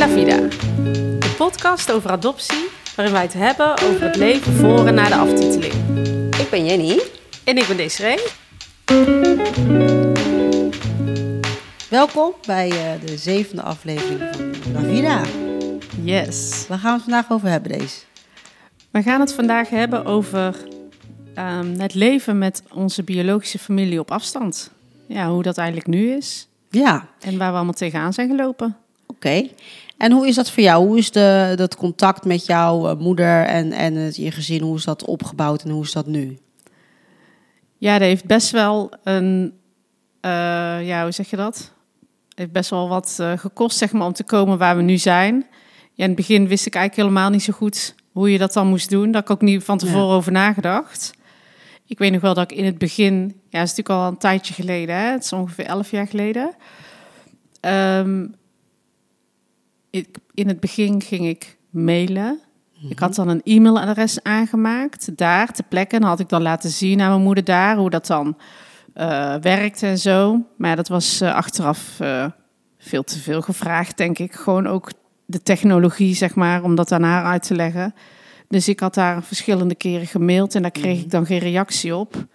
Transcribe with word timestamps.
La 0.00 0.08
Vida, 0.08 0.36
de 1.18 1.34
podcast 1.36 1.92
over 1.92 2.10
adoptie, 2.10 2.68
waarin 2.96 3.14
wij 3.14 3.22
het 3.22 3.32
hebben 3.32 3.72
over 3.72 4.02
het 4.02 4.16
leven 4.16 4.52
voor 4.52 4.86
en 4.86 4.94
na 4.94 5.08
de 5.08 5.14
aftiteling. 5.14 5.72
Ik 6.38 6.46
ben 6.50 6.64
Jenny. 6.64 7.00
En 7.44 7.56
ik 7.56 7.66
ben 7.66 7.76
Desiree. 7.76 8.18
Welkom 11.88 12.34
bij 12.46 12.68
uh, 12.68 13.06
de 13.06 13.16
zevende 13.16 13.62
aflevering 13.62 14.20
van 14.60 14.72
La 14.72 14.80
Vida. 14.80 15.22
Yes. 16.02 16.66
Waar 16.68 16.78
gaan 16.78 16.90
we 16.90 16.96
het 16.96 17.10
vandaag 17.10 17.30
over 17.30 17.48
hebben, 17.48 17.78
deze? 17.78 18.00
We 18.90 19.02
gaan 19.02 19.20
het 19.20 19.34
vandaag 19.34 19.68
hebben 19.68 20.04
over 20.04 20.56
um, 21.38 21.74
het 21.78 21.94
leven 21.94 22.38
met 22.38 22.62
onze 22.72 23.02
biologische 23.02 23.58
familie 23.58 24.00
op 24.00 24.10
afstand. 24.10 24.70
Ja, 25.06 25.30
hoe 25.30 25.42
dat 25.42 25.58
eigenlijk 25.58 25.88
nu 25.88 26.10
is. 26.10 26.48
Ja. 26.70 27.08
En 27.20 27.38
waar 27.38 27.50
we 27.50 27.56
allemaal 27.56 27.74
tegenaan 27.74 28.12
zijn 28.12 28.28
gelopen. 28.28 28.76
Oké. 29.06 29.48
En 30.00 30.12
hoe 30.12 30.26
is 30.26 30.34
dat 30.34 30.50
voor 30.50 30.62
jou? 30.62 30.86
Hoe 30.86 30.98
is 30.98 31.10
de, 31.10 31.52
dat 31.56 31.76
contact 31.76 32.24
met 32.24 32.46
jouw 32.46 32.88
eh, 32.88 32.96
moeder 32.96 33.44
en, 33.44 33.72
en 33.72 33.94
het, 33.94 34.16
je 34.16 34.30
gezin, 34.30 34.60
hoe 34.60 34.76
is 34.76 34.84
dat 34.84 35.04
opgebouwd 35.04 35.62
en 35.62 35.70
hoe 35.70 35.82
is 35.82 35.92
dat 35.92 36.06
nu? 36.06 36.38
Ja, 37.78 37.92
dat 37.92 38.08
heeft 38.08 38.24
best 38.24 38.50
wel 38.50 38.92
een, 39.04 39.52
uh, 40.22 40.86
ja, 40.86 41.02
hoe 41.02 41.12
zeg 41.12 41.30
je 41.30 41.36
dat? 41.36 41.72
heeft 42.34 42.52
best 42.52 42.70
wel 42.70 42.88
wat 42.88 43.18
uh, 43.20 43.32
gekost, 43.38 43.78
zeg 43.78 43.92
maar, 43.92 44.06
om 44.06 44.12
te 44.12 44.24
komen 44.24 44.58
waar 44.58 44.76
we 44.76 44.82
nu 44.82 44.96
zijn. 44.96 45.34
Ja, 45.92 46.04
in 46.04 46.10
het 46.10 46.16
begin 46.16 46.48
wist 46.48 46.66
ik 46.66 46.74
eigenlijk 46.74 47.08
helemaal 47.08 47.30
niet 47.30 47.42
zo 47.42 47.52
goed 47.52 47.94
hoe 48.12 48.32
je 48.32 48.38
dat 48.38 48.52
dan 48.52 48.66
moest 48.66 48.90
doen. 48.90 49.04
Daar 49.04 49.22
heb 49.22 49.24
ik 49.24 49.30
ook 49.30 49.40
niet 49.40 49.64
van 49.64 49.78
tevoren 49.78 50.16
over 50.16 50.32
nagedacht. 50.32 51.12
Ik 51.86 51.98
weet 51.98 52.12
nog 52.12 52.20
wel 52.20 52.34
dat 52.34 52.50
ik 52.50 52.58
in 52.58 52.64
het 52.64 52.78
begin, 52.78 53.12
ja, 53.48 53.58
dat 53.58 53.68
is 53.68 53.76
natuurlijk 53.76 53.88
al 53.88 54.06
een 54.06 54.18
tijdje 54.18 54.54
geleden, 54.54 54.94
hè? 54.94 55.10
het 55.10 55.24
is 55.24 55.32
ongeveer 55.32 55.66
elf 55.66 55.90
jaar 55.90 56.06
geleden. 56.06 56.54
Um, 57.60 58.38
ik, 59.90 60.08
in 60.34 60.48
het 60.48 60.60
begin 60.60 61.02
ging 61.02 61.26
ik 61.26 61.58
mailen. 61.70 62.40
Ik 62.88 62.98
had 62.98 63.14
dan 63.14 63.28
een 63.28 63.40
e-mailadres 63.44 64.22
aangemaakt 64.22 65.16
daar 65.16 65.52
te 65.52 65.62
plekke. 65.62 65.96
En 65.96 66.02
had 66.02 66.20
ik 66.20 66.28
dan 66.28 66.42
laten 66.42 66.70
zien 66.70 67.00
aan 67.00 67.10
mijn 67.10 67.22
moeder 67.22 67.44
daar 67.44 67.76
hoe 67.76 67.90
dat 67.90 68.06
dan 68.06 68.36
uh, 68.96 69.34
werkte 69.34 69.86
en 69.86 69.98
zo. 69.98 70.40
Maar 70.56 70.76
dat 70.76 70.88
was 70.88 71.22
uh, 71.22 71.34
achteraf 71.34 71.98
uh, 72.02 72.26
veel 72.78 73.02
te 73.02 73.18
veel 73.18 73.42
gevraagd, 73.42 73.96
denk 73.96 74.18
ik. 74.18 74.34
Gewoon 74.34 74.66
ook 74.66 74.90
de 75.26 75.42
technologie, 75.42 76.14
zeg 76.14 76.34
maar, 76.34 76.62
om 76.62 76.74
dat 76.74 76.92
aan 76.92 77.02
haar 77.02 77.24
uit 77.24 77.42
te 77.42 77.54
leggen. 77.54 77.94
Dus 78.48 78.68
ik 78.68 78.80
had 78.80 78.94
daar 78.94 79.22
verschillende 79.22 79.74
keren 79.74 80.06
gemaild 80.06 80.54
en 80.54 80.62
daar 80.62 80.70
kreeg 80.70 80.94
Mhm. 80.96 81.04
ik 81.04 81.10
dan 81.10 81.26
geen 81.26 81.38
reactie 81.38 81.96
op. 81.96 82.26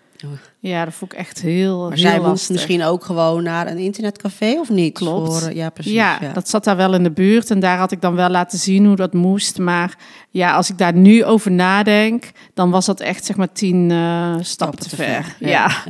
Ja, 0.59 0.85
dat 0.85 0.93
vond 0.93 1.13
ik 1.13 1.19
echt 1.19 1.41
heel, 1.41 1.79
Maar 1.79 1.97
heel 1.97 2.09
zij 2.09 2.19
moest 2.19 2.49
misschien 2.49 2.83
ook 2.83 3.03
gewoon 3.05 3.43
naar 3.43 3.67
een 3.67 3.77
internetcafé 3.77 4.59
of 4.59 4.69
niet? 4.69 4.93
Klopt. 4.93 5.39
Voor, 5.39 5.53
ja, 5.53 5.69
precies. 5.69 5.93
Ja, 5.93 6.17
ja. 6.21 6.31
dat 6.33 6.49
zat 6.49 6.63
daar 6.63 6.75
wel 6.75 6.93
in 6.93 7.03
de 7.03 7.11
buurt 7.11 7.51
en 7.51 7.59
daar 7.59 7.77
had 7.77 7.91
ik 7.91 8.01
dan 8.01 8.15
wel 8.15 8.29
laten 8.29 8.59
zien 8.59 8.85
hoe 8.85 8.95
dat 8.95 9.13
moest. 9.13 9.57
Maar 9.57 9.97
ja, 10.29 10.55
als 10.55 10.69
ik 10.69 10.77
daar 10.77 10.93
nu 10.93 11.25
over 11.25 11.51
nadenk, 11.51 12.31
dan 12.53 12.69
was 12.71 12.85
dat 12.85 12.99
echt 12.99 13.25
zeg 13.25 13.35
maar 13.35 13.51
tien 13.51 13.91
eh, 13.91 14.35
stappen 14.41 14.79
te, 14.79 14.89
te 14.89 14.95
ver. 14.95 15.23
ver, 15.23 15.47
Ja. 15.49 15.71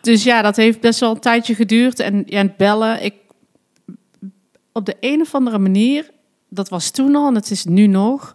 dus 0.00 0.22
ja, 0.22 0.42
dat 0.42 0.56
heeft 0.56 0.80
best 0.80 1.00
wel 1.00 1.10
een 1.10 1.20
tijdje 1.20 1.54
geduurd. 1.54 2.00
En 2.00 2.22
ja, 2.26 2.42
het 2.42 2.56
bellen, 2.56 3.04
ik, 3.04 3.14
op 4.72 4.86
de 4.86 4.96
een 5.00 5.20
of 5.20 5.34
andere 5.34 5.58
manier, 5.58 6.10
dat 6.48 6.68
was 6.68 6.90
toen 6.90 7.16
al 7.16 7.28
en 7.28 7.34
het 7.34 7.50
is 7.50 7.64
nu 7.64 7.86
nog, 7.86 8.34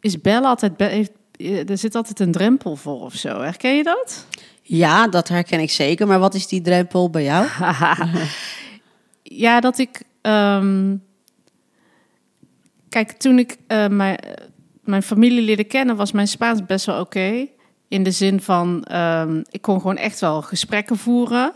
is 0.00 0.20
bellen 0.20 0.48
altijd, 0.48 0.76
be- 0.76 0.84
heeft, 0.84 1.10
er 1.66 1.78
zit 1.78 1.94
altijd 1.94 2.20
een 2.20 2.32
drempel 2.32 2.76
voor 2.76 3.00
of 3.00 3.14
zo. 3.14 3.40
Herken 3.40 3.76
je 3.76 3.82
dat? 3.82 4.26
ja, 4.70 5.08
dat 5.08 5.28
herken 5.28 5.60
ik 5.60 5.70
zeker. 5.70 6.06
Maar 6.06 6.18
wat 6.18 6.34
is 6.34 6.46
die 6.46 6.60
drempel 6.60 7.10
bij 7.10 7.22
jou? 7.22 7.46
ja, 9.44 9.60
dat 9.60 9.78
ik. 9.78 10.02
ehm, 10.20 10.96
kijk, 12.88 13.12
toen 13.12 13.38
ik 13.38 13.56
eh, 13.66 13.88
mijn, 13.88 14.18
mijn 14.84 15.02
familie 15.02 15.42
leerde 15.42 15.64
kennen, 15.64 15.96
was 15.96 16.12
mijn 16.12 16.28
Spaans 16.28 16.66
best 16.66 16.86
wel 16.86 17.00
oké. 17.00 17.46
In 17.88 18.02
de 18.02 18.10
zin 18.10 18.40
van, 18.40 18.84
ehm, 18.84 19.42
ik 19.50 19.62
kon 19.62 19.80
gewoon 19.80 19.96
echt 19.96 20.20
wel 20.20 20.42
gesprekken 20.42 20.96
voeren. 20.96 21.52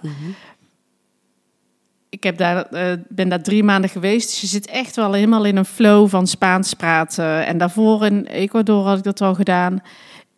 Ik 2.15 2.23
heb 2.23 2.37
daar, 2.37 2.67
eh, 2.67 2.93
ben 3.09 3.29
daar 3.29 3.43
drie 3.43 3.63
maanden 3.63 3.91
geweest, 3.91 4.29
dus 4.29 4.41
je 4.41 4.47
zit 4.47 4.67
echt 4.67 4.97
wel 4.97 5.13
helemaal 5.13 5.45
in 5.45 5.57
een 5.57 5.65
flow 5.65 6.09
van 6.09 6.27
Spaans 6.27 6.75
praten. 6.75 7.47
En 7.47 7.59
daarvoor 7.59 8.05
in 8.07 8.27
Ecuador 8.27 8.87
had 8.87 8.99
ik 8.99 9.05
dat 9.05 9.21
al 9.21 9.35
gedaan. 9.35 9.83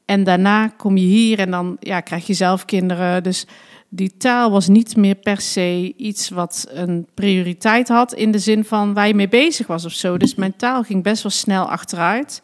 En 0.05 0.25
daarna 0.25 0.69
kom 0.69 0.97
je 0.97 1.07
hier 1.07 1.39
en 1.39 1.51
dan 1.51 1.77
ja, 1.81 2.01
krijg 2.01 2.27
je 2.27 2.35
zelf 2.35 2.65
kinderen. 2.65 3.23
Dus 3.23 3.47
die 3.89 4.17
taal 4.17 4.51
was 4.51 4.69
niet 4.69 4.97
meer 4.97 5.15
per 5.15 5.41
se 5.41 5.95
iets 5.97 6.29
wat 6.29 6.67
een 6.71 7.07
prioriteit 7.15 7.89
had 7.89 8.13
in 8.13 8.31
de 8.31 8.39
zin 8.39 8.65
van 8.65 8.95
waar 8.95 9.07
je 9.07 9.15
mee 9.15 9.29
bezig 9.29 9.67
was 9.67 9.85
of 9.85 9.93
zo. 9.93 10.17
Dus 10.17 10.35
mijn 10.35 10.57
taal 10.57 10.83
ging 10.83 11.03
best 11.03 11.23
wel 11.23 11.33
snel 11.33 11.65
achteruit. 11.71 12.43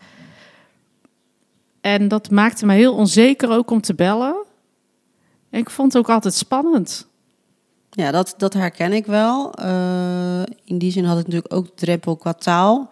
En 1.80 2.08
dat 2.08 2.30
maakte 2.30 2.66
me 2.66 2.74
heel 2.74 2.94
onzeker 2.94 3.50
ook 3.50 3.70
om 3.70 3.80
te 3.80 3.94
bellen. 3.94 4.34
En 5.50 5.60
ik 5.60 5.70
vond 5.70 5.92
het 5.92 6.02
ook 6.02 6.10
altijd 6.10 6.34
spannend. 6.34 7.10
Ja, 7.94 8.10
dat, 8.10 8.34
dat 8.36 8.52
herken 8.52 8.92
ik 8.92 9.06
wel. 9.06 9.52
Eh, 9.54 10.42
in 10.64 10.78
die 10.78 10.92
zin 10.92 11.04
had 11.04 11.18
ik 11.18 11.24
natuurlijk 11.24 11.54
ook 11.54 11.68
drempel 11.74 12.16
qua 12.16 12.32
taal. 12.32 12.90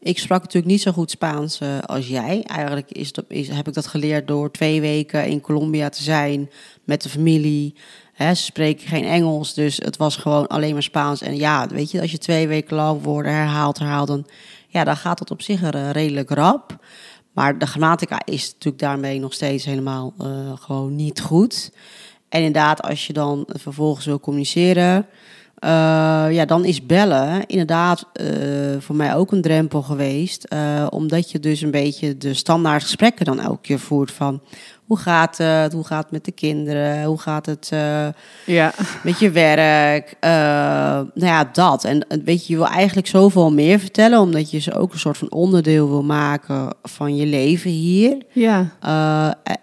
Ik 0.00 0.18
sprak 0.18 0.40
natuurlijk 0.40 0.72
niet 0.72 0.82
zo 0.82 0.92
goed 0.92 1.10
Spaans 1.10 1.60
eh, 1.60 1.78
als 1.78 2.08
jij. 2.08 2.42
Eigenlijk 2.42 2.90
is 2.90 3.12
dat, 3.12 3.24
is, 3.28 3.48
heb 3.48 3.68
ik 3.68 3.74
dat 3.74 3.86
geleerd 3.86 4.26
door 4.26 4.50
twee 4.50 4.80
weken 4.80 5.26
in 5.26 5.40
Colombia 5.40 5.88
te 5.88 6.02
zijn 6.02 6.50
met 6.84 7.02
de 7.02 7.08
familie. 7.08 7.74
Ze 8.18 8.34
spreken 8.34 8.88
geen 8.88 9.04
Engels, 9.04 9.54
dus 9.54 9.76
het 9.76 9.96
was 9.96 10.16
gewoon 10.16 10.46
alleen 10.46 10.72
maar 10.72 10.82
Spaans. 10.82 11.22
En 11.22 11.36
ja, 11.36 11.66
weet 11.66 11.90
je, 11.90 12.00
als 12.00 12.10
je 12.10 12.18
twee 12.18 12.48
weken 12.48 12.76
lang 12.76 13.02
woorden 13.02 13.32
herhaalt, 13.32 13.78
herhaalt, 13.78 14.08
dan, 14.08 14.26
ja, 14.68 14.84
dan 14.84 14.96
gaat 14.96 15.18
het 15.18 15.30
op 15.30 15.42
zich 15.42 15.62
er, 15.62 15.90
redelijk 15.90 16.30
rap. 16.30 16.84
Maar 17.32 17.58
de 17.58 17.66
grammatica 17.66 18.20
is 18.24 18.52
natuurlijk 18.52 18.82
daarmee 18.82 19.18
nog 19.18 19.32
steeds 19.32 19.64
helemaal 19.64 20.14
gewoon 20.58 20.96
niet 20.96 21.20
goed. 21.20 21.70
En 22.28 22.42
inderdaad, 22.42 22.82
als 22.82 23.06
je 23.06 23.12
dan 23.12 23.48
vervolgens 23.48 24.06
wil 24.06 24.20
communiceren, 24.20 25.06
eh, 25.58 25.70
ja, 26.30 26.44
dan 26.44 26.64
is 26.64 26.86
bellen 26.86 27.46
inderdaad 27.46 28.04
eh, 28.12 28.26
voor 28.78 28.96
mij 28.96 29.14
ook 29.14 29.32
een 29.32 29.42
drempel 29.42 29.82
geweest. 29.82 30.44
eh, 30.44 30.86
omdat 30.90 31.30
je 31.30 31.40
dus 31.40 31.60
een 31.60 31.70
beetje 31.70 32.16
de 32.16 32.34
standaard 32.34 32.82
gesprekken 32.82 33.24
dan 33.24 33.40
elke 33.40 33.60
keer 33.60 33.78
voert 33.78 34.12
van... 34.12 34.40
Hoe 34.86 34.98
gaat 34.98 35.36
het? 35.36 35.72
Hoe 35.72 35.84
gaat 35.84 36.02
het 36.02 36.12
met 36.12 36.24
de 36.24 36.32
kinderen? 36.32 37.04
Hoe 37.04 37.18
gaat 37.18 37.46
het 37.46 37.72
Ja, 38.46 38.72
met 39.02 39.18
je 39.18 39.30
werk? 39.30 40.16
Nou 40.20 41.10
ja, 41.14 41.44
dat. 41.52 41.84
En 41.84 42.06
weet 42.24 42.46
je, 42.46 42.52
je 42.52 42.58
wil 42.58 42.68
eigenlijk 42.68 43.06
zoveel 43.06 43.52
meer 43.52 43.78
vertellen... 43.78 44.20
omdat 44.20 44.50
je 44.50 44.58
ze 44.58 44.74
ook 44.74 44.92
een 44.92 44.98
soort 44.98 45.18
van 45.18 45.30
onderdeel 45.30 45.88
wil 45.88 46.02
maken 46.02 46.68
van 46.82 47.16
je 47.16 47.26
leven 47.26 47.70
hier... 47.70 48.22
ja, 48.32 48.76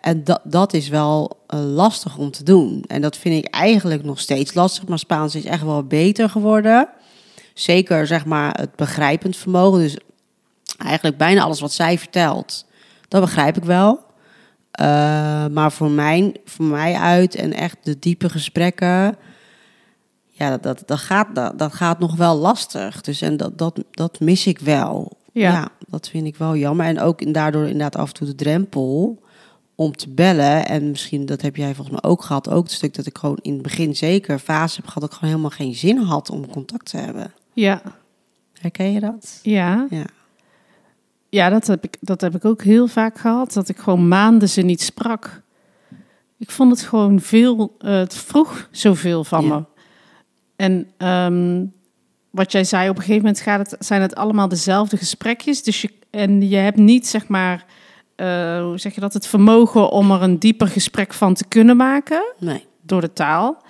en 0.01 0.23
dat, 0.23 0.41
dat 0.43 0.73
is 0.73 0.87
wel 0.87 1.37
lastig 1.57 2.17
om 2.17 2.31
te 2.31 2.43
doen. 2.43 2.83
En 2.87 3.01
dat 3.01 3.17
vind 3.17 3.45
ik 3.45 3.53
eigenlijk 3.53 4.03
nog 4.03 4.19
steeds 4.19 4.53
lastig. 4.53 4.87
Maar 4.87 4.99
Spaans 4.99 5.35
is 5.35 5.45
echt 5.45 5.63
wel 5.63 5.83
beter 5.83 6.29
geworden. 6.29 6.89
Zeker 7.53 8.07
zeg 8.07 8.25
maar 8.25 8.57
het 8.59 8.75
begrijpend 8.75 9.37
vermogen. 9.37 9.79
Dus 9.79 9.97
eigenlijk 10.77 11.17
bijna 11.17 11.41
alles 11.41 11.59
wat 11.59 11.73
zij 11.73 11.97
vertelt, 11.97 12.65
dat 13.07 13.21
begrijp 13.21 13.57
ik 13.57 13.63
wel. 13.63 14.03
Uh, 14.81 14.85
maar 15.47 15.71
voor 15.71 15.89
mij, 15.89 16.35
voor 16.45 16.65
mij 16.65 16.93
uit 16.95 17.35
en 17.35 17.53
echt 17.53 17.77
de 17.83 17.99
diepe 17.99 18.29
gesprekken, 18.29 19.17
ja, 20.27 20.49
dat, 20.49 20.63
dat, 20.63 20.83
dat, 20.85 20.99
gaat, 20.99 21.35
dat, 21.35 21.59
dat 21.59 21.73
gaat 21.73 21.99
nog 21.99 22.15
wel 22.15 22.35
lastig. 22.37 23.01
Dus 23.01 23.21
en 23.21 23.37
dat, 23.37 23.57
dat, 23.57 23.83
dat 23.91 24.19
mis 24.19 24.47
ik 24.47 24.59
wel. 24.59 25.17
Ja. 25.31 25.51
ja, 25.51 25.69
dat 25.87 26.09
vind 26.09 26.27
ik 26.27 26.35
wel 26.35 26.55
jammer. 26.55 26.85
En 26.85 26.99
ook 26.99 27.33
daardoor 27.33 27.63
inderdaad 27.63 27.95
af 27.95 28.07
en 28.07 28.13
toe 28.13 28.27
de 28.27 28.35
drempel 28.35 29.23
om 29.75 29.95
te 29.95 30.09
bellen. 30.09 30.65
En 30.67 30.89
misschien, 30.89 31.25
dat 31.25 31.41
heb 31.41 31.55
jij 31.55 31.75
volgens 31.75 32.01
mij 32.01 32.09
ook 32.11 32.21
gehad, 32.23 32.49
ook 32.49 32.63
het 32.63 32.71
stuk 32.73 32.93
dat 32.93 33.05
ik 33.05 33.17
gewoon 33.17 33.37
in 33.41 33.53
het 33.53 33.61
begin 33.61 33.95
zeker 33.95 34.39
fase 34.39 34.75
heb 34.75 34.85
gehad, 34.85 35.01
dat 35.01 35.11
ik 35.11 35.17
gewoon 35.17 35.29
helemaal 35.33 35.57
geen 35.57 35.75
zin 35.75 35.97
had 35.97 36.29
om 36.29 36.47
contact 36.49 36.85
te 36.89 36.97
hebben. 36.97 37.33
ja, 37.53 37.81
Herken 38.53 38.91
je 38.91 38.99
dat? 38.99 39.39
ja. 39.43 39.87
Ja. 39.89 40.05
Ja, 41.29 41.49
dat 41.49 41.67
heb, 41.67 41.83
ik, 41.83 41.97
dat 42.01 42.21
heb 42.21 42.35
ik 42.35 42.45
ook 42.45 42.63
heel 42.63 42.87
vaak 42.87 43.17
gehad. 43.17 43.53
Dat 43.53 43.69
ik 43.69 43.77
gewoon 43.77 44.07
maanden 44.07 44.49
ze 44.49 44.61
niet 44.61 44.81
sprak. 44.81 45.41
Ik 46.37 46.51
vond 46.51 46.71
het 46.71 46.81
gewoon 46.81 47.19
veel. 47.19 47.75
eh, 47.79 47.97
het 47.97 48.15
vroeg 48.15 48.67
zoveel 48.71 49.23
van 49.23 49.45
Ja. 49.45 49.55
me. 49.57 49.63
En 50.55 50.89
ehm, 50.97 51.65
wat 52.29 52.51
jij 52.51 52.63
zei, 52.63 52.89
op 52.89 52.95
een 52.95 53.01
gegeven 53.01 53.21
moment 53.25 53.39
gaat 53.41 53.71
het, 53.71 53.85
zijn 53.85 54.01
het 54.01 54.15
allemaal 54.15 54.47
dezelfde 54.47 54.97
gesprekjes. 54.97 55.63
Dus 55.63 55.81
je, 55.81 55.89
en 56.09 56.49
je 56.49 56.55
hebt 56.55 56.77
niet, 56.77 57.07
zeg 57.07 57.27
maar, 57.27 57.65
eh, 58.15 58.61
hoe 58.61 58.77
zeg 58.77 58.95
je 58.95 59.01
dat, 59.01 59.13
het 59.13 59.27
vermogen 59.27 59.89
om 59.89 60.11
er 60.11 60.21
een 60.21 60.39
dieper 60.39 60.67
gesprek 60.67 61.13
van 61.13 61.33
te 61.33 61.45
kunnen 61.47 61.77
maken 61.77 62.33
Nee. 62.39 62.65
door 62.81 63.01
de 63.01 63.13
taal. 63.13 63.63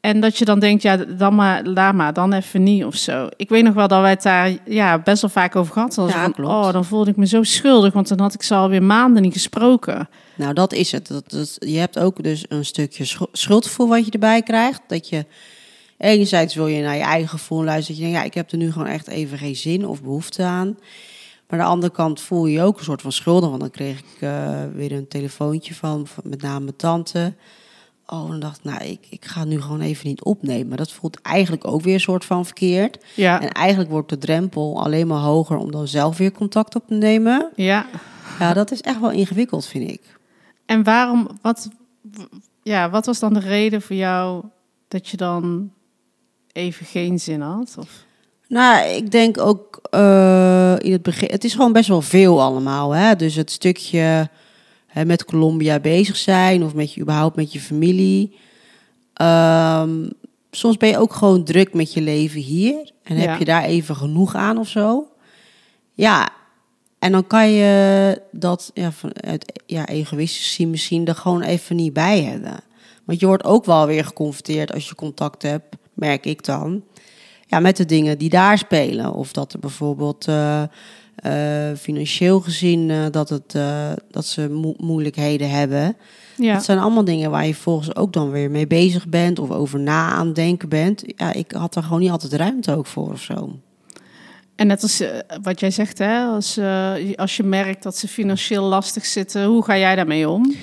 En 0.00 0.20
dat 0.20 0.38
je 0.38 0.44
dan 0.44 0.58
denkt, 0.58 0.82
ja, 0.82 0.96
dan 0.96 1.34
maar, 1.34 1.64
laat 1.64 1.94
maar, 1.94 2.12
dan 2.12 2.32
even 2.32 2.62
niet 2.62 2.84
of 2.84 2.94
zo. 2.94 3.28
Ik 3.36 3.48
weet 3.48 3.64
nog 3.64 3.74
wel 3.74 3.88
dat 3.88 4.00
wij 4.00 4.10
het 4.10 4.22
daar 4.22 4.56
ja, 4.64 4.98
best 4.98 5.20
wel 5.20 5.30
vaak 5.30 5.56
over 5.56 5.72
gehad 5.72 5.94
hadden. 5.94 6.14
Ja, 6.16 6.22
Van, 6.22 6.32
klopt. 6.32 6.50
Oh, 6.52 6.72
dan 6.72 6.84
voelde 6.84 7.10
ik 7.10 7.16
me 7.16 7.26
zo 7.26 7.42
schuldig, 7.42 7.92
want 7.92 8.08
dan 8.08 8.20
had 8.20 8.34
ik 8.34 8.42
ze 8.42 8.54
alweer 8.54 8.82
maanden 8.82 9.22
niet 9.22 9.32
gesproken. 9.32 10.08
Nou, 10.34 10.52
dat 10.54 10.72
is 10.72 10.92
het. 10.92 11.06
Dat, 11.08 11.30
dat, 11.30 11.56
je 11.58 11.78
hebt 11.78 11.98
ook 11.98 12.22
dus 12.22 12.44
een 12.48 12.64
stukje 12.64 13.04
schu- 13.04 13.26
schuldgevoel 13.32 13.88
wat 13.88 14.04
je 14.06 14.10
erbij 14.10 14.42
krijgt. 14.42 14.80
Dat 14.86 15.08
je 15.08 15.24
Enerzijds 15.98 16.54
wil 16.54 16.66
je 16.66 16.82
naar 16.82 16.96
je 16.96 17.02
eigen 17.02 17.28
gevoel 17.28 17.64
luisteren. 17.64 17.86
Dat 17.86 17.96
je 17.96 18.02
denkt, 18.02 18.18
ja, 18.18 18.24
ik 18.24 18.34
heb 18.34 18.50
er 18.50 18.58
nu 18.58 18.72
gewoon 18.72 18.88
echt 18.88 19.08
even 19.08 19.38
geen 19.38 19.56
zin 19.56 19.86
of 19.86 20.02
behoefte 20.02 20.42
aan. 20.42 20.76
Maar 21.48 21.58
aan 21.58 21.66
de 21.66 21.72
andere 21.72 21.92
kant 21.92 22.20
voel 22.20 22.46
je 22.46 22.52
je 22.52 22.62
ook 22.62 22.78
een 22.78 22.84
soort 22.84 23.02
van 23.02 23.12
schuldig. 23.12 23.48
Want 23.48 23.60
dan 23.60 23.70
kreeg 23.70 23.98
ik 23.98 24.20
eh, 24.20 24.64
weer 24.74 24.92
een 24.92 25.08
telefoontje 25.08 25.74
van, 25.74 26.06
met 26.24 26.42
name 26.42 26.60
mijn 26.60 26.76
tante. 26.76 27.34
Oh, 28.06 28.28
dan 28.28 28.40
dacht 28.40 28.58
ik, 28.58 28.64
nou, 28.64 28.84
ik, 28.84 29.06
ik 29.10 29.24
ga 29.24 29.44
nu 29.44 29.60
gewoon 29.60 29.80
even 29.80 30.08
niet 30.08 30.22
opnemen. 30.22 30.68
Maar 30.68 30.76
dat 30.76 30.92
voelt 30.92 31.20
eigenlijk 31.22 31.66
ook 31.66 31.82
weer 31.82 31.94
een 31.94 32.00
soort 32.00 32.24
van 32.24 32.44
verkeerd. 32.44 33.04
Ja. 33.14 33.40
En 33.40 33.52
eigenlijk 33.52 33.90
wordt 33.90 34.08
de 34.08 34.18
drempel 34.18 34.82
alleen 34.82 35.06
maar 35.06 35.20
hoger 35.20 35.56
om 35.56 35.70
dan 35.70 35.88
zelf 35.88 36.16
weer 36.16 36.32
contact 36.32 36.74
op 36.74 36.86
te 36.86 36.94
nemen. 36.94 37.50
ja. 37.54 37.86
Ja, 38.38 38.52
dat 38.52 38.70
is 38.70 38.80
echt 38.80 39.00
wel 39.00 39.10
ingewikkeld, 39.10 39.66
vind 39.66 39.90
ik. 39.90 40.18
En 40.66 40.82
waarom, 40.82 41.28
wat, 41.42 41.68
ja, 42.62 42.90
wat 42.90 43.06
was 43.06 43.18
dan 43.18 43.32
de 43.32 43.40
reden 43.40 43.82
voor 43.82 43.96
jou 43.96 44.44
dat 44.88 45.08
je 45.08 45.16
dan 45.16 45.72
even 46.52 46.86
geen 46.86 47.20
zin 47.20 47.40
had? 47.40 47.74
Of? 47.78 48.04
Nou, 48.48 48.88
ik 48.88 49.10
denk 49.10 49.38
ook 49.38 49.75
eh, 49.90 50.74
in 50.78 50.92
het 50.92 51.02
begin, 51.02 51.28
het 51.30 51.44
is 51.44 51.54
gewoon 51.54 51.72
best 51.72 51.88
wel 51.88 52.02
veel 52.02 52.42
allemaal. 52.42 52.90
Hè? 52.90 53.16
Dus 53.16 53.34
het 53.34 53.50
stukje 53.50 54.28
hè, 54.86 55.04
met 55.04 55.24
Colombia 55.24 55.78
bezig 55.78 56.16
zijn 56.16 56.64
of 56.64 56.74
met 56.74 56.94
je 56.94 57.00
überhaupt 57.00 57.36
met 57.36 57.52
je 57.52 57.60
familie. 57.60 58.36
Ehm, 59.12 60.08
soms 60.50 60.76
ben 60.76 60.88
je 60.88 60.98
ook 60.98 61.12
gewoon 61.12 61.44
druk 61.44 61.74
met 61.74 61.92
je 61.92 62.00
leven 62.00 62.40
hier 62.40 62.90
en 63.02 63.16
Ja. 63.16 63.28
heb 63.28 63.38
je 63.38 63.44
daar 63.44 63.64
even 63.64 63.96
genoeg 63.96 64.34
aan 64.34 64.58
of 64.58 64.68
zo. 64.68 65.08
Ja, 65.94 66.28
en 66.98 67.12
dan 67.12 67.26
kan 67.26 67.50
je 67.50 68.22
dat 68.32 68.70
ja, 68.74 68.92
vanuit 68.92 69.60
ja, 69.66 69.86
egoïstisch 69.88 70.54
zien 70.54 70.70
misschien 70.70 71.06
er 71.06 71.14
gewoon 71.14 71.42
even 71.42 71.76
niet 71.76 71.92
bij 71.92 72.22
hebben. 72.22 72.60
Want 73.04 73.20
je 73.20 73.26
wordt 73.26 73.44
ook 73.44 73.64
wel 73.64 73.86
weer 73.86 74.04
geconfronteerd 74.04 74.72
als 74.72 74.88
je 74.88 74.94
contact 74.94 75.42
hebt, 75.42 75.76
merk 75.94 76.26
ik 76.26 76.44
dan 76.44 76.82
ja, 77.46 77.60
met 77.60 77.76
de 77.76 77.84
dingen 77.84 78.18
die 78.18 78.30
daar 78.30 78.58
spelen. 78.58 79.14
Of 79.14 79.32
dat 79.32 79.52
er 79.52 79.58
bijvoorbeeld 79.58 80.28
eh, 80.28 80.62
eh, 81.16 81.76
financieel 81.76 82.40
gezien 82.40 82.90
eh, 82.90 83.04
dat, 83.10 83.28
het, 83.28 83.56
dat 84.10 84.26
ze 84.26 84.48
mo- 84.48 84.74
moeilijkheden 84.76 85.50
hebben. 85.50 85.96
Ja. 86.36 86.54
Dat 86.54 86.64
zijn 86.64 86.78
allemaal 86.78 87.04
dingen 87.04 87.30
waar 87.30 87.46
je 87.46 87.54
volgens 87.54 87.96
ook 87.96 88.12
dan 88.12 88.30
weer 88.30 88.50
mee 88.50 88.66
bezig 88.66 89.08
bent 89.08 89.38
of 89.38 89.50
over 89.50 89.80
na 89.80 90.10
aan 90.10 90.32
denken 90.32 90.68
bent. 90.68 91.02
Ja, 91.06 91.32
ik 91.32 91.52
had 91.52 91.76
er 91.76 91.82
gewoon 91.82 92.00
niet 92.00 92.10
altijd 92.10 92.32
ruimte 92.32 92.76
ook 92.76 92.86
voor 92.86 93.12
of 93.12 93.22
zo. 93.22 93.58
En 94.56 94.66
net 94.66 94.82
als 94.82 95.02
wat 95.42 95.60
jij 95.60 95.70
zegt, 95.70 95.98
hè, 95.98 96.24
als, 96.24 96.58
als 97.14 97.36
je 97.36 97.42
merkt 97.42 97.82
dat 97.82 97.96
ze 97.96 98.08
financieel 98.08 98.64
lastig 98.64 99.06
zitten, 99.06 99.44
hoe 99.44 99.64
ga 99.64 99.78
jij 99.78 99.96
daarmee 99.96 100.28
om? 100.28 100.54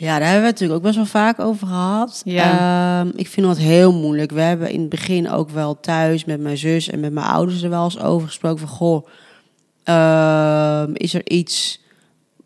Ja, 0.00 0.18
daar 0.18 0.28
hebben 0.28 0.40
we 0.40 0.46
het 0.46 0.60
natuurlijk 0.60 0.78
ook 0.78 0.86
best 0.86 0.96
wel 0.96 1.22
vaak 1.22 1.40
over 1.40 1.66
gehad. 1.66 2.22
Ja. 2.24 3.00
Ehm, 3.00 3.10
ik 3.16 3.28
vind 3.28 3.46
dat 3.46 3.58
heel 3.58 3.92
moeilijk. 3.92 4.30
We 4.30 4.40
hebben 4.40 4.70
in 4.70 4.80
het 4.80 4.88
begin 4.88 5.30
ook 5.30 5.50
wel 5.50 5.80
thuis 5.80 6.24
met 6.24 6.40
mijn 6.40 6.56
zus 6.56 6.88
en 6.88 7.00
met 7.00 7.12
mijn 7.12 7.26
ouders 7.26 7.62
er 7.62 7.70
wel 7.70 7.84
eens 7.84 8.00
over 8.00 8.26
gesproken 8.26 8.58
van 8.58 8.68
goh, 8.68 9.06
ehm, 9.84 10.90
is 10.94 11.14
er 11.14 11.30
iets 11.30 11.80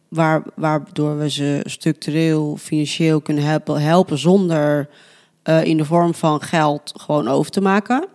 waar, 0.09 0.43
waardoor 0.55 1.19
we 1.19 1.31
ze 1.31 1.61
structureel, 1.65 2.57
financieel 2.57 3.21
kunnen 3.21 3.45
helpen, 3.45 3.83
helpen 3.83 4.19
zonder 4.19 4.89
eh, 5.43 5.65
in 5.65 5.77
de 5.77 5.85
vorm 5.85 6.15
van 6.15 6.43
geld 6.43 6.93
gewoon 6.97 7.29
over 7.29 7.51
te 7.51 7.61
maken? 7.61 8.07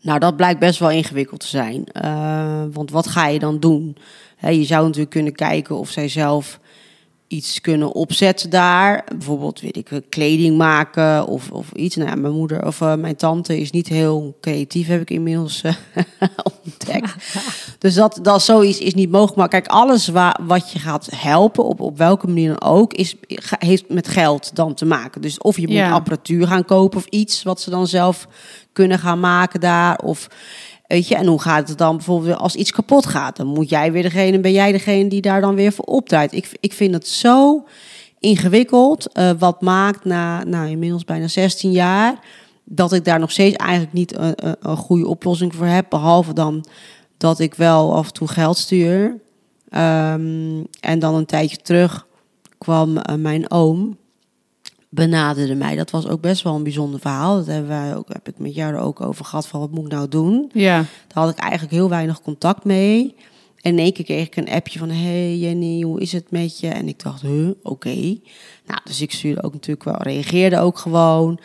Nou, 0.00 0.18
dat 0.18 0.36
blijkt 0.36 0.60
best 0.60 0.78
wel 0.78 0.90
ingewikkeld 0.90 1.40
te 1.40 1.48
zijn. 1.48 1.84
Eh, 1.86 2.62
want 2.72 2.90
wat 2.90 3.06
ga 3.06 3.26
je 3.26 3.38
dan 3.38 3.60
doen? 3.60 3.96
Je 4.40 4.64
zou 4.64 4.84
natuurlijk 4.84 5.10
kunnen 5.10 5.34
kijken 5.34 5.76
of 5.76 5.90
zij 5.90 6.08
zelf 6.08 6.58
iets 7.28 7.60
kunnen 7.60 7.92
opzetten 7.92 8.50
daar. 8.50 9.04
Bijvoorbeeld, 9.08 9.60
weet 9.60 9.76
ik, 9.76 10.02
kleding 10.08 10.56
maken 10.56 11.26
of, 11.26 11.50
of 11.50 11.72
iets. 11.72 11.96
Nou, 11.96 12.08
ja, 12.08 12.14
mijn 12.16 12.34
moeder 12.34 12.66
of 12.66 12.80
eh, 12.80 12.94
mijn 12.94 13.16
tante 13.16 13.60
is 13.60 13.70
niet 13.70 13.88
heel 13.88 14.36
creatief, 14.40 14.86
heb 14.86 15.00
ik 15.00 15.10
inmiddels 15.10 15.62
eh, 15.62 15.74
ontdekt. 16.64 17.14
dus 17.78 17.94
dat, 17.94 18.18
dat 18.22 18.42
zoiets 18.42 18.78
is 18.78 18.94
niet 18.94 19.10
mogelijk. 19.10 19.36
Maar 19.36 19.48
kijk, 19.48 19.66
alles 19.66 20.08
wa 20.08 20.38
wat 20.42 20.72
je 20.72 20.78
gaat 20.78 21.08
helpen, 21.16 21.64
op, 21.64 21.80
op 21.80 21.98
welke 21.98 22.26
manier 22.26 22.48
dan 22.48 22.70
ook, 22.70 22.92
is, 22.92 23.14
heeft 23.58 23.88
met 23.88 24.08
geld 24.08 24.54
dan 24.54 24.74
te 24.74 24.84
maken. 24.84 25.20
Dus 25.20 25.38
of 25.38 25.56
je 25.56 25.66
moet 25.66 25.76
Ja. 25.76 25.90
apparatuur 25.90 26.46
gaan 26.46 26.64
kopen 26.64 26.98
of 26.98 27.06
iets 27.06 27.42
wat 27.42 27.60
ze 27.60 27.70
dan 27.70 27.86
zelf 27.86 28.26
kunnen 28.72 28.98
gaan 28.98 29.20
maken 29.20 29.60
daar. 29.60 29.98
Of 29.98 30.28
Weet 30.88 31.08
je, 31.08 31.14
en 31.14 31.26
hoe 31.26 31.40
gaat 31.40 31.68
het 31.68 31.78
dan 31.78 31.96
bijvoorbeeld 31.96 32.38
als 32.38 32.54
iets 32.54 32.72
kapot 32.72 33.06
gaat? 33.06 33.36
Dan 33.36 33.46
moet 33.46 33.68
jij 33.68 33.92
weer 33.92 34.02
degene, 34.02 34.40
ben 34.40 34.52
jij 34.52 34.72
degene 34.72 35.08
die 35.08 35.20
daar 35.20 35.40
dan 35.40 35.54
weer 35.54 35.72
voor 35.72 35.84
opdraait. 35.84 36.32
Ik, 36.32 36.50
ik 36.60 36.72
vind 36.72 36.94
het 36.94 37.08
zo 37.08 37.64
ingewikkeld. 38.20 39.12
eh, 39.12 39.30
wat 39.38 39.60
maakt 39.60 40.04
na 40.04 40.44
nou, 40.44 40.68
inmiddels 40.68 41.04
bijna 41.04 41.28
16 41.28 41.70
jaar 41.70 42.18
dat 42.64 42.92
ik 42.92 43.04
daar 43.04 43.18
nog 43.18 43.30
steeds 43.30 43.56
eigenlijk 43.56 43.92
niet 43.92 44.16
een, 44.18 44.32
een, 44.46 44.56
een 44.60 44.76
goede 44.76 45.06
oplossing 45.06 45.54
voor 45.54 45.66
heb. 45.66 45.86
Behalve 45.88 46.32
dan 46.32 46.64
dat 47.16 47.38
ik 47.38 47.54
wel 47.54 47.94
af 47.94 48.06
en 48.06 48.12
toe 48.12 48.28
geld 48.28 48.56
stuur. 48.58 49.20
Ehm, 49.68 50.64
en 50.80 50.98
dan 50.98 51.14
een 51.14 51.26
tijdje 51.26 51.56
terug 51.56 52.06
kwam 52.58 52.96
eh, 52.96 53.14
mijn 53.14 53.50
oom 53.50 53.96
benaderde 54.96 55.54
mij. 55.54 55.76
Dat 55.76 55.90
was 55.90 56.08
ook 56.08 56.20
best 56.20 56.42
wel 56.42 56.54
een 56.54 56.62
bijzonder 56.62 57.00
verhaal. 57.00 57.36
Dat 57.36 57.46
hebben 57.46 57.68
wij 57.68 57.96
ook, 57.96 58.08
heb 58.08 58.28
ik 58.28 58.38
met 58.38 58.54
jou 58.54 58.74
er 58.74 58.80
ook 58.80 59.00
over 59.00 59.24
gehad 59.24 59.46
van 59.46 59.60
wat 59.60 59.70
moet 59.70 59.84
ik 59.84 59.92
nou 59.92 60.08
doen. 60.08 60.50
Ja, 60.52 60.76
Daar 60.76 61.24
had 61.24 61.30
ik 61.30 61.38
eigenlijk 61.38 61.72
heel 61.72 61.88
weinig 61.88 62.22
contact 62.22 62.64
mee. 62.64 63.14
En 63.60 63.72
in 63.72 63.78
één 63.78 63.92
keer 63.92 64.04
kreeg 64.04 64.26
ik 64.26 64.36
een 64.36 64.50
appje 64.50 64.78
van... 64.78 64.90
Hey 64.90 65.36
Jenny, 65.36 65.82
hoe 65.82 66.00
is 66.00 66.12
het 66.12 66.30
met 66.30 66.60
je? 66.60 66.68
En 66.68 66.88
ik 66.88 67.02
dacht, 67.02 67.22
huh, 67.22 67.50
oké. 67.62 68.18
Nou, 68.66 68.80
dus 68.84 69.00
ik 69.00 69.12
stuurde 69.12 69.42
ook 69.42 69.52
natuurlijk 69.52 69.84
wel, 69.84 70.02
reageerde 70.02 70.58
ook 70.58 70.78
gewoon. 70.78 71.38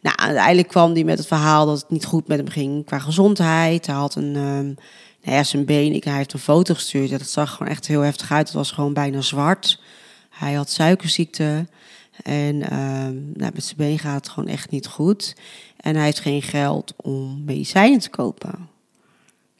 Nou, 0.00 0.16
uiteindelijk 0.16 0.68
kwam 0.68 0.92
hij 0.92 1.04
met 1.04 1.18
het 1.18 1.26
verhaal 1.26 1.66
dat 1.66 1.80
het 1.80 1.90
niet 1.90 2.04
goed 2.04 2.28
met 2.28 2.38
hem 2.38 2.48
ging 2.48 2.84
qua 2.84 2.98
gezondheid. 2.98 3.86
Hij 3.86 3.94
had 3.94 4.14
een, 4.14 4.36
ehm, 4.36 4.64
nou 5.22 5.36
ja, 5.36 5.42
zijn 5.42 5.64
been, 5.64 5.94
ik, 5.94 6.04
hij 6.04 6.16
heeft 6.16 6.32
een 6.32 6.38
foto 6.38 6.74
gestuurd. 6.74 7.10
Dat 7.10 7.28
zag 7.28 7.50
gewoon 7.50 7.72
echt 7.72 7.86
heel 7.86 8.00
heftig 8.00 8.32
uit. 8.32 8.46
Het 8.46 8.56
was 8.56 8.70
gewoon 8.70 8.92
bijna 8.92 9.20
zwart. 9.20 9.80
Hij 10.30 10.52
had 10.52 10.70
suikerziekte. 10.70 11.66
En 12.22 12.62
ehm, 12.62 13.14
nou, 13.32 13.50
met 13.54 13.64
zijn 13.64 13.76
been 13.76 13.98
gaat 13.98 14.14
het 14.14 14.28
gewoon 14.28 14.48
echt 14.48 14.70
niet 14.70 14.86
goed. 14.86 15.34
En 15.76 15.94
hij 15.94 16.04
heeft 16.04 16.20
geen 16.20 16.42
geld 16.42 16.92
om 16.96 17.44
medicijnen 17.44 18.00
te 18.00 18.10
kopen. 18.10 18.68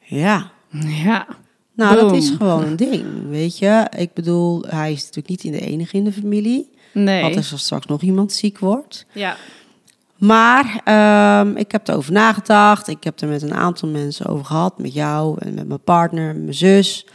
Ja, 0.00 0.50
ja, 0.86 1.26
nou, 1.74 1.96
dat 1.96 2.12
is 2.12 2.30
gewoon 2.30 2.64
een 2.64 2.76
ding, 2.76 3.28
weet 3.28 3.58
je. 3.58 3.86
Ik 3.96 4.12
bedoel, 4.12 4.64
hij 4.68 4.92
is 4.92 4.98
natuurlijk 5.00 5.28
niet 5.28 5.44
in 5.44 5.52
de 5.52 5.60
enige 5.60 5.96
in 5.96 6.04
de 6.04 6.12
familie. 6.12 6.70
nee. 6.92 7.22
Wat 7.22 7.36
als 7.36 7.52
er 7.52 7.58
straks 7.58 7.86
nog 7.86 8.02
iemand 8.02 8.32
ziek 8.32 8.58
wordt. 8.58 9.06
Ja, 9.12 9.36
Maar 10.18 10.80
ehm, 10.84 11.56
ik 11.56 11.72
heb 11.72 11.88
erover 11.88 12.12
nagedacht. 12.12 12.88
Ik 12.88 13.04
heb 13.04 13.20
er 13.20 13.28
met 13.28 13.42
een 13.42 13.54
aantal 13.54 13.88
mensen 13.88 14.26
over 14.26 14.44
gehad. 14.44 14.78
Met 14.78 14.92
jou 14.92 15.36
en 15.40 15.54
met 15.54 15.68
mijn 15.68 15.82
partner, 15.82 16.36
mijn 16.36 16.54
zus. 16.54 17.06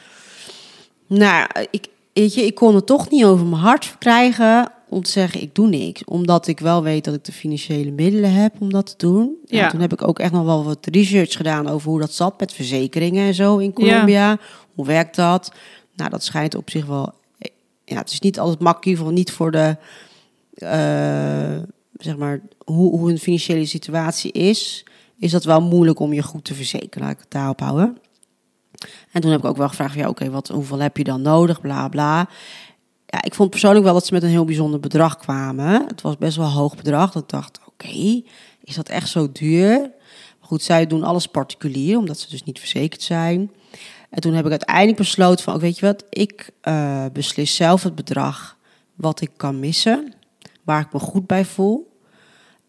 Nou, 1.08 1.48
ik, 1.72 1.88
weet 2.14 2.34
je, 2.34 2.46
ik 2.46 2.56
kon 2.56 2.76
het 2.76 2.86
toch 2.86 3.10
niet 3.10 3.26
over 3.26 3.46
mijn 3.46 3.62
hart 3.62 3.96
krijgen 4.00 4.72
om 4.90 5.04
te 5.04 5.12
zeggen, 5.12 5.42
ik 5.42 5.56
doe 5.56 5.68
niks. 5.68 6.04
Omdat 6.04 6.48
ik 6.48 6.60
wel 6.60 6.84
weet 6.84 7.04
dat 7.04 7.14
ik 7.14 7.24
de 7.26 7.32
financiële 7.32 7.92
middelen 7.92 8.34
heb 8.34 8.54
om 8.60 8.72
dat 8.72 8.86
te 8.86 8.94
doen. 8.98 9.24
Nou, 9.26 9.36
Ja. 9.64 9.70
toen 9.70 9.80
heb 9.82 9.94
ik 9.94 10.08
ook 10.08 10.20
echt 10.20 10.32
nog 10.32 10.46
wel 10.46 10.64
wat 10.64 10.86
research 10.92 11.34
gedaan 11.34 11.68
over 11.68 11.90
hoe 11.90 12.00
dat 12.00 12.14
zat 12.14 12.40
met 12.40 12.54
verzekeringen 12.54 13.28
en 13.28 13.34
zo 13.34 13.58
in 13.58 13.74
Colombia. 13.74 14.38
Hoe 14.76 14.86
werkt 14.86 15.16
dat? 15.16 15.52
Nou, 15.96 16.10
dat 16.10 16.24
schijnt 16.24 16.56
op 16.56 16.70
zich 16.70 16.86
wel... 16.86 17.14
Ja, 17.86 17.98
het 17.98 18.12
is 18.12 18.20
niet 18.20 18.40
altijd 18.40 18.60
makkelijk, 18.60 18.86
in 18.86 18.90
ieder 18.92 19.04
geval 19.06 19.18
niet 19.18 19.32
voor 19.32 19.52
de... 19.52 19.78
eh, 20.54 21.58
zeg 21.98 22.18
maar, 22.18 22.42
hoe, 22.66 22.98
hoe 22.98 23.12
een 23.12 23.18
financiële 23.20 23.66
situatie 23.66 24.32
is... 24.32 24.86
is 25.18 25.32
dat 25.32 25.44
wel 25.44 25.62
moeilijk 25.62 26.00
om 26.00 26.14
je 26.14 26.24
goed 26.24 26.44
te 26.44 26.54
verzekeren. 26.54 27.02
Laat 27.02 27.12
ik 27.16 27.20
het 27.20 27.32
daarop 27.32 27.60
houden. 27.60 27.98
En 29.12 29.22
toen 29.22 29.32
heb 29.32 29.40
ik 29.40 29.46
ook 29.46 29.58
wel 29.58 29.68
gevraagd 29.68 29.96
ja, 29.96 30.10
oké, 30.10 30.30
wat 30.30 30.48
hoeveel 30.48 30.80
heb 30.80 30.98
je 30.98 31.04
dan 31.04 31.22
nodig? 31.22 31.62
Bla, 31.62 31.88
bla. 31.88 32.30
Ja, 33.12 33.24
ik 33.24 33.34
vond 33.34 33.50
persoonlijk 33.50 33.86
wel 33.86 33.94
dat 33.94 34.06
ze 34.06 34.14
met 34.14 34.24
een 34.24 34.30
heel 34.30 34.46
bijzonder 34.46 34.80
bedrag 34.80 35.18
kwamen. 35.18 35.88
Het 35.88 36.02
was 36.02 36.18
best 36.18 36.38
wel 36.38 36.46
een 36.46 36.52
hoog 36.52 36.76
bedrag. 36.76 37.12
Dat 37.12 37.24
ik 37.24 37.30
dacht, 37.30 37.60
oké, 37.66 38.22
is 38.64 38.76
dat 38.76 38.90
echt 38.90 39.10
zo 39.10 39.32
duur? 39.32 39.80
Maar 40.40 40.48
goed, 40.48 40.62
zij 40.62 40.88
doen 40.88 41.04
alles 41.04 41.28
particulier, 41.28 41.98
omdat 41.98 42.20
ze 42.20 42.30
dus 42.30 42.44
niet 42.44 42.60
verzekerd 42.60 43.02
zijn. 43.02 43.52
En 44.10 44.22
toen 44.22 44.34
heb 44.34 44.46
ik 44.46 44.52
uiteindelijk 44.52 44.98
besloten 44.98 45.44
van, 45.44 45.60
weet 45.60 45.80
je 45.80 45.86
wat, 45.86 46.04
ik 46.10 46.50
eh, 46.62 47.06
beslis 47.14 47.56
zelf 47.56 47.84
het 47.84 47.96
bedrag 47.96 48.58
wat 48.96 49.22
ik 49.22 49.32
kan 49.38 49.60
missen, 49.60 50.14
waar 50.64 50.82
ik 50.82 50.94
me 50.94 51.00
goed 51.00 51.28
bij 51.28 51.46
voel. 51.46 51.98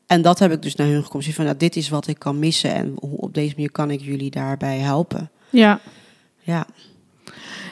En 0.06 0.22
dat 0.22 0.38
heb 0.38 0.52
ik 0.52 0.62
dus 0.62 0.74
naar 0.74 0.86
hun 0.86 1.04
gekomen. 1.04 1.32
Van, 1.32 1.44
nou, 1.44 1.56
dit 1.56 1.76
is 1.76 1.88
wat 1.88 2.06
ik 2.06 2.18
kan 2.18 2.38
missen 2.38 2.74
en 2.74 2.94
hoe, 3.00 3.18
op 3.18 3.34
deze 3.34 3.54
manier 3.54 3.70
kan 3.70 3.90
ik 3.90 4.00
jullie 4.00 4.30
daarbij 4.30 4.78
helpen. 4.78 5.30
ja. 5.50 5.80
Ja, 6.42 6.66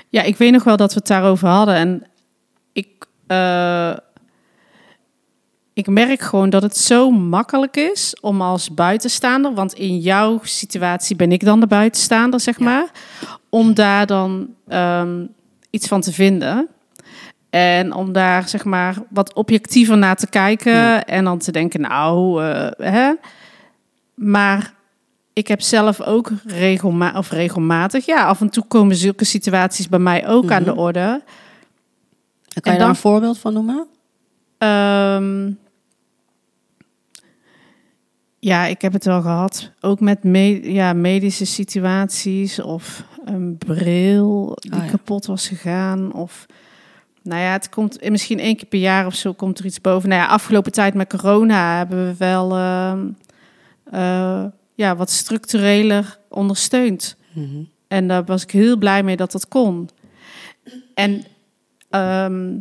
Ja, 0.08 0.22
ik 0.22 0.36
weet 0.36 0.52
nog 0.52 0.64
wel 0.64 0.76
dat 0.76 0.92
we 0.92 0.98
het 0.98 1.08
daarover 1.08 1.48
hadden. 1.48 1.74
En 1.74 2.06
ik, 2.72 2.88
eh, 3.26 3.92
ik 5.72 5.86
merk 5.86 6.20
gewoon 6.20 6.50
dat 6.50 6.62
het 6.62 6.76
zo 6.76 7.10
makkelijk 7.10 7.76
is 7.76 8.16
om 8.20 8.42
als 8.42 8.74
buitenstaander, 8.74 9.54
want 9.54 9.72
in 9.72 9.98
jouw 9.98 10.38
situatie 10.42 11.16
ben 11.16 11.32
ik 11.32 11.44
dan 11.44 11.60
de 11.60 11.66
buitenstaander, 11.66 12.40
zeg 12.40 12.58
Ja. 12.58 12.64
maar, 12.64 12.86
om 13.48 13.74
daar 13.74 14.06
dan 14.06 14.48
ehm, 14.68 15.24
iets 15.70 15.88
van 15.88 16.00
te 16.00 16.12
vinden. 16.12 16.68
En 17.50 17.92
om 17.94 18.12
daar 18.12 18.48
zeg 18.48 18.64
maar 18.64 18.94
wat 19.10 19.32
objectiever 19.34 19.98
naar 19.98 20.16
te 20.16 20.26
kijken 20.26 20.72
Ja. 20.72 21.04
en 21.04 21.24
dan 21.24 21.38
te 21.38 21.52
denken, 21.52 21.80
nou, 21.80 22.44
eh, 22.44 22.92
hè, 22.92 23.12
maar 24.14 24.72
ik 25.32 25.48
heb 25.48 25.60
zelf 25.60 26.00
ook 26.00 26.30
regelma 26.46 27.12
of 27.16 27.30
regelmatig, 27.30 28.06
ja, 28.06 28.24
af 28.24 28.40
en 28.40 28.50
toe 28.50 28.64
komen 28.68 28.96
zulke 28.96 29.24
situaties 29.24 29.88
bij 29.88 29.98
mij 29.98 30.28
ook 30.28 30.50
aan 30.50 30.64
de 30.64 30.70
Mhm. 30.70 30.78
orde. 30.78 31.22
En 32.54 32.62
kan 32.62 32.72
En 32.72 32.72
je 32.72 32.78
daar 32.78 32.88
een 32.88 32.96
voorbeeld 32.96 33.38
van 33.38 33.52
noemen? 33.52 33.86
Ehm, 34.58 35.50
ja, 38.38 38.64
ik 38.64 38.82
heb 38.82 38.92
het 38.92 39.04
wel 39.04 39.22
gehad. 39.22 39.70
Ook 39.80 40.00
met 40.00 40.22
me- 40.24 40.72
ja, 40.72 40.92
medische 40.92 41.44
situaties 41.46 42.60
of 42.60 43.04
een 43.24 43.58
bril 43.58 44.52
die 44.60 44.72
Oh 44.72 44.84
ja. 44.84 44.90
kapot 44.90 45.26
was 45.26 45.48
gegaan. 45.48 46.12
Of 46.12 46.46
nou 47.22 47.40
ja, 47.42 47.52
het 47.52 47.68
komt 47.68 48.10
misschien 48.10 48.38
één 48.38 48.56
keer 48.56 48.68
per 48.68 48.78
jaar 48.78 49.06
of 49.06 49.14
zo 49.14 49.32
komt 49.32 49.58
er 49.58 49.64
iets 49.64 49.80
boven. 49.80 50.08
Nou 50.08 50.20
ja, 50.22 50.28
afgelopen 50.28 50.72
tijd 50.72 50.94
met 50.94 51.08
corona 51.08 51.76
hebben 51.76 52.06
we 52.06 52.14
wel 52.16 52.56
ehm, 52.56 53.06
eh, 53.84 54.44
ja, 54.74 54.96
wat 54.96 55.10
structureler 55.10 56.18
ondersteund. 56.28 57.16
Mhm. 57.32 57.62
En 57.88 58.08
daar 58.08 58.24
was 58.24 58.42
ik 58.42 58.50
heel 58.50 58.76
blij 58.76 59.02
mee 59.02 59.16
dat 59.16 59.32
dat 59.32 59.48
kon. 59.48 59.88
En 60.94 61.24
ehm, 61.90 62.56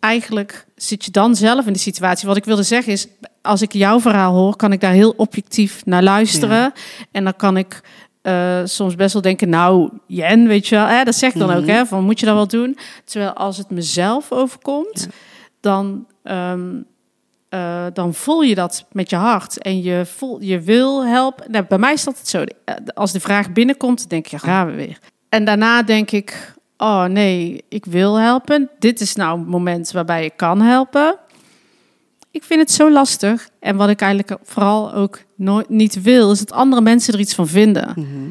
eigenlijk 0.00 0.66
zit 0.76 1.04
je 1.04 1.10
dan 1.10 1.34
zelf 1.36 1.66
in 1.66 1.72
de 1.72 1.78
situatie. 1.78 2.28
Wat 2.28 2.36
ik 2.36 2.44
wilde 2.44 2.62
zeggen 2.62 2.92
is, 2.92 3.06
als 3.42 3.62
ik 3.62 3.72
jouw 3.72 4.00
verhaal 4.00 4.34
hoor, 4.34 4.56
kan 4.56 4.72
ik 4.72 4.80
daar 4.80 4.92
heel 4.92 5.14
objectief 5.16 5.84
naar 5.84 6.02
luisteren. 6.02 6.72
En 7.12 7.24
dan 7.24 7.36
kan 7.36 7.56
ik 7.56 7.80
eh, 8.22 8.60
soms 8.64 8.94
best 8.94 9.12
wel 9.12 9.22
denken, 9.22 9.48
nou, 9.48 9.90
Jen, 10.06 10.46
weet 10.46 10.66
je 10.66 10.74
wel, 10.74 10.86
hè, 10.86 11.04
dat 11.04 11.14
zeg 11.14 11.32
ik 11.32 11.38
dan 11.38 11.50
ook, 11.52 11.62
Mhm. 11.62 11.70
hè, 11.70 11.86
van 11.86 12.04
moet 12.04 12.20
je 12.20 12.26
dat 12.26 12.34
wel 12.34 12.46
doen? 12.48 12.76
Terwijl 13.04 13.32
als 13.32 13.56
het 13.58 13.70
mezelf 13.70 14.32
overkomt, 14.32 15.00
Ja. 15.00 15.08
dan, 15.60 16.06
ehm, 16.22 16.70
eh, 17.48 17.86
dan 17.92 18.14
voel 18.14 18.42
je 18.42 18.54
dat 18.54 18.84
met 18.92 19.10
je 19.10 19.16
hart 19.16 19.58
en 19.58 19.82
je, 19.82 20.06
voel, 20.06 20.40
je 20.42 20.60
wil 20.60 21.06
helpen. 21.06 21.50
Nou, 21.50 21.64
bij 21.68 21.78
mij 21.78 21.92
is 21.92 22.04
dat 22.04 22.18
het 22.18 22.28
zo. 22.28 22.44
Eh, 22.64 22.74
Als 22.94 23.12
de 23.12 23.20
vraag 23.20 23.52
binnenkomt, 23.52 24.10
denk 24.10 24.24
ik, 24.24 24.30
ja, 24.30 24.38
gaan 24.38 24.66
we 24.66 24.72
weer. 24.72 24.98
En 25.28 25.44
daarna 25.44 25.82
denk 25.82 26.10
ik, 26.10 26.54
oh 26.84 27.04
nee, 27.04 27.64
ik 27.68 27.84
wil 27.84 28.18
helpen. 28.18 28.70
Dit 28.78 29.00
is 29.00 29.14
nou 29.14 29.38
een 29.38 29.46
moment 29.46 29.90
waarbij 29.92 30.24
ik 30.24 30.36
kan 30.36 30.60
helpen. 30.60 31.18
Ik 32.30 32.44
vind 32.44 32.60
het 32.60 32.70
zo 32.70 32.90
lastig. 32.90 33.48
En 33.60 33.76
wat 33.76 33.88
ik 33.88 34.00
eigenlijk 34.00 34.40
vooral 34.42 34.92
ook 34.94 35.18
nooit 35.34 35.68
niet 35.68 36.02
wil, 36.02 36.30
is 36.30 36.38
dat 36.38 36.52
andere 36.52 36.82
mensen 36.82 37.14
er 37.14 37.20
iets 37.20 37.34
van 37.34 37.46
vinden. 37.48 37.92
Mhm. 37.96 38.30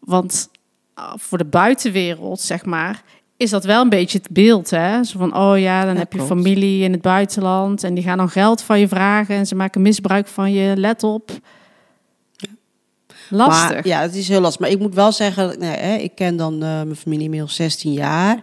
Want 0.00 0.48
ah, 0.94 1.12
voor 1.16 1.38
de 1.38 1.44
buitenwereld, 1.44 2.40
zeg 2.40 2.64
maar, 2.64 3.02
is 3.36 3.50
dat 3.50 3.64
wel 3.64 3.82
een 3.82 3.88
beetje 3.88 4.18
het 4.18 4.30
beeld. 4.30 4.70
Hè? 4.70 5.04
Zo 5.04 5.18
van, 5.18 5.36
oh 5.36 5.58
ja, 5.58 5.84
dan 5.84 5.92
Ja, 5.92 5.98
heb 5.98 6.12
je 6.12 6.18
klopt. 6.18 6.32
familie 6.32 6.82
in 6.84 6.92
het 6.92 7.02
buitenland 7.02 7.84
en 7.84 7.94
die 7.94 8.04
gaan 8.04 8.18
dan 8.18 8.28
geld 8.28 8.62
van 8.62 8.80
je 8.80 8.88
vragen 8.88 9.34
en 9.34 9.46
ze 9.46 9.54
maken 9.54 9.82
misbruik 9.82 10.26
van 10.26 10.52
je. 10.52 10.76
Let 10.76 11.02
op. 11.02 11.30
Lastig. 13.30 13.70
Maar, 13.70 13.86
ja, 13.86 14.00
het 14.00 14.14
is 14.14 14.28
heel 14.28 14.40
lastig. 14.40 14.60
Maar 14.60 14.70
ik 14.70 14.78
moet 14.78 14.94
wel 14.94 15.12
zeggen, 15.12 15.58
nee, 15.58 15.76
hè, 15.76 15.96
ik 15.96 16.14
ken 16.14 16.36
dan 16.36 16.54
eh, 16.54 16.60
mijn 16.60 16.96
familie 16.96 17.24
inmiddels 17.24 17.54
16 17.54 17.92
jaar. 17.92 18.42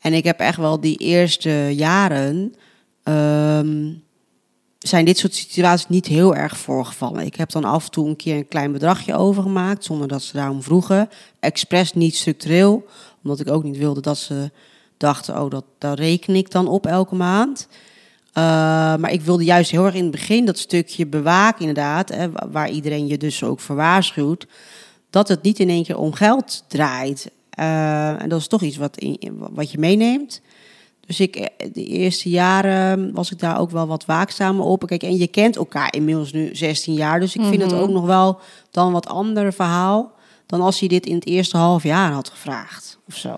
En 0.00 0.14
ik 0.14 0.24
heb 0.24 0.40
echt 0.40 0.56
wel 0.56 0.80
die 0.80 0.96
eerste 0.96 1.74
jaren... 1.74 2.54
ehm, 3.02 3.92
zijn 4.78 5.04
dit 5.04 5.18
soort 5.18 5.34
situaties 5.34 5.88
niet 5.88 6.06
heel 6.06 6.34
erg 6.34 6.56
voorgevallen. 6.56 7.24
Ik 7.24 7.36
heb 7.36 7.50
dan 7.50 7.64
af 7.64 7.84
en 7.84 7.90
toe 7.90 8.08
een 8.08 8.16
keer 8.16 8.36
een 8.36 8.48
klein 8.48 8.72
bedragje 8.72 9.14
overgemaakt... 9.14 9.84
zonder 9.84 10.08
dat 10.08 10.22
ze 10.22 10.36
daarom 10.36 10.62
vroegen. 10.62 11.08
Expres 11.40 11.92
niet 11.92 12.16
structureel. 12.16 12.86
Omdat 13.22 13.40
ik 13.40 13.50
ook 13.50 13.64
niet 13.64 13.76
wilde 13.76 14.00
dat 14.00 14.18
ze 14.18 14.50
dachten... 14.96 15.42
oh, 15.42 15.50
dat, 15.50 15.64
daar 15.78 15.96
reken 15.96 16.34
ik 16.34 16.50
dan 16.50 16.68
op 16.68 16.86
elke 16.86 17.14
maand... 17.14 17.68
Uh, 18.40 18.46
maar 18.96 19.12
ik 19.12 19.20
wilde 19.22 19.44
juist 19.44 19.70
heel 19.70 19.84
erg 19.84 19.94
in 19.94 20.02
het 20.02 20.10
begin 20.10 20.44
dat 20.44 20.58
stukje 20.58 21.06
bewaken, 21.06 21.60
inderdaad, 21.60 22.08
hè, 22.08 22.30
wa- 22.30 22.48
waar 22.50 22.70
iedereen 22.70 23.06
je 23.06 23.18
dus 23.18 23.42
ook 23.44 23.60
voor 23.60 23.76
waarschuwt, 23.76 24.46
dat 25.10 25.28
het 25.28 25.42
niet 25.42 25.58
in 25.58 25.68
één 25.68 25.84
keer 25.84 25.98
om 25.98 26.12
geld 26.12 26.64
draait. 26.68 27.30
Uh, 27.58 28.22
en 28.22 28.28
dat 28.28 28.40
is 28.40 28.46
toch 28.48 28.62
iets 28.62 28.76
wat, 28.76 28.96
in, 28.96 29.36
wat 29.50 29.70
je 29.70 29.78
meeneemt. 29.78 30.40
Dus 31.06 31.20
ik, 31.20 31.36
eh, 31.36 31.68
de 31.72 31.84
eerste 31.84 32.28
jaren 32.28 33.12
was 33.14 33.30
ik 33.32 33.38
daar 33.38 33.58
ook 33.60 33.70
wel 33.70 33.86
wat 33.86 34.04
waakzamer 34.04 34.64
op. 34.64 34.86
Kijk, 34.86 35.02
en 35.02 35.16
je 35.16 35.26
kent 35.26 35.56
elkaar 35.56 35.94
inmiddels 35.94 36.32
nu 36.32 36.48
16 36.56 36.94
jaar, 36.94 37.20
dus 37.20 37.34
ik 37.36 37.42
vind 37.44 37.62
het 37.62 37.70
Mhm. 37.70 37.80
ook 37.80 37.90
nog 37.90 38.04
wel 38.06 38.40
dan 38.70 38.92
wat 38.92 39.06
ander 39.08 39.52
verhaal 39.52 40.12
dan 40.46 40.60
als 40.60 40.80
je 40.80 40.88
dit 40.88 41.06
in 41.06 41.14
het 41.14 41.26
eerste 41.26 41.56
half 41.56 41.82
jaar 41.82 42.12
had 42.12 42.28
gevraagd 42.28 42.98
of 43.08 43.16
zo. 43.16 43.34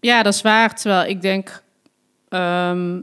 Ja, 0.00 0.22
dat 0.22 0.34
is 0.34 0.42
waar. 0.42 0.74
Terwijl 0.76 1.08
ik 1.10 1.22
denk, 1.22 1.62
ehm, 2.28 3.00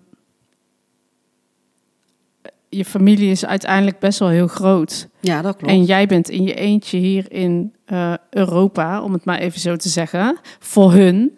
je 2.76 2.86
familie 2.86 3.32
is 3.32 3.46
uiteindelijk 3.46 4.00
best 4.00 4.20
wel 4.20 4.30
heel 4.30 4.48
groot. 4.48 5.08
Ja, 5.20 5.42
dat 5.42 5.56
klopt. 5.56 5.74
En 5.74 5.84
jij 5.84 6.08
bent 6.08 6.30
in 6.30 6.44
je 6.44 6.54
eentje 6.54 6.98
hier 6.98 7.32
in 7.32 7.74
eh, 7.86 8.14
Europa, 8.30 9.02
om 9.02 9.14
het 9.14 9.26
maar 9.26 9.38
even 9.38 9.60
zo 9.60 9.76
te 9.76 9.90
zeggen, 9.90 10.40
voor 10.60 10.92
hun. 10.92 11.38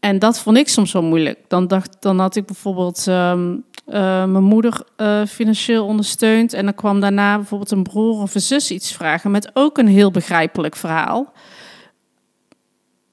En 0.00 0.18
dat 0.18 0.38
vond 0.40 0.56
ik 0.56 0.68
soms 0.68 0.92
wel 0.92 1.02
moeilijk. 1.02 1.38
Dan, 1.48 1.66
dacht, 1.66 1.96
dan 2.00 2.18
had 2.18 2.36
ik 2.36 2.46
bijvoorbeeld 2.46 3.06
ehm, 3.08 3.56
eh, 3.86 4.24
mijn 4.24 4.44
moeder 4.44 4.82
eh, 4.96 5.24
financieel 5.24 5.86
ondersteund. 5.86 6.52
En 6.52 6.64
dan 6.64 6.74
kwam 6.74 7.00
daarna 7.00 7.36
bijvoorbeeld 7.36 7.70
een 7.70 7.82
broer 7.82 8.20
of 8.20 8.34
een 8.34 8.40
zus 8.40 8.70
iets 8.70 8.92
vragen 8.92 9.30
met 9.30 9.50
ook 9.54 9.78
een 9.78 9.88
heel 9.88 10.10
begrijpelijk 10.10 10.76
verhaal. 10.76 11.32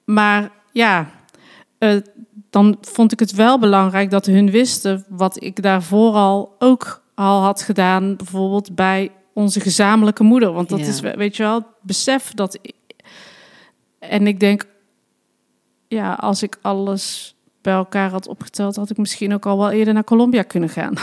Maar 0.05 0.51
ja, 0.71 1.09
dan 2.49 2.77
vond 2.81 3.11
ik 3.11 3.19
het 3.19 3.31
wel 3.31 3.59
belangrijk 3.59 4.09
dat 4.09 4.25
hun 4.25 4.51
wisten 4.51 5.05
wat 5.09 5.43
ik 5.43 5.61
daarvoor 5.61 6.13
al 6.13 6.55
ook 6.59 7.02
al 7.15 7.41
had 7.41 7.61
gedaan, 7.61 8.15
bijvoorbeeld 8.15 8.75
bij 8.75 9.11
onze 9.33 9.59
gezamenlijke 9.59 10.23
moeder. 10.23 10.51
Want 10.51 10.69
dat 10.69 10.79
Ja. 10.79 10.85
is, 10.85 10.99
weet 10.99 11.35
je 11.37 11.43
wel, 11.43 11.53
het 11.55 11.65
besef 11.81 12.31
dat. 12.33 12.57
ik- 12.61 12.73
en 13.99 14.27
ik 14.27 14.39
denk, 14.39 14.65
ja, 15.87 16.13
als 16.13 16.43
ik 16.43 16.57
alles 16.61 17.35
bij 17.61 17.73
elkaar 17.73 18.09
had 18.09 18.27
opgeteld, 18.27 18.75
had 18.75 18.89
ik 18.89 18.97
misschien 18.97 19.33
ook 19.33 19.45
al 19.45 19.57
wel 19.57 19.71
eerder 19.71 19.93
naar 19.93 20.03
Colombia 20.03 20.41
kunnen 20.41 20.69
gaan. 20.69 20.93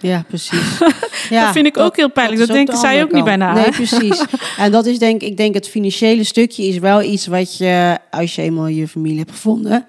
Ja, 0.00 0.24
precies. 0.28 0.78
Ja, 1.30 1.44
dat 1.44 1.52
vind 1.52 1.66
ik 1.66 1.76
ook 1.78 1.96
heel 1.96 2.10
pijnlijk. 2.10 2.38
Dat, 2.40 2.48
denken 2.48 2.74
de 2.74 2.80
zij 2.80 3.02
ook 3.02 3.12
niet 3.12 3.24
bij 3.24 3.38
kant. 3.38 3.54
na. 3.54 3.60
Nee, 3.60 3.70
precies. 3.70 4.24
En 4.58 4.70
dat 4.72 4.86
is 4.86 4.98
denk 4.98 5.20
ik 5.22 5.36
denk 5.36 5.54
het 5.54 5.68
financiële 5.68 6.24
stukje 6.24 6.62
is 6.66 6.78
wel 6.78 7.02
iets 7.02 7.26
wat 7.26 7.56
je 7.56 7.98
als 8.10 8.34
je 8.34 8.42
eenmaal 8.42 8.66
je 8.66 8.88
familie 8.88 9.18
hebt 9.18 9.30
gevonden, 9.30 9.86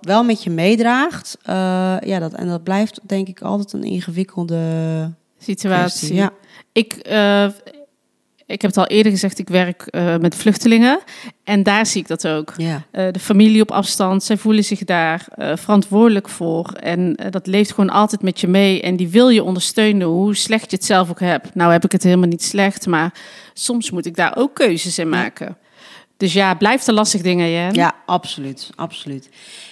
wel 0.00 0.24
met 0.24 0.42
je 0.42 0.50
meedraagt. 0.50 1.36
Eh, 1.42 1.54
ja, 2.00 2.18
dat 2.18 2.32
en 2.32 2.48
dat 2.48 2.62
blijft 2.62 3.00
denk 3.02 3.28
ik 3.28 3.40
altijd 3.40 3.72
een 3.72 3.82
ingewikkelde 3.82 4.60
Situatie. 5.38 5.78
kwestie. 5.80 6.14
Ja, 6.14 6.32
Ik, 6.72 6.92
eh, 6.92 7.44
ik 8.46 8.62
heb 8.62 8.70
het 8.70 8.76
al 8.76 8.86
eerder 8.86 9.12
gezegd, 9.12 9.38
ik 9.38 9.48
werk 9.48 9.82
eh, 9.82 10.16
met 10.16 10.34
vluchtelingen. 10.34 11.00
En 11.44 11.62
daar 11.62 11.86
zie 11.86 12.00
ik 12.00 12.08
dat 12.08 12.28
ook. 12.28 12.54
ja. 12.56 12.82
De 12.92 13.18
familie 13.20 13.62
op 13.62 13.70
afstand, 13.70 14.22
zij 14.22 14.36
voelen 14.36 14.64
zich 14.64 14.84
daar 14.84 15.26
verantwoordelijk 15.54 16.28
voor. 16.28 16.72
En 16.72 17.18
dat 17.30 17.46
leeft 17.46 17.70
gewoon 17.70 17.90
altijd 17.90 18.22
met 18.22 18.40
je 18.40 18.48
mee. 18.48 18.82
En 18.82 18.96
die 18.96 19.08
wil 19.08 19.28
je 19.28 19.42
ondersteunen, 19.42 20.06
hoe 20.06 20.36
slecht 20.36 20.70
je 20.70 20.76
het 20.76 20.84
zelf 20.84 21.10
ook 21.10 21.20
hebt. 21.20 21.54
Nou 21.54 21.72
heb 21.72 21.84
ik 21.84 21.92
het 21.92 22.02
helemaal 22.02 22.28
niet 22.28 22.42
slecht, 22.42 22.86
maar 22.86 23.14
soms 23.52 23.90
moet 23.90 24.06
ik 24.06 24.16
daar 24.16 24.36
ook 24.36 24.54
keuzes 24.54 24.98
in 24.98 25.08
maken. 25.08 25.56
Dus 26.18 26.32
ja, 26.32 26.54
blijft 26.54 26.86
een 26.86 26.94
lastig 26.94 27.22
ding, 27.22 27.40
hè, 27.40 27.46
Jen? 27.46 27.74
Ja, 27.74 27.94
absoluut, 28.06 28.70
absoluut. 28.74 29.28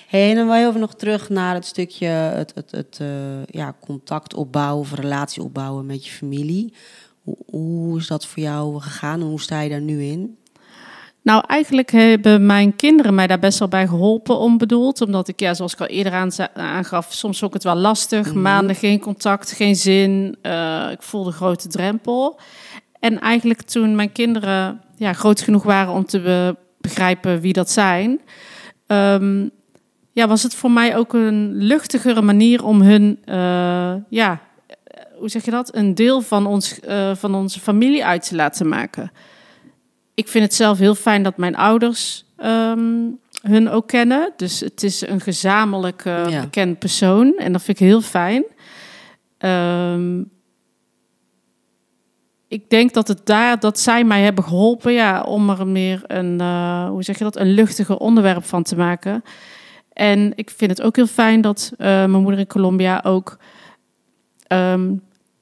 Hey, 0.07 0.31
en 0.31 0.37
dan 0.37 0.47
wil 0.47 0.55
je 0.55 0.67
even 0.67 0.81
nog 0.81 0.95
terug 0.95 1.29
naar 1.29 1.55
het 1.55 1.65
stukje 1.65 2.07
het, 2.07 2.53
het, 2.55 2.71
het 2.71 2.99
eh, 3.01 3.45
ja, 3.47 3.77
contact 3.81 4.35
opbouwen 4.35 4.81
of 4.81 4.95
relatie 4.95 5.43
opbouwen 5.43 5.87
met 5.87 6.07
je 6.07 6.11
familie. 6.13 6.73
Hoe, 7.23 7.37
hoe 7.47 7.99
is 7.99 8.07
dat 8.07 8.27
voor 8.27 8.43
jou 8.43 8.81
gegaan 8.81 9.21
en 9.21 9.27
hoe 9.27 9.41
sta 9.41 9.61
je 9.61 9.71
daar 9.71 9.81
nu 9.81 10.03
in? 10.03 10.37
Nou, 11.23 11.45
eigenlijk 11.47 11.91
hebben 11.91 12.47
mijn 12.47 12.77
kinderen 12.77 13.15
mij 13.15 13.27
daar 13.27 13.39
best 13.39 13.59
wel 13.59 13.69
bij 13.69 13.87
geholpen, 13.87 14.39
onbedoeld. 14.39 15.01
Omdat 15.01 15.29
ik, 15.29 15.41
ja, 15.41 15.55
zoals 15.55 15.73
ik 15.73 15.81
al 15.81 15.87
eerder 15.87 16.13
aan, 16.13 16.31
aangaf, 16.55 17.13
soms 17.13 17.43
ook 17.43 17.53
het 17.55 17.65
wel 17.65 17.75
lastig. 17.75 18.27
Mhm. 18.27 18.41
Maanden 18.43 18.77
geen 18.77 19.01
contact, 19.01 19.53
geen 19.53 19.77
zin. 19.77 20.37
Eh, 20.43 20.89
ik 20.91 21.03
voelde 21.03 21.29
een 21.29 21.37
grote 21.37 21.69
drempel. 21.69 22.39
En 23.01 23.21
eigenlijk 23.21 23.63
toen 23.63 23.95
mijn 23.95 24.13
kinderen 24.13 24.81
ja, 24.97 25.13
groot 25.13 25.41
genoeg 25.41 25.63
waren 25.63 25.93
om 25.93 26.05
te 26.07 26.21
be- 26.21 26.57
begrijpen 26.81 27.41
wie 27.41 27.53
dat 27.53 27.71
zijn... 27.71 28.21
ehm, 28.87 29.49
ja, 30.17 30.29
was 30.29 30.43
het 30.43 30.55
voor 30.55 30.71
mij 30.71 30.97
ook 30.97 31.13
een 31.13 31.55
luchtigere 31.55 32.23
manier 32.23 32.65
om 32.65 32.83
hun, 32.83 33.19
eh, 33.25 33.95
ja, 34.09 34.41
hoe 35.19 35.29
zeg 35.29 35.45
je 35.45 35.51
dat? 35.51 35.75
Een 35.75 35.95
deel 35.95 36.21
van, 36.21 36.47
ons, 36.47 36.81
eh, 36.81 37.15
van 37.15 37.35
onze 37.35 37.61
familie 37.61 38.05
uit 38.05 38.29
te 38.29 38.35
laten 38.35 38.69
maken. 38.69 39.11
Ik 40.15 40.29
vind 40.29 40.45
het 40.45 40.55
zelf 40.55 40.79
heel 40.79 40.95
fijn 40.95 41.23
dat 41.23 41.37
mijn 41.37 41.57
ouders 41.57 42.25
ehm, 42.37 43.09
hun 43.43 43.69
ook 43.69 43.89
kennen. 43.89 44.33
Dus 44.37 44.61
het 44.61 44.83
is 44.83 45.07
een 45.07 45.21
gezamenlijk 45.21 46.05
Ja. 46.05 46.41
bekend 46.41 46.79
persoon. 46.79 47.35
En 47.37 47.53
dat 47.53 47.63
vind 47.63 47.81
ik 47.81 47.87
heel 47.87 48.01
fijn. 48.01 48.45
Ehm, 49.39 50.23
ik 52.49 52.71
denk 52.71 52.95
dat 52.95 53.09
het 53.09 53.27
daar 53.27 53.61
dat 53.61 53.79
zij 53.79 54.05
mij 54.05 54.23
hebben 54.23 54.45
geholpen 54.45 54.93
ja, 54.93 55.23
om 55.23 55.51
er 55.51 55.67
meer 55.67 56.03
een, 56.07 56.41
eh, 56.41 56.89
hoe 56.89 57.03
zeg 57.03 57.19
je 57.19 57.25
dat, 57.25 57.37
een 57.37 57.51
luchtiger 57.55 57.97
onderwerp 57.97 58.45
van 58.45 58.63
te 58.63 58.77
maken. 58.77 59.23
En 59.97 60.33
ik 60.35 60.51
vind 60.57 60.71
het 60.71 60.83
ook 60.83 60.97
heel 60.97 61.07
fijn 61.07 61.41
dat 61.41 61.73
eh, 61.79 61.87
mijn 61.87 62.11
moeder 62.11 62.39
in 62.39 62.47
Colombia 62.47 63.01
ook 63.05 63.39
ehm, 64.47 64.93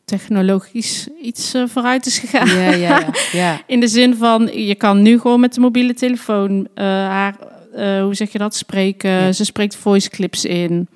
technologisch 0.04 1.08
iets 1.22 1.54
eh, 1.54 1.62
vooruit 1.66 2.06
is 2.06 2.18
gegaan. 2.18 2.48
Ja, 2.48 2.70
ja, 2.70 2.70
ja. 2.72 3.06
ja. 3.40 3.60
In 3.66 3.80
de 3.80 3.88
zin 3.88 4.16
van, 4.16 4.50
je 4.64 4.74
kan 4.74 5.02
nu 5.02 5.20
gewoon 5.20 5.40
met 5.40 5.54
de 5.54 5.60
mobiele 5.60 5.94
telefoon 5.94 6.68
eh, 6.74 6.84
haar, 6.84 7.36
hoe 8.00 8.14
zeg 8.14 8.32
je 8.32 8.38
dat, 8.38 8.54
spreken. 8.54 9.34
Ze 9.34 9.44
spreekt 9.44 9.76
voice 9.76 10.10
clips 10.10 10.44
in. 10.44 10.88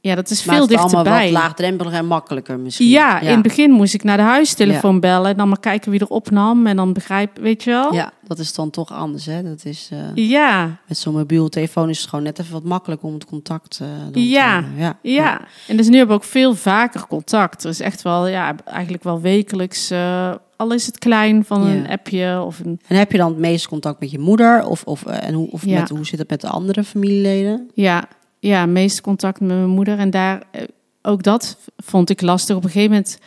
Ja, 0.00 0.14
dat 0.14 0.30
is 0.30 0.42
veel 0.42 0.60
het 0.60 0.70
is 0.70 0.76
allemaal 0.76 1.02
dichterbij. 1.02 1.32
wat 1.32 1.42
laagdrempeliger 1.42 1.98
en 1.98 2.06
makkelijker 2.06 2.58
misschien. 2.58 2.88
Ja, 2.88 3.20
in 3.20 3.28
het 3.28 3.42
begin 3.42 3.70
moest 3.70 3.94
ik 3.94 4.04
naar 4.04 4.16
de 4.16 4.22
huistelefoon 4.22 5.00
bellen 5.00 5.30
en 5.30 5.36
dan 5.36 5.48
maar 5.48 5.60
kijken 5.60 5.90
wie 5.90 6.00
er 6.00 6.06
opnam 6.08 6.66
en 6.66 6.76
dan 6.76 6.92
begrijp, 6.92 7.38
weet 7.38 7.62
je 7.64 7.70
wel? 7.70 7.94
Ja, 7.94 8.12
dat 8.26 8.38
is 8.38 8.54
dan 8.54 8.70
toch 8.70 8.92
anders, 8.92 9.26
hè? 9.26 9.42
Dat 9.42 9.64
is, 9.64 9.88
eh, 9.92 9.98
Ja, 10.28 10.76
met 10.88 10.98
zo'n 10.98 11.14
mobiele 11.14 11.48
telefoon 11.48 11.88
is 11.88 12.00
het 12.00 12.08
gewoon 12.08 12.24
net 12.24 12.38
even 12.38 12.52
wat 12.52 12.64
makkelijker 12.64 13.08
om 13.08 13.14
het 13.14 13.24
contact 13.24 13.78
eh 13.80 13.86
dan 14.02 14.12
te 14.12 14.28
Ja, 14.28 14.64
ja. 14.76 14.98
ja. 15.02 15.40
En 15.66 15.76
dus 15.76 15.88
nu 15.88 15.96
hebben 15.96 16.16
we 16.16 16.22
ook 16.22 16.28
veel 16.28 16.54
vaker 16.54 17.06
contact. 17.06 17.64
Er 17.64 17.70
is 17.70 17.80
echt 17.80 18.02
wel, 18.02 18.26
ja, 18.26 18.54
eigenlijk 18.64 19.02
wel 19.02 19.20
wekelijks, 19.20 19.90
eh, 19.90 20.34
al 20.56 20.72
is 20.72 20.86
het 20.86 20.98
klein, 20.98 21.44
van 21.44 21.62
een 21.66 21.82
Ja. 21.82 21.88
appje 21.88 22.42
of 22.46 22.58
een... 22.58 22.80
En 22.86 22.96
heb 22.96 23.12
je 23.12 23.18
dan 23.18 23.28
het 23.30 23.38
meeste 23.38 23.68
contact 23.68 24.00
met 24.00 24.10
je 24.10 24.18
moeder? 24.18 24.66
Of, 24.66 24.82
of, 24.84 25.04
en 25.06 25.34
hoe, 25.34 25.50
of 25.50 25.64
Ja. 25.64 25.80
met, 25.80 25.88
hoe 25.88 26.06
zit 26.06 26.18
het 26.18 26.30
met 26.30 26.40
de 26.40 26.48
andere 26.48 26.84
familieleden? 26.84 27.70
Ja, 27.74 28.08
ja, 28.46 28.66
meest 28.66 29.00
contact 29.00 29.40
met 29.40 29.48
mijn 29.48 29.68
moeder. 29.68 29.98
En 29.98 30.10
daar, 30.10 30.42
eh, 30.50 30.62
ook 31.02 31.22
dat 31.22 31.58
vond 31.76 32.10
ik 32.10 32.20
lastig. 32.20 32.56
Op 32.56 32.64
een 32.64 32.70
gegeven 32.70 32.90
moment, 32.90 33.18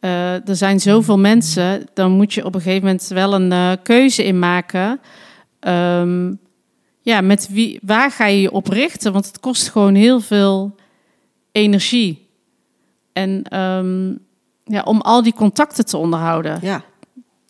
eh, 0.00 0.48
er 0.48 0.56
zijn 0.56 0.80
zoveel 0.80 1.18
mensen, 1.18 1.86
dan 1.94 2.10
moet 2.10 2.32
je 2.32 2.44
op 2.44 2.54
een 2.54 2.60
gegeven 2.60 2.86
moment 2.86 3.08
wel 3.08 3.34
een 3.34 3.52
eh, 3.52 3.72
keuze 3.82 4.24
in 4.24 4.38
maken. 4.38 5.00
Ehm, 5.60 6.34
ja, 7.00 7.20
met 7.20 7.48
wie, 7.50 7.78
waar 7.82 8.10
ga 8.10 8.26
je 8.26 8.40
je 8.40 8.52
op 8.52 8.68
richten? 8.68 9.12
Want 9.12 9.26
het 9.26 9.40
kost 9.40 9.68
gewoon 9.68 9.94
heel 9.94 10.20
veel 10.20 10.74
energie. 11.52 12.28
En 13.12 13.42
ehm, 13.42 14.08
ja, 14.64 14.82
om 14.84 15.00
al 15.00 15.22
die 15.22 15.32
contacten 15.32 15.86
te 15.86 15.96
onderhouden. 15.96 16.58
Ja, 16.62 16.84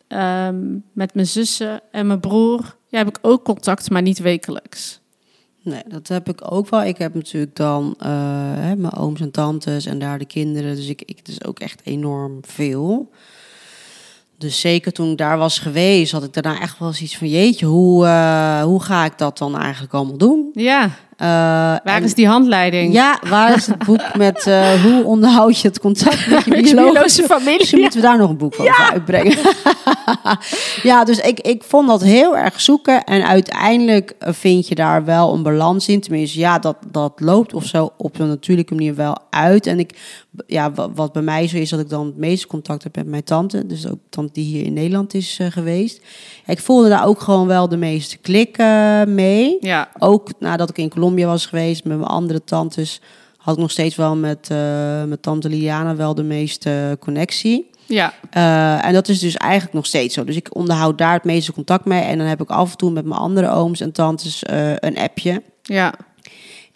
Ehm, 0.09 0.77
met 0.93 1.13
mijn 1.13 1.27
zussen 1.27 1.81
en 1.91 2.07
mijn 2.07 2.19
broer 2.19 2.75
ja, 2.87 2.97
heb 2.97 3.07
ik 3.07 3.19
ook 3.21 3.43
contact, 3.43 3.89
maar 3.89 4.01
niet 4.01 4.19
wekelijks. 4.19 4.98
Nee, 5.63 5.83
dat 5.87 6.07
heb 6.07 6.29
ik 6.29 6.51
ook 6.51 6.69
wel. 6.69 6.83
Ik 6.83 6.97
heb 6.97 7.13
natuurlijk 7.13 7.55
dan 7.55 7.95
eh, 7.99 8.09
hè, 8.55 8.75
mijn 8.75 8.93
ooms 8.93 9.21
en 9.21 9.31
tantes 9.31 9.85
en 9.85 9.99
daar 9.99 10.19
de 10.19 10.25
kinderen. 10.25 10.75
Dus 10.75 10.87
ik, 10.87 11.01
ik, 11.01 11.17
het 11.17 11.27
is 11.27 11.43
ook 11.43 11.59
echt 11.59 11.81
enorm 11.83 12.39
veel. 12.41 13.09
Dus 14.37 14.59
zeker 14.59 14.91
toen 14.91 15.11
ik 15.11 15.17
daar 15.17 15.37
was 15.37 15.59
geweest, 15.59 16.11
had 16.11 16.23
ik 16.23 16.33
daarna 16.33 16.59
echt 16.59 16.79
wel 16.79 16.87
eens 16.87 17.01
iets 17.01 17.17
van... 17.17 17.27
jeetje, 17.27 17.65
hoe, 17.65 18.05
eh, 18.05 18.63
hoe 18.63 18.81
ga 18.83 19.05
ik 19.05 19.17
dat 19.17 19.37
dan 19.37 19.57
eigenlijk 19.57 19.93
allemaal 19.93 20.17
doen? 20.17 20.49
Ja, 20.53 20.91
waar 21.27 21.81
en- 21.83 22.03
is 22.03 22.13
die 22.13 22.27
handleiding? 22.27 22.93
Ja, 22.93 23.19
waar 23.29 23.55
is 23.55 23.67
het 23.67 23.85
boek 23.89 24.15
met 24.15 24.47
eh, 24.47 24.83
hoe 24.83 25.03
onderhoud 25.03 25.59
je 25.59 25.67
het 25.67 25.79
contact 25.79 26.27
met 26.27 26.69
je 26.69 26.75
biologische 26.75 27.23
familie. 27.23 27.57
Misschien 27.57 27.81
moeten 27.81 27.99
we 27.99 28.05
daar 28.05 28.17
nog 28.17 28.29
een 28.29 28.37
boek 28.37 28.59
over 28.59 28.89
uitbrengen. 28.91 29.37
ja, 30.89 31.03
dus 31.03 31.19
ik, 31.19 31.39
ik 31.39 31.63
vond 31.63 31.87
dat 31.87 32.01
heel 32.01 32.37
erg 32.37 32.61
zoeken. 32.61 33.03
En 33.03 33.27
uiteindelijk 33.27 34.15
eh, 34.19 34.33
vind 34.33 34.67
je 34.67 34.75
daar 34.75 35.05
wel 35.05 35.33
een 35.33 35.43
balans 35.43 35.87
in. 35.87 35.99
Tenminste, 35.99 36.39
ja, 36.39 36.59
dat, 36.59 36.77
dat 36.91 37.13
loopt 37.15 37.53
of 37.53 37.65
zo 37.65 37.91
op 37.97 38.19
een 38.19 38.27
natuurlijke 38.27 38.75
manier 38.75 38.95
wel 38.95 39.17
uit. 39.29 39.67
En 39.67 39.79
ik, 39.79 39.97
ja, 40.47 40.71
wat, 40.93 41.13
bij 41.13 41.21
mij 41.21 41.47
zo 41.47 41.57
is, 41.57 41.69
dat 41.69 41.79
ik 41.79 41.89
dan 41.89 42.05
het 42.05 42.17
meeste 42.17 42.47
contact 42.47 42.83
heb 42.83 42.95
met 42.95 43.07
mijn 43.07 43.23
tante. 43.23 43.65
Dus 43.65 43.87
ook 43.87 43.99
tante 44.09 44.33
die 44.33 44.45
hier 44.45 44.65
in 44.65 44.73
Nederland 44.73 45.13
is 45.13 45.37
eh, 45.39 45.47
geweest. 45.47 46.01
Ik 46.49 46.59
voelde 46.59 46.89
daar 46.89 47.05
ook 47.05 47.21
gewoon 47.21 47.47
wel 47.47 47.67
de 47.69 47.77
meeste 47.77 48.17
klik 48.17 48.57
eh, 48.57 49.03
mee. 49.03 49.57
Ja, 49.59 49.89
Ook 49.99 50.29
nadat 50.39 50.69
ik 50.69 50.77
in 50.77 50.89
Colombia 50.89 51.27
was 51.27 51.45
geweest 51.45 51.83
met 51.83 51.97
mijn 51.97 52.09
andere 52.09 52.43
tantes, 52.43 53.01
had 53.37 53.55
ik 53.55 53.61
nog 53.61 53.71
steeds 53.71 53.95
wel 53.95 54.15
met, 54.15 54.47
eh 54.51 55.03
met 55.03 55.21
tante 55.21 55.49
Liana 55.49 55.95
wel 55.95 56.15
de 56.15 56.23
meeste 56.23 56.97
connectie. 56.99 57.69
ja, 57.85 58.13
Eh, 58.29 58.85
en 58.85 58.93
dat 58.93 59.07
is 59.07 59.19
dus 59.19 59.37
eigenlijk 59.37 59.73
nog 59.73 59.85
steeds 59.85 60.13
zo. 60.13 60.23
Dus 60.23 60.35
ik 60.35 60.55
onderhoud 60.55 60.97
daar 60.97 61.13
het 61.13 61.23
meeste 61.23 61.53
contact 61.53 61.85
mee. 61.85 62.01
En 62.01 62.17
dan 62.17 62.27
heb 62.27 62.41
ik 62.41 62.49
af 62.49 62.71
en 62.71 62.77
toe 62.77 62.91
met 62.91 63.05
mijn 63.05 63.19
andere 63.19 63.49
ooms 63.49 63.81
en 63.81 63.91
tantes 63.91 64.43
eh, 64.43 64.71
een 64.75 64.97
appje. 64.97 65.41
ja, 65.61 65.93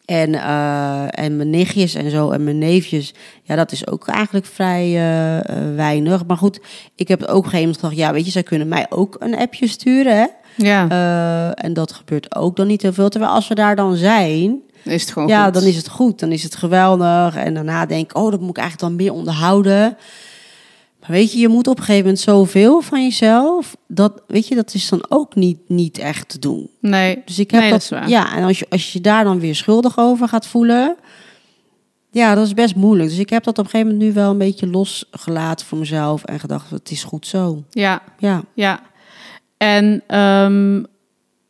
En, 0.05 0.33
eh, 0.33 1.23
en 1.23 1.35
mijn 1.35 1.49
nichtjes 1.49 1.93
en 1.93 2.11
zo 2.11 2.31
en 2.31 2.43
mijn 2.43 2.57
neefjes, 2.57 3.13
ja, 3.43 3.55
dat 3.55 3.71
is 3.71 3.87
ook 3.87 4.07
eigenlijk 4.07 4.45
vrij 4.45 4.83
eh, 4.83 5.37
eh, 5.37 5.75
weinig. 5.75 6.25
Maar 6.25 6.37
goed, 6.37 6.59
ik 6.95 7.07
heb 7.07 7.21
ook 7.21 7.27
op 7.27 7.35
een 7.35 7.43
gegeven 7.43 7.59
moment 7.59 7.77
gedacht, 7.79 7.97
ja, 7.97 8.13
weet 8.13 8.25
je, 8.25 8.31
zij 8.31 8.43
kunnen 8.43 8.67
mij 8.67 8.85
ook 8.89 9.15
een 9.19 9.37
appje 9.37 9.67
sturen, 9.67 10.17
hè? 10.17 10.25
ja. 10.55 10.87
En 11.53 11.73
dat 11.73 11.91
gebeurt 11.91 12.35
ook 12.35 12.55
dan 12.55 12.67
niet 12.67 12.81
heel 12.81 12.93
veel. 12.93 13.09
Terwijl 13.09 13.31
als 13.31 13.47
we 13.47 13.55
daar 13.55 13.75
dan 13.75 13.95
zijn, 13.95 14.61
is 14.83 15.01
het 15.01 15.11
gewoon 15.11 15.27
ja, 15.27 15.43
goed. 15.43 15.53
dan 15.53 15.63
is 15.63 15.75
het 15.75 15.89
goed. 15.89 16.19
Dan 16.19 16.31
is 16.31 16.43
het 16.43 16.55
geweldig. 16.55 17.35
En 17.35 17.53
daarna 17.53 17.85
denk 17.85 18.11
ik, 18.11 18.17
oh, 18.17 18.31
dat 18.31 18.39
moet 18.39 18.49
ik 18.49 18.57
eigenlijk 18.57 18.89
dan 18.89 19.05
meer 19.05 19.13
onderhouden. 19.13 19.97
Maar 21.03 21.11
weet 21.11 21.31
je, 21.33 21.39
je 21.39 21.47
moet 21.47 21.67
op 21.67 21.77
een 21.77 21.83
gegeven 21.83 22.05
moment 22.05 22.23
zoveel 22.23 22.81
van 22.81 23.03
jezelf. 23.03 23.75
Dat, 23.87 24.21
weet 24.27 24.47
je, 24.47 24.55
dat 24.55 24.73
is 24.73 24.89
dan 24.89 25.05
ook 25.09 25.35
niet, 25.35 25.57
niet 25.67 25.97
echt 25.97 26.29
te 26.29 26.39
doen. 26.39 26.69
Nee, 26.79 27.21
Dus 27.25 27.39
ik 27.39 27.51
heb 27.51 27.61
Nee, 27.61 27.71
dat, 27.71 27.91
ja, 28.05 28.35
en 28.35 28.43
als 28.43 28.59
je, 28.59 28.65
als 28.69 28.93
je 28.93 29.01
daar 29.01 29.23
dan 29.23 29.39
weer 29.39 29.55
schuldig 29.55 29.97
over 29.97 30.27
gaat 30.27 30.47
voelen, 30.47 30.95
ja, 32.11 32.35
dat 32.35 32.45
is 32.45 32.53
best 32.53 32.75
moeilijk. 32.75 33.09
Dus 33.09 33.19
ik 33.19 33.29
heb 33.29 33.43
dat 33.43 33.57
op 33.57 33.65
een 33.65 33.69
gegeven 33.69 33.91
moment 33.91 34.09
nu 34.09 34.15
wel 34.21 34.31
een 34.31 34.37
beetje 34.37 34.67
losgelaten 34.67 35.65
voor 35.65 35.77
mezelf 35.77 36.23
en 36.23 36.39
gedacht, 36.39 36.69
het 36.69 36.91
is 36.91 37.03
goed 37.03 37.27
zo. 37.27 37.63
ja, 37.71 38.01
Ja, 38.17 38.43
ja. 38.53 38.79
En 39.57 40.03
ehm, 40.07 40.83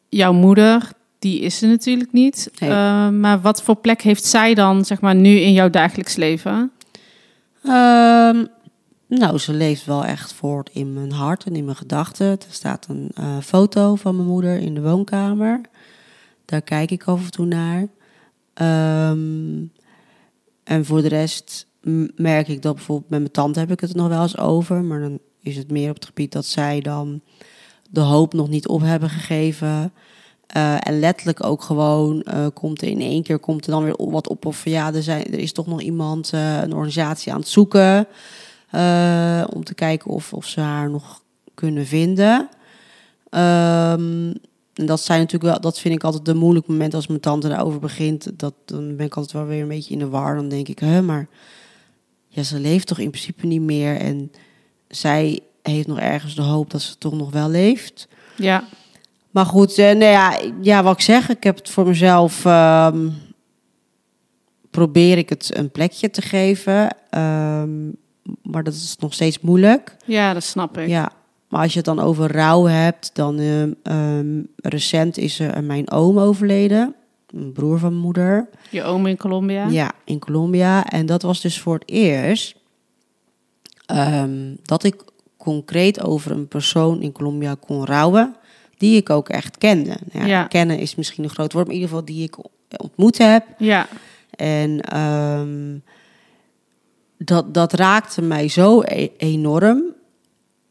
jouw 0.09 0.33
moeder, 0.33 0.91
die 1.19 1.39
is 1.39 1.61
er 1.61 1.67
natuurlijk 1.67 2.11
niet. 2.11 2.51
Nee. 2.59 2.69
Eh, 2.69 3.09
maar 3.09 3.41
wat 3.41 3.63
voor 3.63 3.75
plek 3.75 4.01
heeft 4.01 4.25
zij 4.25 4.53
dan, 4.53 4.85
zeg 4.85 5.01
maar, 5.01 5.15
nu 5.15 5.29
in 5.39 5.53
jouw 5.53 5.69
dagelijks 5.69 6.15
leven? 6.15 6.71
Ehm, 7.63 8.45
nou, 9.17 9.37
ze 9.37 9.53
leeft 9.53 9.85
wel 9.85 10.05
echt 10.05 10.33
voort 10.33 10.69
in 10.69 10.93
mijn 10.93 11.11
hart 11.11 11.43
en 11.43 11.55
in 11.55 11.65
mijn 11.65 11.77
gedachten. 11.77 12.27
Er 12.27 12.37
staat 12.49 12.87
een 12.89 13.11
eh, 13.13 13.37
foto 13.39 13.95
van 13.95 14.15
mijn 14.15 14.27
moeder 14.27 14.59
in 14.59 14.73
de 14.73 14.81
woonkamer. 14.81 15.61
Daar 16.45 16.61
kijk 16.61 16.91
ik 16.91 17.03
af 17.03 17.23
en 17.23 17.31
toe 17.31 17.45
naar. 17.45 17.87
Ehm, 18.53 19.65
en 20.63 20.85
voor 20.85 21.01
de 21.01 21.07
rest 21.07 21.67
merk 22.15 22.47
ik 22.47 22.61
dat 22.61 22.75
bijvoorbeeld 22.75 23.09
met 23.09 23.19
mijn 23.19 23.31
tante 23.31 23.59
heb 23.59 23.71
ik 23.71 23.79
het 23.79 23.89
er 23.89 23.95
nog 23.95 24.07
wel 24.07 24.21
eens 24.21 24.37
over. 24.37 24.83
Maar 24.83 24.99
dan 24.99 25.19
is 25.41 25.57
het 25.57 25.71
meer 25.71 25.89
op 25.89 25.95
het 25.95 26.05
gebied 26.05 26.31
dat 26.31 26.45
zij 26.45 26.81
dan 26.81 27.21
de 27.89 27.99
hoop 27.99 28.33
nog 28.33 28.49
niet 28.49 28.67
op 28.67 28.81
hebben 28.81 29.09
gegeven. 29.09 29.93
Eh, 30.47 30.87
en 30.87 30.99
letterlijk 30.99 31.43
ook 31.43 31.61
gewoon 31.61 32.21
eh, 32.21 32.45
komt 32.53 32.81
er 32.81 32.87
in 32.87 33.01
één 33.01 33.23
keer 33.23 33.39
komt 33.39 33.65
er 33.65 33.71
dan 33.71 33.83
weer 33.83 34.09
wat 34.11 34.27
op 34.27 34.45
of 34.45 34.65
ja, 34.65 34.93
er, 34.93 35.03
zijn, 35.03 35.25
er 35.25 35.39
is 35.39 35.51
toch 35.51 35.67
nog 35.67 35.81
iemand, 35.81 36.31
een 36.31 36.73
organisatie 36.73 37.31
aan 37.31 37.39
het 37.39 37.47
zoeken. 37.47 38.07
Eh, 38.73 39.43
om 39.49 39.63
te 39.63 39.73
kijken 39.73 40.11
of, 40.11 40.33
of 40.33 40.45
ze 40.45 40.59
haar 40.59 40.89
nog 40.89 41.21
kunnen 41.53 41.85
vinden. 41.85 42.49
Ehm, 43.29 44.31
en 44.73 44.85
dat 44.85 45.01
zijn 45.01 45.19
natuurlijk 45.19 45.51
wel, 45.51 45.61
dat 45.61 45.79
vind 45.79 45.95
ik 45.95 46.03
altijd 46.03 46.27
een 46.27 46.37
moeilijk 46.37 46.67
moment 46.67 46.93
als 46.93 47.07
mijn 47.07 47.19
tante 47.19 47.47
daarover 47.47 47.79
begint. 47.79 48.31
Dat, 48.39 48.53
dan 48.65 48.95
ben 48.95 49.05
ik 49.05 49.15
altijd 49.15 49.33
wel 49.33 49.45
weer 49.45 49.61
een 49.61 49.67
beetje 49.67 49.93
in 49.93 49.99
de 49.99 50.09
war. 50.09 50.35
Dan 50.35 50.49
denk 50.49 50.67
ik, 50.67 50.79
hè, 50.79 51.01
maar 51.01 51.27
ja, 52.27 52.43
ze 52.43 52.59
leeft 52.59 52.87
toch 52.87 52.99
in 52.99 53.09
principe 53.09 53.45
niet 53.45 53.61
meer. 53.61 53.97
En 53.97 54.31
zij 54.87 55.39
heeft 55.61 55.87
nog 55.87 55.99
ergens 55.99 56.35
de 56.35 56.41
hoop 56.41 56.71
dat 56.71 56.81
ze 56.81 56.97
toch 56.97 57.13
nog 57.13 57.31
wel 57.31 57.49
leeft. 57.49 58.07
Ja, 58.37 58.63
Maar 59.31 59.45
goed, 59.45 59.77
eh, 59.77 59.85
nou 59.85 60.03
ja, 60.03 60.39
ja, 60.61 60.83
wat 60.83 60.93
ik 60.93 61.01
zeg, 61.01 61.29
ik 61.29 61.43
heb 61.43 61.57
het 61.57 61.69
voor 61.69 61.87
mezelf. 61.87 62.45
ehm, 62.45 63.09
probeer 64.71 65.17
ik 65.17 65.29
het 65.29 65.57
een 65.57 65.71
plekje 65.71 66.09
te 66.09 66.21
geven. 66.21 66.95
Ehm, 67.09 67.89
maar 68.41 68.63
dat 68.63 68.73
is 68.73 68.95
nog 68.99 69.13
steeds 69.13 69.39
moeilijk. 69.39 69.95
ja, 70.05 70.33
dat 70.33 70.43
snap 70.43 70.77
ik. 70.77 70.87
Ja, 70.87 71.11
maar 71.47 71.61
als 71.61 71.71
je 71.71 71.77
het 71.77 71.85
dan 71.85 71.99
over 71.99 72.31
rouw 72.31 72.63
hebt, 72.65 73.09
dan 73.13 73.39
ehm, 73.39 73.71
ehm, 73.83 74.41
recent 74.55 75.17
is 75.17 75.39
er 75.39 75.63
mijn 75.63 75.91
oom 75.91 76.19
overleden. 76.19 76.95
Een 77.27 77.51
broer 77.51 77.79
van 77.79 77.89
mijn 77.89 78.01
moeder. 78.01 78.49
Je 78.69 78.83
oom 78.83 79.05
in 79.07 79.17
Colombia? 79.17 79.67
Ja, 79.67 79.91
in 80.03 80.19
Colombia. 80.19 80.85
En 80.89 81.05
dat 81.05 81.21
was 81.21 81.41
dus 81.41 81.59
voor 81.59 81.73
het 81.73 81.89
eerst 81.89 82.55
ehm, 83.85 84.55
dat 84.63 84.83
ik 84.83 84.95
concreet 85.37 86.01
over 86.01 86.31
een 86.31 86.47
persoon 86.47 87.01
in 87.01 87.11
Colombia 87.11 87.55
kon 87.59 87.85
rouwen, 87.85 88.35
die 88.77 88.95
ik 88.97 89.09
ook 89.09 89.29
echt 89.29 89.57
kende. 89.57 89.97
Ja, 90.11 90.25
Ja. 90.25 90.43
Kennen 90.43 90.77
is 90.77 90.95
misschien 90.95 91.23
een 91.23 91.29
groot 91.29 91.53
woord, 91.53 91.65
maar 91.65 91.75
in 91.75 91.81
ieder 91.81 91.95
geval 91.95 92.13
die 92.15 92.23
ik 92.23 92.37
ontmoet 92.81 93.17
heb. 93.17 93.45
Ja, 93.57 93.87
En 94.35 94.79
dat, 97.25 97.53
dat 97.53 97.73
raakte 97.73 98.21
mij 98.21 98.47
zo 98.47 98.81
e- 98.85 99.09
enorm. 99.17 99.83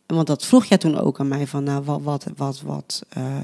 Want 0.06 0.26
dat 0.26 0.46
vroeg 0.46 0.64
jij 0.64 0.78
toen 0.78 0.98
ook 0.98 1.20
aan 1.20 1.28
mij 1.28 1.46
van, 1.46 1.64
nou, 1.64 1.82
wat, 1.84 2.00
wat, 2.02 2.26
wat, 2.36 2.60
wat. 2.60 3.02
eh, 3.08 3.36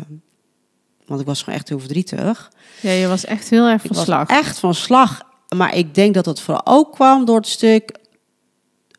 want 1.06 1.20
ik 1.20 1.26
was 1.26 1.42
gewoon 1.42 1.58
echt 1.58 1.68
heel 1.68 1.78
verdrietig. 1.78 2.52
ja 2.80 2.90
je 2.90 3.06
was 3.06 3.24
echt 3.24 3.50
heel 3.50 3.66
erg 3.66 3.82
van 3.82 3.96
slag. 3.96 4.28
echt 4.28 4.58
van 4.58 4.74
slag. 4.74 5.20
Maar 5.56 5.74
ik 5.76 5.94
denk 5.94 6.14
dat 6.14 6.26
het 6.26 6.40
vooral 6.40 6.66
ook 6.66 6.92
kwam 6.92 7.24
door 7.24 7.36
het 7.36 7.46
stuk 7.46 7.96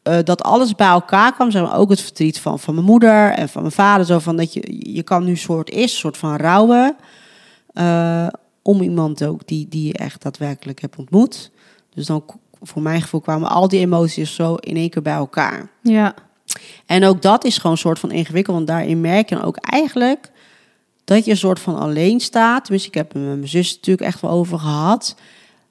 eh, 0.03 0.17
dat 0.23 0.43
alles 0.43 0.75
bij 0.75 0.87
elkaar 0.87 1.33
kwam. 1.33 1.51
Zeg 1.51 1.61
maar, 1.61 1.77
ook 1.77 1.89
het 1.89 2.01
verdriet 2.01 2.39
van, 2.39 2.59
van 2.59 2.73
mijn 2.73 2.85
moeder 2.85 3.31
en 3.31 3.49
van 3.49 3.61
mijn 3.61 3.73
vader. 3.73 4.05
Zo 4.05 4.19
van 4.19 4.35
dat 4.35 4.53
je, 4.53 4.91
je 4.93 5.03
kan 5.03 5.23
nu 5.23 5.35
soort 5.35 5.69
is, 5.69 5.97
soort 5.97 6.17
van 6.17 6.35
rouwen. 6.35 6.95
eh, 7.73 8.27
om 8.61 8.81
iemand 8.81 9.23
ook 9.23 9.47
die, 9.47 9.67
die 9.67 9.87
je 9.87 9.93
echt 9.93 10.21
daadwerkelijk 10.21 10.81
hebt 10.81 10.95
ontmoet. 10.97 11.51
Dus 11.93 12.05
dan 12.05 12.23
voor 12.61 12.81
mijn 12.81 13.01
gevoel 13.01 13.21
kwamen 13.21 13.49
al 13.49 13.67
die 13.67 13.79
emoties 13.79 14.35
zo 14.35 14.55
in 14.55 14.75
één 14.75 14.89
keer 14.89 15.01
bij 15.01 15.13
elkaar. 15.13 15.69
Ja. 15.81 16.13
En 16.85 17.05
ook 17.05 17.21
dat 17.21 17.45
is 17.45 17.55
gewoon 17.57 17.71
een 17.71 17.77
soort 17.77 17.99
van 17.99 18.11
ingewikkeld. 18.11 18.55
Want 18.55 18.67
daarin 18.67 19.01
merk 19.01 19.29
je 19.29 19.35
dan 19.35 19.43
ook 19.43 19.57
eigenlijk 19.57 20.31
dat 21.03 21.25
je 21.25 21.31
een 21.31 21.37
soort 21.37 21.59
van 21.59 21.77
alleen 21.77 22.19
staat. 22.19 22.67
Dus 22.67 22.87
ik 22.87 22.93
heb 22.93 23.13
er 23.13 23.19
met 23.19 23.37
mijn 23.37 23.47
zus 23.47 23.75
natuurlijk 23.75 24.07
echt 24.07 24.21
wel 24.21 24.31
over 24.31 24.59
gehad. 24.59 25.15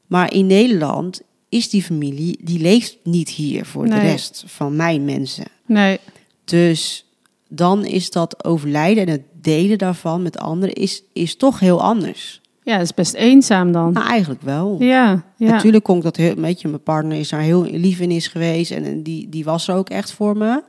Maar 0.07 0.33
in 0.33 0.47
Nederland 0.47 1.21
is 1.49 1.71
die 1.71 1.83
familie, 1.83 2.39
die 2.43 2.61
leeft 2.61 2.97
niet 3.03 3.29
hier 3.29 3.67
voor 3.67 3.85
de 3.85 3.99
rest 3.99 4.45
van 4.47 4.77
mijn 4.77 5.05
mensen. 5.05 5.47
Nee. 5.67 5.99
Dus 6.45 7.07
dan 7.49 7.85
is 7.85 8.11
dat 8.11 8.45
overlijden 8.45 9.07
en 9.07 9.13
het 9.13 9.23
delen 9.41 9.79
daarvan 9.79 10.23
met 10.23 10.39
anderen 10.39 10.75
is, 10.75 11.03
is 11.13 11.37
toch 11.37 11.61
heel 11.61 11.83
anders. 11.83 12.41
Ja, 12.69 12.77
dat 12.77 12.85
is 12.85 12.95
best 12.95 13.15
eenzaam 13.15 13.73
dan. 13.73 13.93
Nou, 13.93 14.09
eigenlijk 14.09 14.43
wel. 14.43 14.77
Ja, 14.79 15.23
ja. 15.37 15.51
Natuurlijk 15.51 15.85
kon 15.85 15.97
ik 15.97 16.03
dat 16.03 16.17
heel, 16.17 16.35
weet 16.35 16.61
je, 16.61 16.69
mijn 16.69 16.83
partner 16.83 17.19
is 17.19 17.29
daar 17.29 17.41
heel 17.41 17.63
lief 17.63 18.01
in 18.01 18.11
is 18.11 18.27
geweest 18.27 18.71
en, 18.71 18.85
en 18.85 19.03
die, 19.03 19.29
die 19.29 19.45
was 19.45 19.69
er 19.69 19.75
ook 19.75 19.91
echt 19.91 20.13
voor 20.13 20.37
me. 20.37 20.63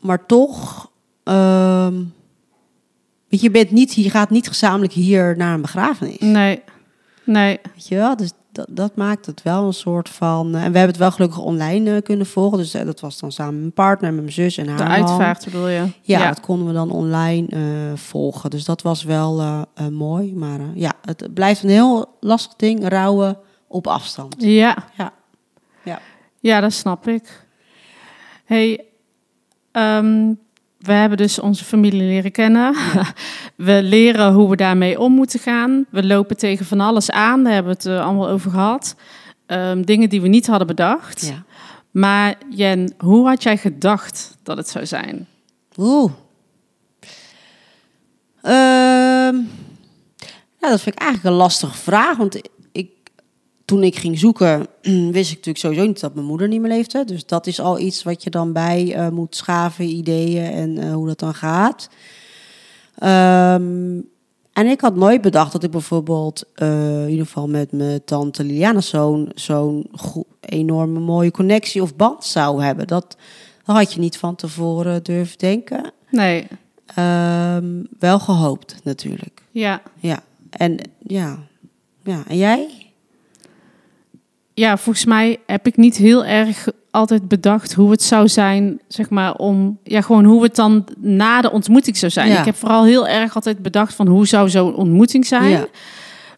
Maar 0.00 0.26
toch, 0.26 0.90
ehm, 1.24 1.94
weet 3.28 3.40
je, 3.40 3.46
je 3.46 3.50
bent 3.50 3.70
niet, 3.70 3.94
je 3.94 4.10
gaat 4.10 4.30
niet 4.30 4.48
gezamenlijk 4.48 4.92
hier 4.92 5.36
naar 5.36 5.54
een 5.54 5.60
begrafenis. 5.60 6.18
Nee. 6.18 6.62
Nee. 7.24 7.58
Weet 7.74 7.88
je 7.88 7.94
wel, 7.94 8.16
dus 8.16 8.32
dat, 8.52 8.66
dat 8.70 8.96
maakt 8.96 9.26
het 9.26 9.42
wel 9.42 9.66
een 9.66 9.72
soort 9.72 10.08
van. 10.08 10.46
eh, 10.54 10.64
en 10.64 10.72
we 10.72 10.78
hebben 10.78 10.82
het 10.82 10.96
wel 10.96 11.10
gelukkig 11.10 11.38
online 11.38 11.94
eh, 11.96 12.02
kunnen 12.02 12.26
volgen. 12.26 12.58
Dus 12.58 12.74
eh, 12.74 12.84
dat 12.84 13.00
was 13.00 13.18
dan 13.18 13.32
samen 13.32 13.52
met 13.52 13.60
mijn 13.60 13.72
partner, 13.72 14.12
met 14.12 14.20
mijn 14.20 14.32
zus 14.32 14.56
en 14.56 14.68
haar. 14.68 14.76
De 14.76 14.84
uitvaart 14.84 15.44
bedoel 15.44 15.68
je? 15.68 15.86
Ja, 16.02 16.28
dat 16.28 16.40
konden 16.40 16.66
we 16.66 16.72
dan 16.72 16.90
online 16.90 17.48
volgen. 17.94 18.50
Dus 18.50 18.64
dat 18.64 18.82
was 18.82 19.02
wel 19.04 19.64
mooi. 19.90 20.34
Maar 20.34 20.60
ja, 20.74 20.92
het 21.02 21.34
blijft 21.34 21.62
een 21.62 21.68
heel 21.68 22.16
lastig 22.20 22.54
ding, 22.56 22.88
rouwen 22.88 23.38
op 23.66 23.86
afstand. 23.86 24.34
Ja. 24.38 24.76
Ja. 24.96 25.12
Ja. 25.82 26.00
Ja, 26.40 26.60
dat 26.60 26.72
snap 26.72 27.08
ik. 27.08 27.46
hey, 28.44 28.84
ehm, 29.72 30.32
we 30.78 30.92
hebben 30.92 31.18
dus 31.18 31.38
onze 31.38 31.64
familie 31.64 32.02
leren 32.02 32.32
kennen. 32.32 32.76
we 33.56 33.80
leren 33.82 34.32
hoe 34.32 34.50
we 34.50 34.56
daarmee 34.56 35.00
om 35.00 35.12
moeten 35.12 35.40
gaan. 35.40 35.86
We 35.90 36.04
lopen 36.06 36.36
tegen 36.36 36.66
van 36.66 36.80
alles 36.80 37.10
aan. 37.10 37.44
Daar 37.44 37.52
hebben 37.52 37.72
we 37.72 37.78
het 37.78 37.98
eh, 37.98 38.04
allemaal 38.04 38.28
over 38.28 38.50
gehad. 38.50 38.94
Ehm, 39.46 39.82
dingen 39.82 40.08
die 40.08 40.20
we 40.20 40.28
niet 40.28 40.46
hadden 40.46 40.66
bedacht. 40.66 41.26
Ja. 41.26 41.42
Maar 41.90 42.34
Jen, 42.50 42.94
hoe 42.98 43.26
had 43.26 43.42
jij 43.42 43.56
gedacht 43.56 44.38
dat 44.42 44.56
het 44.56 44.68
zou 44.68 44.86
zijn? 44.86 45.26
Oeh. 45.76 46.12
Ja, 50.60 50.68
dat 50.68 50.80
vind 50.80 50.94
ik 50.94 51.02
eigenlijk 51.02 51.34
een 51.34 51.40
lastige 51.40 51.76
vraag. 51.76 52.16
Want 52.16 52.40
toen 53.68 53.82
ik 53.82 53.96
ging 53.96 54.18
zoeken, 54.18 54.66
wist 55.18 55.30
ik 55.30 55.36
natuurlijk 55.36 55.58
sowieso 55.58 55.86
niet 55.86 56.00
dat 56.00 56.14
mijn 56.14 56.26
moeder 56.26 56.48
niet 56.48 56.60
meer 56.60 56.70
leefde. 56.70 57.04
Dus 57.04 57.26
dat 57.26 57.46
is 57.46 57.60
al 57.60 57.78
iets 57.78 58.02
wat 58.02 58.22
je 58.22 58.30
dan 58.30 58.52
bij 58.52 58.94
eh, 58.94 59.08
moet 59.08 59.36
schaven, 59.36 59.84
ideeën 59.84 60.52
en 60.52 60.78
eh, 60.78 60.92
hoe 60.92 61.06
dat 61.06 61.18
dan 61.18 61.34
gaat. 61.34 61.88
Ehm, 62.98 64.00
en 64.52 64.66
ik 64.66 64.80
had 64.80 64.96
nooit 64.96 65.20
bedacht 65.20 65.52
dat 65.52 65.62
ik 65.64 65.70
bijvoorbeeld, 65.70 66.44
eh, 66.54 67.02
in 67.02 67.10
ieder 67.10 67.26
geval 67.26 67.48
met 67.48 67.72
mijn 67.72 68.04
tante 68.04 68.44
Liliana, 68.44 68.80
zo'n 68.80 69.30
zo'n 69.34 69.90
enorme 70.40 71.00
mooie 71.00 71.30
connectie 71.30 71.82
of 71.82 71.96
band 71.96 72.24
zou 72.24 72.62
hebben. 72.62 72.86
Dat, 72.86 73.16
dat 73.64 73.76
had 73.76 73.92
je 73.92 74.00
niet 74.00 74.16
van 74.16 74.34
tevoren 74.34 75.02
durven 75.02 75.38
denken. 75.38 75.92
Nee, 76.10 76.46
Ehm, 76.94 77.82
wel 77.98 78.18
gehoopt 78.18 78.76
natuurlijk. 78.84 79.42
ja. 79.50 79.82
Ja. 80.00 80.22
En 80.50 80.78
ja. 80.98 81.38
Ja. 82.02 82.22
En 82.28 82.36
jij? 82.36 82.87
Ja, 84.58 84.76
volgens 84.76 85.04
mij 85.04 85.38
heb 85.46 85.66
ik 85.66 85.76
niet 85.76 85.96
heel 85.96 86.24
erg 86.24 86.68
altijd 86.90 87.28
bedacht 87.28 87.72
hoe 87.72 87.90
het 87.90 88.02
zou 88.02 88.28
zijn, 88.28 88.80
zeg 88.88 89.10
maar, 89.10 89.34
om, 89.34 89.78
ja, 89.82 90.00
gewoon 90.00 90.24
hoe 90.24 90.42
het 90.42 90.56
dan 90.56 90.86
na 90.98 91.40
de 91.40 91.50
ontmoeting 91.50 91.96
zou 91.96 92.12
zijn. 92.12 92.28
Ja. 92.28 92.38
Ik 92.38 92.44
heb 92.44 92.56
vooral 92.56 92.84
heel 92.84 93.08
erg 93.08 93.34
altijd 93.34 93.58
bedacht 93.58 93.94
van 93.94 94.06
hoe 94.06 94.26
zou 94.26 94.48
zo'n 94.48 94.74
ontmoeting 94.74 95.26
zijn. 95.26 95.48
Ja. 95.48 95.66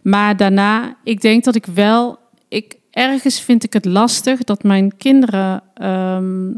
Maar 0.03 0.37
daarna, 0.37 0.97
ik 1.05 1.21
denk 1.21 1.45
dat 1.45 1.55
ik 1.55 1.67
wel, 1.67 2.19
ik, 2.49 2.77
ergens 2.91 3.41
vind 3.41 3.65
ik 3.65 3.73
het 3.73 3.85
lastig 3.85 4.45
dat 4.45 4.63
mijn 4.63 4.97
kinderen 4.97 5.63
ehm, 5.75 6.49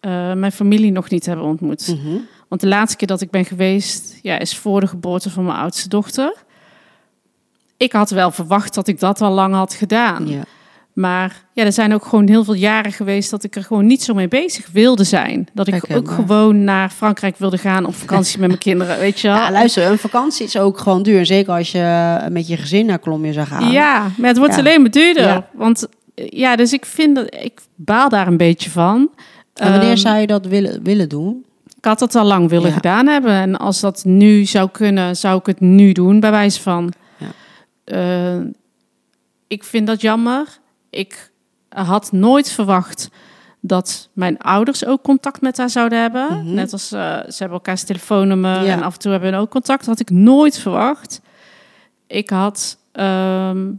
eh, 0.00 0.32
mijn 0.32 0.52
familie 0.52 0.92
nog 0.92 1.10
niet 1.10 1.26
hebben 1.26 1.44
ontmoet. 1.44 1.88
Mhm. 1.88 2.16
Want 2.48 2.60
de 2.60 2.68
laatste 2.68 2.96
keer 2.96 3.08
dat 3.08 3.20
ik 3.20 3.30
ben 3.30 3.44
geweest, 3.44 4.18
ja, 4.22 4.38
is 4.38 4.56
voor 4.56 4.80
de 4.80 4.86
geboorte 4.86 5.30
van 5.30 5.44
mijn 5.44 5.58
oudste 5.58 5.88
dochter. 5.88 6.34
Ik 7.76 7.92
had 7.92 8.10
wel 8.10 8.30
verwacht 8.30 8.74
dat 8.74 8.88
ik 8.88 9.00
dat 9.00 9.20
al 9.20 9.32
lang 9.32 9.54
had 9.54 9.74
gedaan. 9.74 10.28
Ja. 10.28 10.42
Maar 10.98 11.44
ja, 11.52 11.64
er 11.64 11.72
zijn 11.72 11.94
ook 11.94 12.04
gewoon 12.04 12.28
heel 12.28 12.44
veel 12.44 12.54
jaren 12.54 12.92
geweest 12.92 13.30
dat 13.30 13.44
ik 13.44 13.56
er 13.56 13.62
gewoon 13.62 13.86
niet 13.86 14.02
zo 14.02 14.14
mee 14.14 14.28
bezig 14.28 14.68
wilde 14.72 15.04
zijn. 15.04 15.48
Dat 15.54 15.66
ik 15.66 15.84
ook 15.94 16.10
gewoon 16.10 16.64
naar 16.64 16.90
Frankrijk 16.90 17.36
wilde 17.36 17.58
gaan 17.58 17.84
op 17.86 17.94
vakantie 17.94 18.38
met 18.38 18.48
mijn 18.48 18.60
kinderen, 18.60 18.98
weet 18.98 19.20
je 19.20 19.28
wel. 19.28 19.36
Ja, 19.36 19.50
luister, 19.50 19.86
een 19.90 19.98
vakantie 19.98 20.46
is 20.46 20.58
ook 20.58 20.78
gewoon 20.78 21.02
duur. 21.02 21.26
Zeker 21.26 21.52
als 21.52 21.72
je 21.72 22.18
met 22.30 22.48
je 22.48 22.56
gezin 22.56 22.86
naar 22.86 23.00
Colombia 23.00 23.32
zou 23.32 23.46
gaan. 23.46 23.70
Ja, 23.70 24.06
maar 24.16 24.28
het 24.28 24.38
wordt 24.38 24.52
Ja. 24.54 24.58
alleen 24.60 24.80
maar 24.80 24.90
duurder. 24.90 25.22
Ja. 25.26 25.48
Want 25.52 25.88
eh, 26.14 26.28
ja, 26.28 26.56
dus 26.56 26.72
ik 26.72 26.86
vind 26.86 27.16
dat 27.16 27.34
ik 27.34 27.60
baal 27.74 28.08
daar 28.08 28.26
een 28.26 28.36
beetje 28.36 28.70
van. 28.70 29.10
En 29.54 29.70
wanneer 29.70 29.88
Ehm, 29.88 29.96
zou 29.98 30.16
je 30.18 30.26
dat 30.26 30.46
willen, 30.46 30.82
willen 30.82 31.08
doen? 31.08 31.44
Ik 31.76 31.84
had 31.84 31.98
dat 31.98 32.14
al 32.14 32.24
lang 32.24 32.48
willen 32.48 32.72
gedaan 32.72 33.06
hebben. 33.06 33.32
En 33.32 33.56
als 33.56 33.80
dat 33.80 34.04
nu 34.04 34.44
zou 34.44 34.68
kunnen, 34.70 35.16
zou 35.16 35.38
ik 35.38 35.46
het 35.46 35.60
nu 35.60 35.92
doen, 35.92 36.20
bij 36.20 36.30
wijze 36.30 36.60
van. 36.60 36.92
Ja. 37.16 37.26
Eh, 37.84 38.40
ik 39.46 39.64
vind 39.64 39.86
dat 39.86 40.00
jammer. 40.00 40.46
Ik 40.98 41.32
had 41.68 42.12
nooit 42.12 42.50
verwacht 42.50 43.08
dat 43.60 44.08
mijn 44.12 44.38
ouders 44.38 44.86
ook 44.86 45.02
contact 45.02 45.40
met 45.40 45.56
haar 45.56 45.70
zouden 45.70 46.00
hebben. 46.00 46.26
Mhm. 46.26 46.54
Net 46.54 46.72
als 46.72 46.92
eh, 46.92 47.00
ze 47.00 47.36
hebben 47.38 47.58
elkaars 47.58 47.84
telefoonnummer 47.84 48.64
Ja. 48.64 48.72
en 48.72 48.82
af 48.82 48.92
en 48.92 48.98
toe 48.98 49.10
hebben 49.10 49.30
we 49.30 49.36
ook 49.36 49.50
contact. 49.50 49.78
Dat 49.78 49.88
had 49.88 50.00
ik 50.00 50.10
nooit 50.10 50.58
verwacht. 50.58 51.20
Ik 52.06 52.30
had, 52.30 52.78
ehm, 52.92 53.70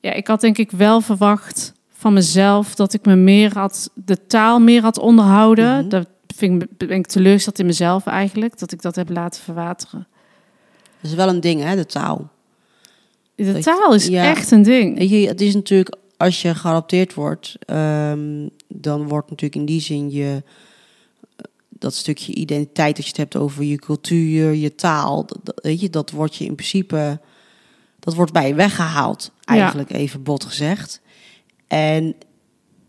ja, 0.00 0.12
ik 0.12 0.26
had 0.26 0.40
denk 0.40 0.58
ik 0.58 0.70
wel 0.70 1.00
verwacht 1.00 1.72
van 1.88 2.12
mezelf 2.12 2.74
dat 2.74 2.92
ik 2.92 3.04
me 3.04 3.14
meer 3.14 3.52
had, 3.58 3.90
de 3.94 4.26
taal 4.26 4.60
meer 4.60 4.82
had 4.82 4.98
onderhouden. 4.98 5.78
Mhm. 5.78 5.88
Dat 5.88 6.06
vind 6.34 6.62
ik, 6.62 6.76
ben 6.76 6.90
ik 6.90 7.06
teleurgesteld 7.06 7.58
in 7.58 7.66
mezelf 7.66 8.06
eigenlijk, 8.06 8.58
dat 8.58 8.72
ik 8.72 8.82
dat 8.82 8.94
heb 8.94 9.08
laten 9.08 9.42
verwateren. 9.42 10.06
Dat 11.00 11.10
is 11.10 11.16
wel 11.16 11.28
een 11.28 11.40
ding, 11.40 11.62
hè, 11.62 11.76
de 11.76 11.86
taal. 11.86 12.32
De 13.34 13.58
taal 13.58 13.94
is 13.94 14.06
ja. 14.06 14.24
echt 14.24 14.50
een 14.50 14.62
ding. 14.62 15.10
Je, 15.10 15.28
het 15.28 15.40
is 15.40 15.54
natuurlijk, 15.54 15.96
als 16.16 16.42
je 16.42 16.54
geadopteerd 16.54 17.14
wordt, 17.14 17.56
ehm, 17.66 18.48
dan 18.68 19.08
wordt 19.08 19.30
natuurlijk 19.30 19.60
in 19.60 19.66
die 19.66 19.80
zin 19.80 20.10
je, 20.10 20.42
dat 21.68 21.94
stukje 21.94 22.34
identiteit, 22.34 22.96
dat 22.96 23.04
je 23.04 23.10
het 23.10 23.20
hebt 23.20 23.36
over 23.36 23.64
je 23.64 23.76
cultuur, 23.76 24.52
je 24.54 24.74
taal, 24.74 25.26
dat, 25.26 25.60
weet 25.62 25.80
je, 25.80 25.90
dat 25.90 26.10
wordt 26.10 26.36
je 26.36 26.44
in 26.44 26.54
principe, 26.54 27.20
dat 28.00 28.14
wordt 28.14 28.32
bij 28.32 28.48
je 28.48 28.54
weggehaald, 28.54 29.30
Ja. 29.40 29.54
eigenlijk 29.54 29.90
even 29.92 30.22
bot 30.22 30.44
gezegd. 30.44 31.00
En 31.66 32.14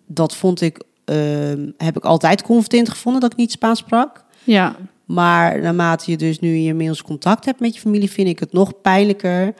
dat 0.07 0.35
vond 0.35 0.61
ik, 0.61 0.83
ehm, 1.05 1.69
heb 1.77 1.97
ik 1.97 2.05
altijd 2.05 2.41
confronterend 2.41 2.89
gevonden 2.89 3.21
dat 3.21 3.31
ik 3.31 3.37
niet 3.37 3.51
Spaans 3.51 3.79
sprak. 3.79 4.23
Ja, 4.43 4.75
Maar 5.05 5.61
naarmate 5.61 6.11
je 6.11 6.17
dus 6.17 6.39
nu 6.39 6.55
inmiddels 6.57 7.01
contact 7.01 7.45
hebt 7.45 7.59
met 7.59 7.73
je 7.73 7.79
familie, 7.81 8.11
vind 8.11 8.27
ik 8.27 8.39
het 8.39 8.53
nog 8.53 8.81
pijnlijker 8.81 9.53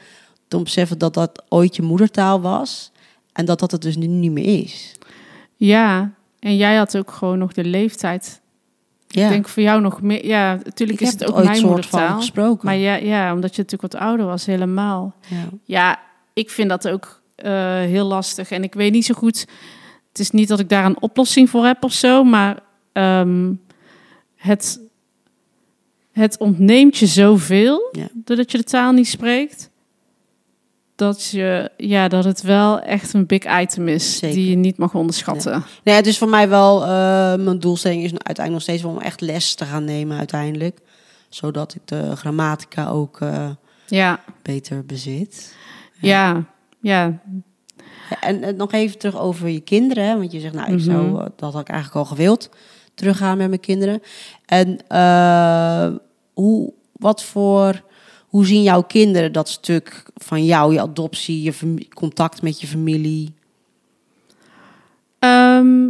te 0.47 0.62
beseffen 0.62 0.97
dat 0.97 1.13
dat 1.13 1.43
ooit 1.49 1.75
je 1.75 1.82
moedertaal 1.82 2.41
was 2.41 2.91
en 3.36 3.45
dat 3.45 3.60
dat 3.60 3.71
het 3.71 3.82
dus 3.82 3.95
nu 3.95 4.06
niet 4.08 4.32
meer 4.32 4.62
is. 4.63 4.91
ja. 5.56 6.12
En 6.39 6.56
jij 6.58 6.76
had 6.76 6.98
ook 6.98 7.12
gewoon 7.12 7.38
nog 7.38 7.54
de 7.54 7.63
leeftijd. 7.63 8.41
Ja, 9.08 9.24
Ik 9.24 9.30
denk 9.30 9.48
voor 9.48 9.63
jou 9.63 9.82
nog 9.82 10.02
meer. 10.02 10.26
Ja, 10.26 10.60
natuurlijk 10.63 11.02
is 11.02 11.12
het 11.12 11.26
ook 11.26 11.43
mijn 11.43 11.56
soort 11.56 11.67
moedertaal. 11.71 12.08
van 12.08 12.17
gesproken. 12.17 12.65
Maar 12.65 12.76
ja, 12.76 12.95
ja, 12.95 13.34
omdat 13.34 13.56
je 13.56 13.62
natuurlijk 13.62 13.93
wat 13.93 14.02
ouder 14.02 14.26
was, 14.26 14.45
helemaal. 14.45 15.15
ja. 15.28 15.50
Ja, 15.63 16.00
ik 16.34 16.50
vind 16.50 16.69
dat 16.69 16.88
ook 16.88 17.21
eh, 17.36 17.52
heel 17.80 18.06
lastig. 18.06 18.52
En 18.52 18.63
ik 18.63 18.74
weet 18.74 18.91
niet 18.91 19.06
zo 19.06 19.13
goed. 19.13 19.39
Het 20.10 20.19
is 20.19 20.32
niet 20.32 20.48
dat 20.48 20.60
ik 20.60 20.69
daar 20.69 20.86
een 20.86 21.02
oplossing 21.02 21.50
voor 21.50 21.65
heb 21.65 21.84
of 21.84 21.93
zo, 21.93 22.24
maar 22.24 22.60
ehm, 22.91 23.54
het, 24.36 24.80
het 26.12 26.38
ontneemt 26.38 26.98
je 26.98 27.06
zoveel 27.06 27.89
Ja. 27.91 28.08
doordat 28.13 28.52
je 28.52 28.58
de 28.58 28.63
taal 28.63 28.91
niet 28.91 29.08
spreekt. 29.08 29.69
Dat, 30.96 31.26
je, 31.26 31.72
ja, 31.78 32.08
dat 32.08 32.24
het 32.24 32.42
wel 32.42 32.80
echt 32.80 33.14
een 33.14 33.26
big 33.26 33.60
item 33.62 33.88
is 33.88 34.18
Zeker. 34.18 34.36
die 34.36 34.50
je 34.50 34.56
niet 34.56 34.78
mag 34.78 34.94
onderschatten. 34.94 35.64
Nee, 35.84 35.96
het 35.96 36.08
is 36.08 36.18
voor 36.18 36.30
mij 36.30 36.50
wel, 36.50 36.82
eh, 36.82 36.88
mijn 37.36 37.60
doelstelling 37.60 38.04
is 38.04 38.12
uiteindelijk 38.12 38.52
nog 38.52 38.62
steeds 38.62 38.84
om 38.84 39.00
echt 39.00 39.22
les 39.22 39.54
te 39.56 39.66
gaan 39.66 39.84
nemen 39.84 40.18
uiteindelijk. 40.18 40.80
Zodat 41.30 41.76
ik 41.76 41.82
de 41.86 42.16
grammatica 42.16 42.88
ook 42.90 43.22
eh, 43.22 43.50
Ja, 43.88 44.20
beter 44.42 44.86
bezit. 44.86 45.56
ja, 46.00 46.44
ja, 46.82 47.20
En, 48.22 48.44
en 48.44 48.56
nog 48.56 48.72
even 48.72 48.98
terug 48.98 49.20
over 49.20 49.48
je 49.50 49.60
kinderen. 49.60 50.06
hè, 50.06 50.18
Want 50.18 50.32
je 50.32 50.40
zegt, 50.40 50.54
nou, 50.54 50.74
ik 50.74 50.80
zou, 50.80 51.06
Mhm. 51.06 51.16
eh, 51.22 51.26
dat 51.36 51.54
had 51.54 51.62
ik 51.62 51.70
eigenlijk 51.70 52.00
al 52.00 52.16
gewild. 52.16 52.50
Teruggaan 52.94 53.38
met 53.38 53.48
mijn 53.48 53.60
kinderen. 53.60 54.02
En 54.46 54.78
hoe, 56.34 56.74
wat 56.92 57.24
voor, 57.24 57.84
hoe 58.36 58.45
zien 58.45 58.63
jouw 58.63 58.82
kinderen 58.82 59.32
dat 59.32 59.50
stuk 59.50 60.04
van 60.15 60.45
jou, 60.45 60.74
je 60.74 60.82
adoptie, 60.82 61.41
je 61.41 61.54
contact 61.93 62.41
met 62.41 62.62
je 62.62 62.67
familie? 62.67 63.34
Ehm, 65.19 65.86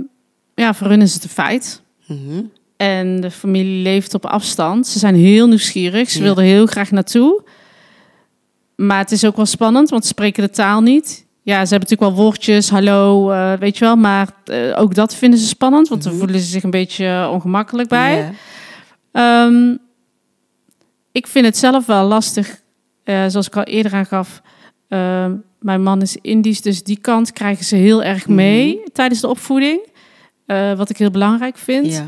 ja, 0.55 0.73
voor 0.73 0.87
hun 0.87 1.01
is 1.01 1.13
het 1.13 1.23
een 1.23 1.29
feit. 1.29 1.81
Mhm. 2.07 2.41
En 2.77 3.21
de 3.21 3.31
familie 3.31 3.81
leeft 3.83 4.13
op 4.13 4.25
afstand. 4.25 4.87
Ze 4.87 4.99
zijn 4.99 5.15
heel 5.15 5.47
nieuwsgierig. 5.47 6.09
Ze 6.09 6.17
Ja. 6.17 6.23
wilden 6.23 6.43
heel 6.43 6.65
graag 6.65 6.91
naartoe. 6.91 7.43
Maar 8.75 8.99
het 8.99 9.11
is 9.11 9.25
ook 9.25 9.35
wel 9.35 9.45
spannend, 9.45 9.89
want 9.89 10.03
ze 10.03 10.07
spreken 10.09 10.43
de 10.43 10.49
taal 10.49 10.81
niet. 10.81 11.25
Ja, 11.41 11.65
ze 11.65 11.73
hebben 11.73 11.89
natuurlijk 11.89 12.15
wel 12.17 12.25
woordjes, 12.25 12.69
hallo, 12.69 13.31
eh, 13.31 13.53
weet 13.53 13.77
je 13.77 13.85
wel. 13.85 13.95
Maar 13.95 14.29
eh, 14.45 14.73
ook 14.81 14.95
dat 14.95 15.15
vinden 15.15 15.39
ze 15.39 15.47
spannend, 15.47 15.87
want 15.87 16.01
Mhm. 16.01 16.09
dan 16.09 16.19
voelen 16.19 16.39
ze 16.39 16.45
zich 16.45 16.63
een 16.63 16.69
beetje 16.69 17.29
ongemakkelijk 17.31 17.89
bij. 17.89 18.17
Ja. 18.17 18.31
Ehm, 19.11 19.75
ik 21.15 21.27
vind 21.27 21.45
het 21.45 21.57
zelf 21.57 21.85
wel 21.85 22.07
lastig, 22.07 22.61
eh, 23.03 23.25
zoals 23.27 23.47
ik 23.47 23.55
al 23.55 23.63
eerder 23.63 23.93
aangaf. 23.93 24.41
Ehm, 24.87 25.35
mijn 25.59 25.83
man 25.83 26.01
is 26.01 26.17
Indisch, 26.21 26.61
dus 26.61 26.83
die 26.83 26.99
kant 26.99 27.31
krijgen 27.31 27.65
ze 27.65 27.75
heel 27.75 28.03
erg 28.03 28.27
mee 28.27 28.83
tijdens 28.93 29.21
de 29.21 29.27
opvoeding. 29.27 29.87
Eh, 30.45 30.73
wat 30.73 30.89
ik 30.89 30.97
heel 30.97 31.11
belangrijk 31.11 31.57
vind. 31.57 31.91
Ja. 31.91 32.05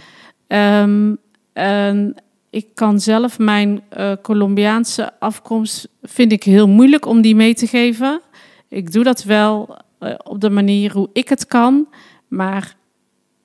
Ehm, 0.48 1.16
en 1.54 2.16
ik 2.50 2.68
kan 2.74 3.00
zelf 3.00 3.40
mijn 3.40 3.82
eh, 3.90 4.12
Colombiaanse 4.22 5.20
afkomst 5.20 5.88
vind 6.02 6.32
ik 6.32 6.44
heel 6.44 6.68
moeilijk 6.68 7.06
om 7.06 7.22
die 7.22 7.36
mee 7.36 7.54
te 7.54 7.68
geven. 7.68 8.22
Ik 8.70 8.92
doe 8.92 9.04
dat 9.04 9.24
wel 9.24 9.78
op 10.24 10.42
de 10.42 10.50
manier 10.50 10.92
hoe 10.92 11.10
ik 11.14 11.30
het 11.30 11.46
kan, 11.46 11.88
maar 12.28 12.76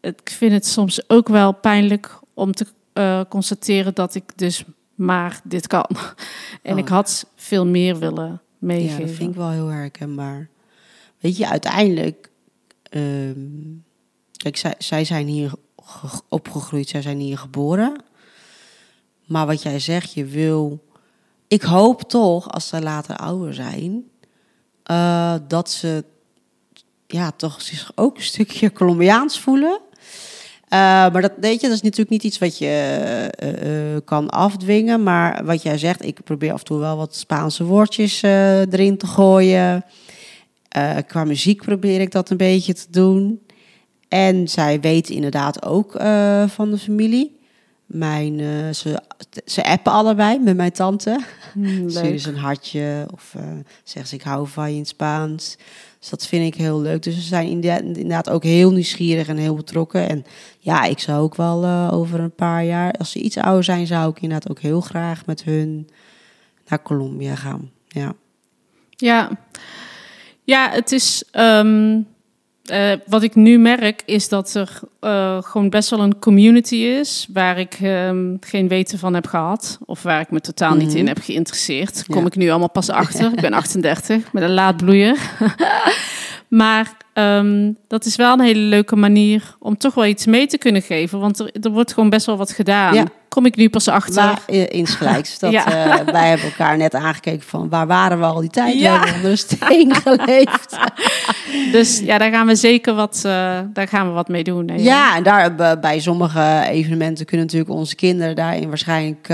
ik 0.01 0.31
vind 0.37 0.53
het 0.53 0.67
soms 0.67 1.09
ook 1.09 1.29
wel 1.29 1.53
pijnlijk 1.53 2.21
om 2.35 2.53
te 2.53 2.67
constateren 3.29 3.95
dat 3.95 4.15
ik 4.15 4.25
dus 4.37 4.65
maar 5.05 5.41
dit 5.45 5.67
kan. 5.67 5.87
en 6.63 6.73
Oh. 6.73 6.79
ik 6.79 6.89
had 6.89 7.27
veel 7.37 7.67
meer 7.67 7.99
willen 7.99 8.29
Ja, 8.31 8.41
meegeven. 8.59 9.07
dat 9.07 9.11
vind 9.17 9.31
ik 9.31 9.37
wel 9.37 9.51
heel 9.51 9.67
herkenbaar. 9.67 10.49
Weet 11.19 11.37
je, 11.37 11.49
uiteindelijk... 11.49 12.31
ehm, 12.83 13.41
kijk, 14.33 14.57
zij, 14.57 14.75
zij 14.79 15.05
zijn 15.05 15.27
hier 15.27 15.53
ge- 15.83 16.21
opgegroeid, 16.29 16.89
zij 16.89 17.03
zijn 17.03 17.19
hier 17.19 17.39
geboren. 17.39 18.03
Maar 19.27 19.47
wat 19.47 19.63
jij 19.63 19.79
zegt, 19.79 20.13
je 20.13 20.25
wil... 20.25 20.85
Ik 21.49 21.63
hoop 21.63 22.03
toch, 22.03 22.51
als 22.51 22.69
ze 22.69 22.83
later 22.83 23.17
ouder 23.17 23.55
zijn... 23.55 24.05
eh, 24.83 25.35
dat 25.49 25.71
ze 25.71 26.05
ja, 27.07 27.31
toch 27.31 27.61
zich 27.63 27.93
ook 27.95 28.17
een 28.17 28.23
stukje 28.23 28.73
Colombiaans 28.73 29.41
voelen. 29.41 29.81
Eh, 30.73 30.79
maar 30.79 31.21
dat, 31.21 31.33
weet 31.41 31.61
je, 31.61 31.67
dat 31.67 31.77
is 31.77 31.83
natuurlijk 31.83 32.11
niet 32.11 32.23
iets 32.23 32.39
wat 32.39 32.59
je 32.59 32.67
eh, 32.67 33.95
eh, 33.95 34.01
kan 34.05 34.31
afdwingen. 34.31 35.03
Maar 35.03 35.45
wat 35.45 35.63
jij 35.63 35.79
zegt, 35.79 36.05
ik 36.05 36.25
probeer 36.25 36.53
af 36.53 36.59
en 36.59 36.65
toe 36.65 36.79
wel 36.79 36.97
wat 36.97 37.15
Spaanse 37.15 37.65
woordjes 37.65 38.23
erin 38.23 38.97
te 38.97 39.07
gooien. 39.07 39.85
Qua 41.07 41.25
muziek 41.25 41.63
probeer 41.63 42.01
ik 42.01 42.11
dat 42.11 42.31
een 42.31 42.37
beetje 42.37 42.75
te 42.75 42.87
doen. 42.91 43.41
En 44.09 44.49
zij 44.49 44.81
weet 44.81 45.11
inderdaad 45.11 45.65
ook 45.65 45.93
van 46.47 46.71
de 46.71 46.79
familie. 46.79 47.41
Mijn, 47.87 48.39
ze, 48.75 49.03
ze 49.45 49.65
appen 49.65 49.93
allebei 49.93 50.39
met 50.39 50.57
mijn 50.57 50.73
tante. 50.73 51.21
Hmm, 51.53 51.91
Sturen 51.91 52.21
ze 52.21 52.29
een 52.29 52.37
hartje 52.37 53.07
of 53.13 53.35
eh 53.37 53.43
zeggen 53.85 54.07
ze 54.07 54.15
ik 54.15 54.23
hou 54.23 54.49
van 54.49 54.71
je 54.71 54.77
in 54.77 54.87
Spaans. 54.87 55.57
Dus 56.03 56.11
dat 56.11 56.27
vind 56.27 56.55
ik 56.55 56.61
heel 56.61 56.81
leuk. 56.81 57.03
Dus 57.03 57.15
ze 57.15 57.21
zijn 57.21 57.49
inderdaad, 57.49 58.31
ook 58.31 58.43
heel 58.43 58.71
nieuwsgierig 58.71 59.29
en 59.29 59.37
heel 59.37 59.55
betrokken. 59.55 60.09
En 60.09 60.25
ja, 60.59 60.85
ik 60.85 60.99
zou 60.99 61.23
ook 61.23 61.37
wel 61.37 61.65
eh, 61.65 61.89
over 61.93 62.21
een 62.21 62.35
paar 62.35 62.65
jaar, 62.65 62.93
als 62.93 63.11
ze 63.11 63.21
iets 63.21 63.37
ouder 63.39 63.65
zijn, 63.65 63.87
zou 63.87 64.11
ik 64.11 64.23
inderdaad 64.23 64.51
ook 64.51 64.61
heel 64.61 64.81
graag 64.81 65.27
met 65.27 65.45
hun 65.45 65.89
naar 66.69 66.83
Colombia 66.83 67.35
gaan. 67.35 67.71
Ja. 67.89 68.15
Ja, 68.91 69.31
ja 70.45 70.71
het 70.71 70.93
is. 70.93 71.25
ehm, 71.31 72.01
eh, 72.65 72.93
wat 73.07 73.23
ik 73.23 73.35
nu 73.35 73.59
merk 73.59 74.03
is 74.05 74.29
dat 74.29 74.55
er 74.55 74.81
eh, 75.01 75.43
gewoon 75.43 75.71
best 75.71 75.91
wel 75.91 76.01
een 76.01 76.19
community 76.19 76.75
is 76.77 77.27
waar 77.33 77.59
ik 77.59 77.79
ehm, 77.83 78.37
geen 78.41 78.69
weten 78.69 78.99
van 78.99 79.15
heb 79.15 79.27
gehad. 79.27 79.79
Of 79.85 80.03
waar 80.03 80.21
ik 80.21 80.31
me 80.31 80.41
totaal 80.41 80.75
niet 80.75 80.89
Mhm. 80.89 80.97
in 80.97 81.07
heb 81.07 81.19
geïnteresseerd. 81.23 82.05
Ja. 82.07 82.15
Kom 82.15 82.27
ik 82.27 82.37
nu 82.37 82.49
allemaal 82.51 82.71
pas 82.71 82.91
achter. 82.91 83.33
ik 83.33 83.41
ben 83.41 83.53
38 83.63 84.33
met 84.33 84.43
een 84.43 84.55
laadbloeier. 84.55 85.17
maar 86.49 86.97
ehm, 87.13 87.73
dat 87.89 88.05
is 88.05 88.17
wel 88.17 88.33
een 88.33 88.41
hele 88.41 88.61
leuke 88.61 88.97
manier 88.97 89.57
om 89.59 89.77
toch 89.77 89.95
wel 89.95 90.07
iets 90.07 90.27
mee 90.27 90.47
te 90.47 90.59
kunnen 90.59 90.83
geven. 90.83 91.19
Want 91.21 91.39
er, 91.39 91.51
er 91.61 91.71
wordt 91.71 91.93
gewoon 91.93 92.11
best 92.11 92.27
wel 92.27 92.37
wat 92.37 92.53
gedaan. 92.53 92.95
Ja. 92.95 93.05
Kom 93.29 93.47
ik 93.47 93.57
nu 93.57 93.69
pas 93.71 93.89
achter. 93.89 94.15
Maar 94.25 94.41
eh, 94.47 94.67
insgelijks. 94.69 95.39
Dat, 95.39 95.53
Ja. 95.53 95.67
eh, 95.67 96.05
wij 96.13 96.29
hebben 96.29 96.47
elkaar 96.47 96.77
net 96.77 96.95
aangekeken 96.95 97.43
van 97.49 97.69
waar 97.69 97.87
waren 97.87 98.19
we 98.19 98.25
al 98.25 98.41
die 98.41 98.51
tijd? 98.51 98.79
Ja. 98.79 98.93
We 98.93 98.99
hebben 98.99 99.15
onder 99.15 99.31
een 99.31 99.39
steen 99.39 99.95
geleefd. 99.95 100.77
Dus 101.73 101.99
ja, 101.99 102.19
daar 102.19 102.31
gaan 102.31 102.47
we 102.47 102.55
zeker 102.55 102.95
wat, 102.95 103.17
eh, 103.25 103.59
daar 103.73 103.89
gaan 103.89 104.07
we 104.07 104.13
wat 104.13 104.29
mee 104.29 104.45
doen. 104.45 104.69
hè, 104.69 104.75
Ja, 104.77 105.17
en 105.17 105.23
daar 105.23 105.55
bij 105.81 106.01
sommige 106.01 106.63
evenementen 106.69 107.27
kunnen 107.27 107.47
natuurlijk 107.47 107.73
onze 107.73 107.95
kinderen 107.95 108.35
daarin 108.35 108.69
waarschijnlijk 108.69 109.27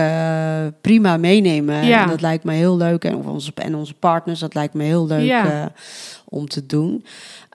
prima 0.80 1.16
meenemen. 1.16 1.84
Ja. 1.86 2.02
En 2.02 2.08
dat 2.08 2.20
lijkt 2.20 2.44
me 2.44 2.52
heel 2.52 2.76
leuk. 2.76 3.04
En 3.04 3.14
onze, 3.26 3.52
en 3.54 3.74
onze 3.74 3.94
partners, 3.94 4.40
dat 4.40 4.54
lijkt 4.54 4.74
me 4.74 4.82
heel 4.84 5.06
leuk 5.06 5.44
om 6.24 6.48
te 6.48 6.66
doen. 6.66 7.04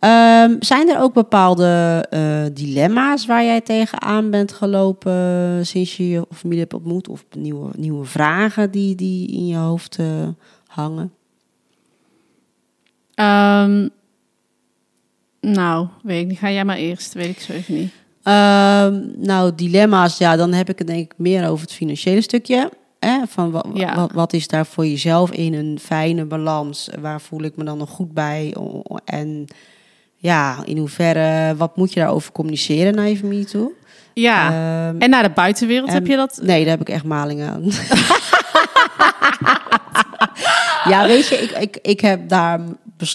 Ehm, 0.03 0.55
zijn 0.59 0.89
er 0.89 0.99
ook 0.99 1.13
bepaalde 1.13 2.05
eh, 2.09 2.43
dilemma's 2.53 3.25
waar 3.25 3.43
jij 3.43 3.61
tegenaan 3.61 4.29
bent 4.29 4.51
gelopen 4.53 5.59
sinds 5.65 5.97
je 5.97 6.09
je 6.09 6.25
familie 6.31 6.59
hebt 6.61 6.73
ontmoet? 6.73 7.07
Of 7.07 7.25
nieuwe, 7.37 7.69
nieuwe 7.77 8.05
vragen 8.05 8.71
die, 8.71 8.95
die 8.95 9.27
in 9.31 9.47
je 9.47 9.55
hoofd 9.55 9.97
eh, 9.99 10.27
hangen? 10.67 11.13
Ehm, 13.13 13.87
nou, 15.41 15.87
weet 16.03 16.21
ik 16.21 16.27
niet. 16.27 16.37
Ga 16.39 16.51
jij 16.51 16.65
maar 16.65 16.77
eerst. 16.77 17.13
Weet 17.13 17.29
ik 17.29 17.39
zo 17.39 17.51
even 17.53 17.73
niet. 17.75 17.91
Ehm, 18.23 19.01
nou, 19.15 19.51
dilemma's, 19.55 20.17
ja, 20.17 20.35
dan 20.35 20.53
heb 20.53 20.69
ik 20.69 20.77
het 20.77 20.87
denk 20.87 21.11
ik 21.11 21.17
meer 21.17 21.47
over 21.49 21.61
het 21.65 21.73
financiële 21.73 22.21
stukje. 22.21 22.69
Hè? 22.99 23.17
Van 23.27 23.51
wa- 23.51 23.65
Ja. 23.73 23.95
wat, 23.95 24.11
wat 24.11 24.33
is 24.33 24.47
daar 24.47 24.65
voor 24.65 24.85
jezelf 24.85 25.31
in 25.31 25.53
een 25.53 25.79
fijne 25.81 26.25
balans? 26.25 26.89
Waar 27.01 27.21
voel 27.21 27.41
ik 27.41 27.55
me 27.55 27.63
dan 27.63 27.77
nog 27.77 27.89
goed 27.89 28.13
bij? 28.13 28.55
En 29.05 29.45
ja, 30.23 30.57
in 30.65 30.77
hoeverre, 30.77 31.55
wat 31.55 31.77
moet 31.77 31.93
je 31.93 31.99
daarover 31.99 32.31
communiceren 32.31 32.95
naar 32.95 33.07
je 33.09 33.17
familie 33.17 33.45
toe? 33.45 33.71
Ja. 34.13 34.45
Ehm, 34.47 35.01
en 35.01 35.09
naar 35.09 35.23
de 35.23 35.29
buitenwereld 35.29 35.87
en- 35.87 35.93
heb 35.93 36.07
je 36.07 36.15
dat? 36.15 36.39
Nee, 36.41 36.61
daar 36.61 36.71
heb 36.77 36.81
ik 36.81 36.89
echt 36.89 37.03
maling 37.03 37.41
aan. 37.41 37.63
ja, 40.91 41.05
weet 41.07 41.27
je, 41.27 41.35
ik, 41.35 41.51
ik, 41.51 41.77
ik 41.81 41.99
heb 42.01 42.29
daar, 42.29 42.59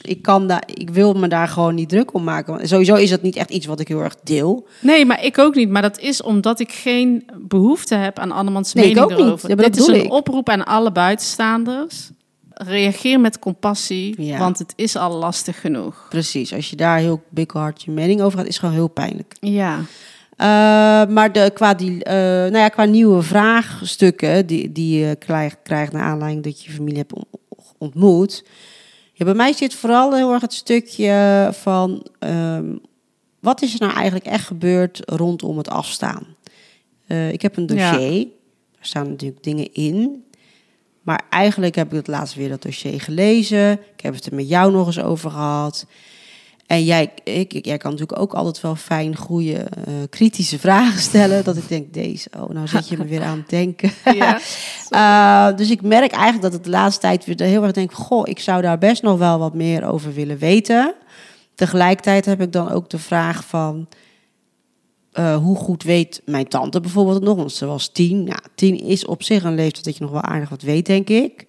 ik 0.02 0.22
kan 0.22 0.46
daar, 0.46 0.62
ik 0.74 0.90
wil 0.90 1.12
me 1.14 1.28
daar 1.28 1.48
gewoon 1.48 1.74
niet 1.74 1.88
druk 1.88 2.14
om 2.14 2.24
maken. 2.24 2.54
Want 2.54 2.68
sowieso 2.68 2.94
is 2.94 3.10
dat 3.10 3.22
niet 3.22 3.36
echt 3.36 3.50
iets 3.50 3.66
wat 3.66 3.80
ik 3.80 3.88
heel 3.88 4.02
erg 4.02 4.14
deel. 4.22 4.66
Nee, 4.80 5.04
maar 5.06 5.24
ik 5.24 5.38
ook 5.38 5.54
niet. 5.54 5.68
Maar 5.70 5.82
dat 5.82 5.98
is 5.98 6.22
omdat 6.22 6.60
ik 6.60 6.72
geen 6.72 7.26
behoefte 7.36 7.94
heb 7.94 8.18
aan 8.18 8.32
andermans 8.32 8.72
Nee, 8.72 8.88
ik 8.88 8.94
mening 8.94 9.12
ook 9.12 9.26
niet. 9.30 9.40
Ja, 9.42 9.48
Dit 9.48 9.58
dat 9.58 9.76
is 9.76 9.86
een 9.86 10.04
ik. 10.04 10.12
oproep 10.12 10.48
aan 10.48 10.64
alle 10.64 10.92
buitenstaanders. 10.92 12.10
Reageer 12.60 13.20
met 13.20 13.38
compassie, 13.38 14.22
Ja. 14.22 14.38
want 14.38 14.58
het 14.58 14.72
is 14.76 14.96
al 14.96 15.16
lastig 15.16 15.60
genoeg. 15.60 16.06
Precies, 16.08 16.54
als 16.54 16.70
je 16.70 16.76
daar 16.76 16.98
heel 16.98 17.22
bikkelhard 17.28 17.82
je 17.82 17.90
mening 17.90 18.20
over 18.20 18.38
gaat, 18.38 18.48
is 18.48 18.58
gewoon 18.58 18.74
heel 18.74 18.88
pijnlijk. 18.88 19.34
Ja. 19.40 19.78
Eh, 20.36 20.46
maar 21.14 21.32
de, 21.32 21.50
qua, 21.54 21.74
die, 21.74 22.04
eh, 22.04 22.14
nou 22.24 22.56
ja, 22.56 22.68
qua 22.68 22.84
nieuwe 22.84 23.22
vraagstukken 23.22 24.46
die, 24.46 24.72
die 24.72 24.98
je 25.06 25.16
krijgt, 25.16 25.56
krijgt 25.62 25.92
naar 25.92 26.02
aanleiding 26.02 26.44
dat 26.44 26.62
je 26.64 26.70
familie 26.70 26.98
hebt 26.98 27.12
on- 27.12 27.24
ontmoet. 27.78 28.44
Ja, 29.12 29.24
bij 29.24 29.34
mij 29.34 29.52
zit 29.52 29.74
vooral 29.74 30.14
heel 30.14 30.32
erg 30.32 30.40
het 30.40 30.52
stukje 30.52 31.48
van 31.52 32.06
ehm, 32.18 32.76
wat 33.40 33.62
is 33.62 33.74
er 33.74 33.80
nou 33.80 33.92
eigenlijk 33.92 34.26
echt 34.26 34.46
gebeurd 34.46 35.00
rondom 35.04 35.56
het 35.58 35.68
afstaan. 35.68 36.26
Eh, 37.06 37.32
ik 37.32 37.42
heb 37.42 37.56
een 37.56 37.66
Ja. 37.74 37.90
dossier, 37.92 38.20
daar 38.74 38.86
staan 38.86 39.08
natuurlijk 39.08 39.42
dingen 39.42 39.72
in. 39.72 40.22
Maar 41.08 41.22
eigenlijk 41.30 41.74
heb 41.74 41.90
ik 41.90 41.96
het 41.96 42.06
laatst 42.06 42.34
weer 42.34 42.48
dat 42.48 42.62
dossier 42.62 43.00
gelezen. 43.00 43.72
Ik 43.72 44.00
heb 44.00 44.14
het 44.14 44.26
er 44.26 44.34
met 44.34 44.48
jou 44.48 44.72
nog 44.72 44.86
eens 44.86 45.00
over 45.00 45.30
gehad. 45.30 45.86
En 46.66 46.84
jij, 46.84 47.12
ik, 47.24 47.64
jij 47.64 47.76
kan 47.76 47.90
natuurlijk 47.90 48.20
ook 48.20 48.34
altijd 48.34 48.60
wel 48.60 48.76
fijn, 48.76 49.16
goede, 49.16 49.54
eh, 49.54 49.94
kritische 50.10 50.58
vragen 50.68 51.00
stellen. 51.00 51.44
Dat 51.44 51.56
ik 51.56 51.68
denk, 51.68 51.92
deze, 51.92 52.30
oh, 52.36 52.48
nou 52.48 52.66
zit 52.66 52.88
je 52.88 52.96
me 52.96 53.04
weer 53.04 53.22
aan 53.22 53.38
het 53.38 53.48
denken. 53.48 53.90
ja. 54.14 54.38
Eh, 54.88 55.56
dus 55.56 55.70
ik 55.70 55.82
merk 55.82 56.12
eigenlijk 56.12 56.42
dat 56.42 56.52
het 56.52 56.64
de 56.64 56.70
laatste 56.70 57.00
tijd 57.00 57.24
weer 57.24 57.42
heel 57.42 57.62
erg 57.62 57.72
denk, 57.72 57.92
goh, 57.92 58.28
ik 58.28 58.38
zou 58.38 58.62
daar 58.62 58.78
best 58.78 59.02
nog 59.02 59.18
wel 59.18 59.38
wat 59.38 59.54
meer 59.54 59.84
over 59.84 60.14
willen 60.14 60.38
weten. 60.38 60.94
Tegelijkertijd 61.54 62.24
heb 62.24 62.40
ik 62.40 62.52
dan 62.52 62.70
ook 62.70 62.90
de 62.90 62.98
vraag 62.98 63.44
van, 63.44 63.88
eh, 65.18 65.36
hoe 65.36 65.56
goed 65.56 65.82
weet 65.82 66.22
mijn 66.24 66.48
tante 66.48 66.80
bijvoorbeeld 66.80 67.16
het 67.16 67.24
nog? 67.24 67.36
Want 67.36 67.52
ze 67.52 67.66
was 67.66 67.88
tien. 67.88 68.24
Nou, 68.24 68.38
tien 68.54 68.78
is 68.80 69.04
op 69.06 69.22
zich 69.22 69.42
een 69.44 69.54
leeftijd 69.54 69.84
dat 69.84 69.96
je 69.96 70.02
nog 70.02 70.12
wel 70.12 70.22
aardig 70.22 70.48
wat 70.48 70.62
weet, 70.62 70.86
denk 70.86 71.08
ik. 71.08 71.46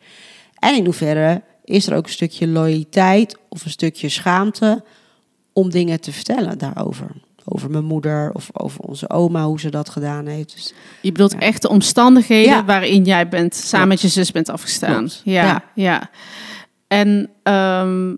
En 0.59 0.75
in 0.75 0.85
hoeverre 0.85 1.41
is 1.63 1.87
er 1.87 1.95
ook 1.95 2.05
een 2.05 2.11
stukje 2.11 2.47
loyaliteit 2.47 3.37
of 3.49 3.65
een 3.65 3.71
stukje 3.71 4.09
schaamte 4.09 4.83
om 5.53 5.69
dingen 5.69 6.01
te 6.01 6.11
vertellen 6.11 6.57
daarover? 6.57 7.07
Over 7.45 7.69
mijn 7.69 7.83
moeder 7.85 8.31
of 8.33 8.49
over 8.53 8.79
onze 8.79 9.09
oma, 9.09 9.45
hoe 9.45 9.59
ze 9.59 9.69
dat 9.69 9.89
gedaan 9.89 10.25
heeft. 10.25 10.53
Dus 10.55 10.73
Je 11.01 11.11
bedoelt 11.11 11.31
Ja. 11.31 11.39
echt 11.39 11.61
de 11.61 11.69
omstandigheden 11.69 12.53
Ja. 12.53 12.65
waarin 12.65 13.03
jij 13.03 13.27
bent 13.29 13.55
samen 13.55 13.87
met 13.87 14.01
je 14.01 14.07
zus 14.07 14.31
bent 14.31 14.49
afgestaan. 14.49 15.09
Ja. 15.23 15.63
ja. 15.75 16.09
En 16.87 17.29
ehm, 17.43 18.15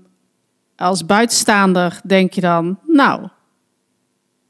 als 0.75 1.05
buitenstaander 1.05 2.01
denk 2.05 2.33
je 2.33 2.41
dan, 2.41 2.79
nou, 2.87 3.27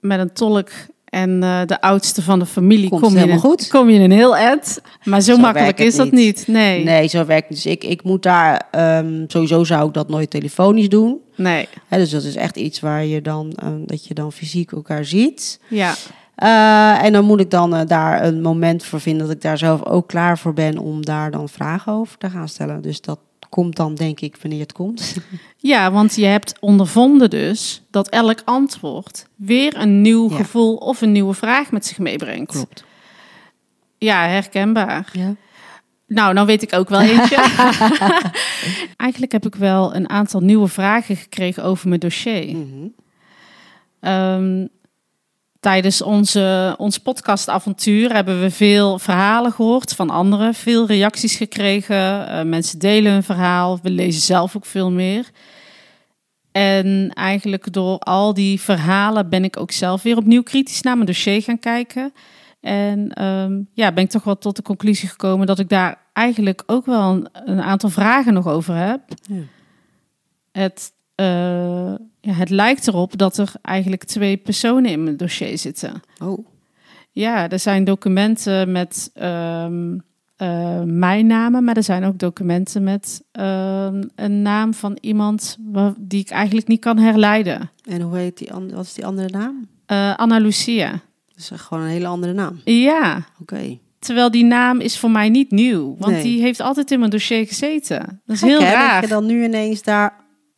met 0.01 0.19
een 0.19 0.33
tolk 0.33 0.69
en 1.05 1.43
eh, 1.43 1.61
de 1.65 1.81
oudste 1.81 2.21
van 2.21 2.39
de 2.39 2.45
familie 2.45 2.89
Komt 2.89 3.01
kom 3.01 3.17
je, 3.17 3.27
in, 3.27 3.37
goed. 3.39 3.67
kom 3.67 3.89
je 3.89 3.95
in 3.95 4.01
een 4.01 4.17
heel 4.17 4.35
eind. 4.37 4.81
Maar 5.03 5.21
zo, 5.21 5.33
Zo 5.33 5.39
makkelijk 5.41 5.79
is 5.79 5.95
dat 5.95 6.11
niet. 6.11 6.47
Nee. 6.47 6.83
Nee, 6.83 7.07
zo 7.07 7.25
werkt 7.25 7.47
het. 7.47 7.57
Dus 7.63 7.65
ik, 7.65 7.83
ik 7.83 8.03
moet 8.03 8.23
daar, 8.23 8.67
ehm, 8.71 9.23
sowieso 9.27 9.63
zou 9.63 9.87
ik 9.87 9.93
dat 9.93 10.09
nooit 10.09 10.29
telefonisch 10.29 10.89
doen. 10.89 11.17
nee. 11.35 11.67
Dus 11.89 12.09
dat 12.09 12.23
is 12.23 12.35
echt 12.35 12.55
iets 12.55 12.79
waar 12.79 13.05
je 13.05 13.21
dan, 13.21 13.53
eh, 13.55 13.67
dat 13.85 14.05
je 14.05 14.13
dan 14.13 14.31
fysiek 14.31 14.71
elkaar 14.71 15.05
ziet. 15.05 15.59
Ja. 15.67 15.93
Eh, 16.35 17.03
en 17.03 17.13
dan 17.13 17.25
moet 17.25 17.39
ik 17.39 17.49
dan 17.49 17.75
eh, 17.75 17.81
daar 17.87 18.23
een 18.25 18.41
moment 18.41 18.83
voor 18.83 19.01
vinden 19.01 19.27
dat 19.27 19.35
ik 19.35 19.41
daar 19.41 19.57
zelf 19.57 19.85
ook 19.85 20.07
klaar 20.07 20.37
voor 20.37 20.53
ben 20.53 20.77
om 20.77 21.05
daar 21.05 21.31
dan 21.31 21.49
vragen 21.49 21.93
over 21.93 22.17
te 22.17 22.29
gaan 22.29 22.49
stellen. 22.49 22.81
Dus 22.81 23.01
dat 23.01 23.19
komt 23.51 23.75
dan 23.75 23.95
denk 23.95 24.19
ik 24.19 24.37
wanneer 24.41 24.59
het 24.59 24.71
komt. 24.71 25.15
ja, 25.57 25.91
want 25.91 26.15
je 26.15 26.25
hebt 26.25 26.53
ondervonden 26.59 27.29
dus 27.29 27.81
dat 27.89 28.09
elk 28.09 28.41
antwoord 28.45 29.25
weer 29.35 29.77
een 29.77 30.01
nieuw 30.01 30.29
Ja. 30.29 30.35
gevoel 30.35 30.75
of 30.75 31.01
een 31.01 31.11
nieuwe 31.11 31.33
vraag 31.33 31.71
met 31.71 31.85
zich 31.85 31.97
meebrengt. 31.97 32.51
Klopt. 32.51 32.83
Ja, 33.97 34.27
herkenbaar. 34.27 35.09
Ja. 35.13 35.35
Nou, 36.07 36.33
dan 36.33 36.45
weet 36.45 36.61
ik 36.61 36.73
ook 36.73 36.89
wel 36.89 37.01
eentje. 37.01 37.35
Eigenlijk 38.97 39.31
heb 39.31 39.45
ik 39.45 39.55
wel 39.55 39.95
een 39.95 40.09
aantal 40.09 40.39
nieuwe 40.41 40.67
vragen 40.67 41.15
gekregen 41.15 41.63
over 41.63 41.87
mijn 41.87 41.99
dossier. 41.99 42.55
Ehm, 43.99 44.65
tijdens 45.61 46.01
onze, 46.01 46.75
ons 46.77 46.97
podcastavontuur 46.97 48.13
hebben 48.13 48.41
we 48.41 48.51
veel 48.51 48.99
verhalen 48.99 49.51
gehoord 49.51 49.93
van 49.93 50.09
anderen, 50.09 50.53
veel 50.53 50.85
reacties 50.85 51.35
gekregen. 51.35 52.27
Eh, 52.27 52.43
mensen 52.43 52.79
delen 52.79 53.11
hun 53.11 53.23
verhaal, 53.23 53.79
we 53.81 53.89
lezen 53.89 54.21
zelf 54.21 54.55
ook 54.55 54.65
veel 54.65 54.91
meer. 54.91 55.29
En 56.51 57.11
eigenlijk 57.13 57.73
door 57.73 57.99
al 57.99 58.33
die 58.33 58.61
verhalen 58.61 59.29
ben 59.29 59.43
ik 59.43 59.57
ook 59.57 59.71
zelf 59.71 60.01
weer 60.01 60.17
opnieuw 60.17 60.43
kritisch 60.43 60.81
naar 60.81 60.95
mijn 60.95 61.07
dossier 61.07 61.41
gaan 61.41 61.59
kijken. 61.59 62.13
En 62.61 63.13
ehm, 63.13 63.61
ja, 63.73 63.91
ben 63.91 64.03
ik 64.03 64.09
toch 64.09 64.23
wel 64.23 64.37
tot 64.37 64.55
de 64.55 64.61
conclusie 64.61 65.09
gekomen 65.09 65.47
dat 65.47 65.59
ik 65.59 65.69
daar 65.69 65.97
eigenlijk 66.13 66.63
ook 66.65 66.85
wel 66.85 67.11
een, 67.11 67.29
een 67.33 67.61
aantal 67.61 67.89
vragen 67.89 68.33
nog 68.33 68.47
over 68.47 68.75
heb. 68.75 69.01
Ja. 69.21 69.41
Het, 70.51 70.91
eh, 71.15 71.93
ja, 72.21 72.31
het 72.33 72.49
lijkt 72.49 72.87
erop 72.87 73.17
dat 73.17 73.37
er 73.37 73.51
eigenlijk 73.61 74.03
twee 74.03 74.37
personen 74.37 74.91
in 74.91 75.03
mijn 75.03 75.17
dossier 75.17 75.57
zitten. 75.57 76.01
Oh, 76.23 76.45
Ja, 77.11 77.49
er 77.49 77.59
zijn 77.59 77.83
documenten 77.83 78.71
met 78.71 79.09
ehm, 79.13 79.97
eh, 80.35 80.81
mijn 80.83 81.27
namen, 81.27 81.63
maar 81.63 81.75
er 81.77 81.83
zijn 81.83 82.03
ook 82.03 82.17
documenten 82.19 82.83
met 82.83 83.23
ehm, 83.31 84.03
een 84.15 84.41
naam 84.41 84.73
van 84.73 84.97
iemand 85.01 85.57
die 85.99 86.19
ik 86.19 86.29
eigenlijk 86.29 86.67
niet 86.67 86.79
kan 86.79 86.97
herleiden. 86.97 87.69
en 87.89 88.01
hoe 88.01 88.17
heet 88.17 88.37
die 88.37 88.53
andere, 88.53 88.75
wat 88.75 88.85
is 88.85 88.93
die 88.93 89.05
andere 89.05 89.29
naam? 89.29 89.67
Eh, 89.85 90.15
Anna 90.15 90.37
Lucia. 90.37 90.91
Dat 90.91 91.51
is 91.51 91.61
gewoon 91.61 91.83
een 91.83 91.89
hele 91.89 92.07
andere 92.07 92.33
naam. 92.33 92.61
Ja, 92.65 93.23
Oké. 93.41 93.77
terwijl 93.99 94.31
die 94.31 94.43
naam 94.43 94.79
is 94.79 94.99
voor 94.99 95.11
mij 95.11 95.29
niet 95.29 95.51
nieuw, 95.51 95.95
want 95.99 96.11
Nee. 96.13 96.23
die 96.23 96.41
heeft 96.41 96.59
altijd 96.59 96.91
in 96.91 96.99
mijn 96.99 97.11
dossier 97.11 97.47
gezeten. 97.47 98.21
Dat 98.25 98.35
is 98.35 98.39
Gek, 98.41 98.49
heel 98.49 98.61
hè, 98.61 98.71
raar. 98.71 99.01
Dat 99.01 99.09
je 99.09 99.15
dan 99.15 99.25
nu 99.25 99.43
ineens 99.43 99.81
daar 99.83 100.13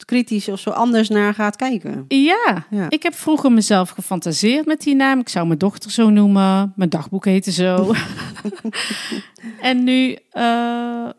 kritisch 0.06 0.50
of 0.50 0.60
zo 0.60 0.70
anders 0.70 1.10
naar 1.10 1.34
gaat 1.34 1.56
kijken. 1.56 2.06
Ja, 2.08 2.66
Ja. 2.70 2.89
ik 2.89 3.04
heb 3.04 3.13
vroeger 3.13 3.52
mezelf 3.52 3.89
gefantaseerd 3.89 4.66
met 4.66 4.82
die 4.82 4.96
naam. 4.96 5.20
Ik 5.20 5.30
zou 5.30 5.48
mijn 5.48 5.60
dochter 5.60 5.92
zo 5.92 6.10
noemen. 6.10 6.74
Mijn 6.76 6.89
dagboek 6.89 7.26
heette 7.26 7.52
zo. 7.52 7.94
en 9.62 9.84
nu 9.84 10.18
eh, 10.30 11.10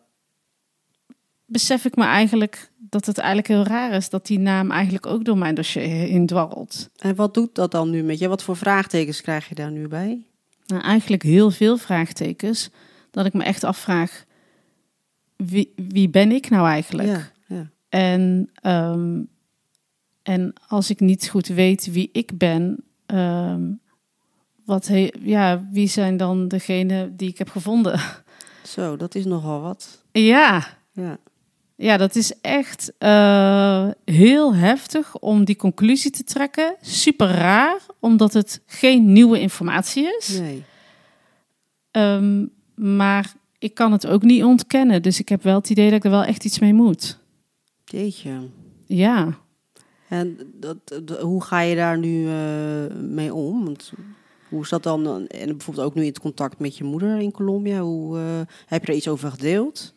besef 1.47 1.85
ik 1.85 1.97
me 1.97 2.05
eigenlijk 2.05 2.73
dat 2.79 3.07
het 3.07 3.19
eigenlijk 3.19 3.49
heel 3.49 3.77
raar 3.77 3.93
is 3.93 4.09
dat 4.11 4.27
die 4.27 4.39
naam 4.39 4.71
eigenlijk 4.71 5.07
ook 5.07 5.25
door 5.25 5.39
mijn 5.39 5.55
dossier 5.55 5.83
heen 5.83 6.27
dwarrelt. 6.27 6.91
En 6.99 7.15
wat 7.15 7.35
doet 7.35 7.55
dat 7.55 7.71
dan 7.71 7.91
nu 7.91 8.03
met 8.03 8.19
je? 8.19 8.29
Wat 8.29 8.43
voor 8.43 8.57
vraagtekens 8.57 9.21
krijg 9.21 9.49
je 9.49 9.55
daar 9.55 9.71
nu 9.71 9.89
bij? 9.89 10.23
Nou, 10.67 10.83
eigenlijk 10.83 11.23
heel 11.23 11.51
veel 11.51 11.77
vraagtekens. 11.77 12.71
Dat 13.11 13.27
ik 13.27 13.33
me 13.33 13.45
echt 13.45 13.65
afvraag, 13.65 14.25
wie, 15.37 15.73
wie 15.77 16.09
ben 16.09 16.33
ik 16.33 16.51
nou 16.51 16.67
eigenlijk? 16.69 17.09
Ja. 17.09 17.33
En, 17.95 18.51
ehm, 18.55 19.23
en 20.23 20.53
als 20.69 20.91
ik 20.91 21.01
niet 21.01 21.29
goed 21.29 21.47
weet 21.47 21.93
wie 21.93 22.09
ik 22.13 22.39
ben, 22.39 22.85
ehm, 23.07 23.63
wat 24.65 24.87
he, 24.87 25.11
ja, 25.21 25.69
wie 25.71 25.89
zijn 25.89 26.17
dan 26.17 26.49
degenen 26.49 27.17
die 27.17 27.29
ik 27.29 27.39
heb 27.39 27.49
gevonden? 27.49 28.01
Zo, 28.75 28.97
dat 28.97 29.15
is 29.15 29.25
nogal 29.25 29.61
wat. 29.61 30.03
ja, 30.13 30.67
Ja. 30.93 31.19
ja, 31.77 31.97
dat 31.97 32.17
is 32.17 32.41
echt 32.41 32.93
eh, 32.99 33.89
heel 34.05 34.55
heftig 34.55 35.19
om 35.19 35.45
die 35.45 35.57
conclusie 35.57 36.11
te 36.11 36.25
trekken. 36.25 36.75
Super 36.81 37.29
raar, 37.29 37.81
omdat 38.01 38.33
het 38.33 38.63
geen 38.67 39.13
nieuwe 39.13 39.41
informatie 39.41 40.17
is. 40.19 40.39
Nee. 40.39 40.65
Ehm, 41.91 42.47
maar 42.75 43.33
ik 43.59 43.75
kan 43.75 43.93
het 43.93 44.07
ook 44.07 44.23
niet 44.23 44.45
ontkennen. 44.45 45.03
Dus 45.03 45.19
ik 45.19 45.29
heb 45.29 45.43
wel 45.43 45.55
het 45.59 45.71
idee 45.71 45.87
dat 45.89 45.97
ik 45.99 46.05
er 46.05 46.11
wel 46.11 46.25
echt 46.25 46.45
iets 46.45 46.59
mee 46.59 46.75
moet. 46.75 47.23
Jeetje. 47.95 48.49
Ja. 48.87 49.29
En 50.09 50.39
dat, 50.55 50.77
dat- 51.05 51.21
hoe 51.21 51.43
ga 51.43 51.61
je 51.61 51.77
daar 51.77 51.99
nu 51.99 52.29
eh, 52.29 52.97
mee 53.01 53.35
om? 53.35 53.65
Want 53.65 53.93
hoe 54.49 54.63
is 54.63 54.69
dat 54.69 54.83
dan? 54.83 55.27
En 55.27 55.47
bijvoorbeeld 55.47 55.87
ook 55.87 55.95
nu 55.95 56.01
in 56.01 56.09
het 56.09 56.21
contact 56.21 56.59
met 56.59 56.77
je 56.77 56.85
moeder 56.85 57.21
in 57.21 57.31
Colombia. 57.31 57.81
Hoe, 57.81 58.19
eh, 58.19 58.25
heb 58.67 58.85
je 58.85 58.91
er 58.93 58.99
iets 58.99 59.09
over 59.09 59.31
gedeeld? 59.31 59.95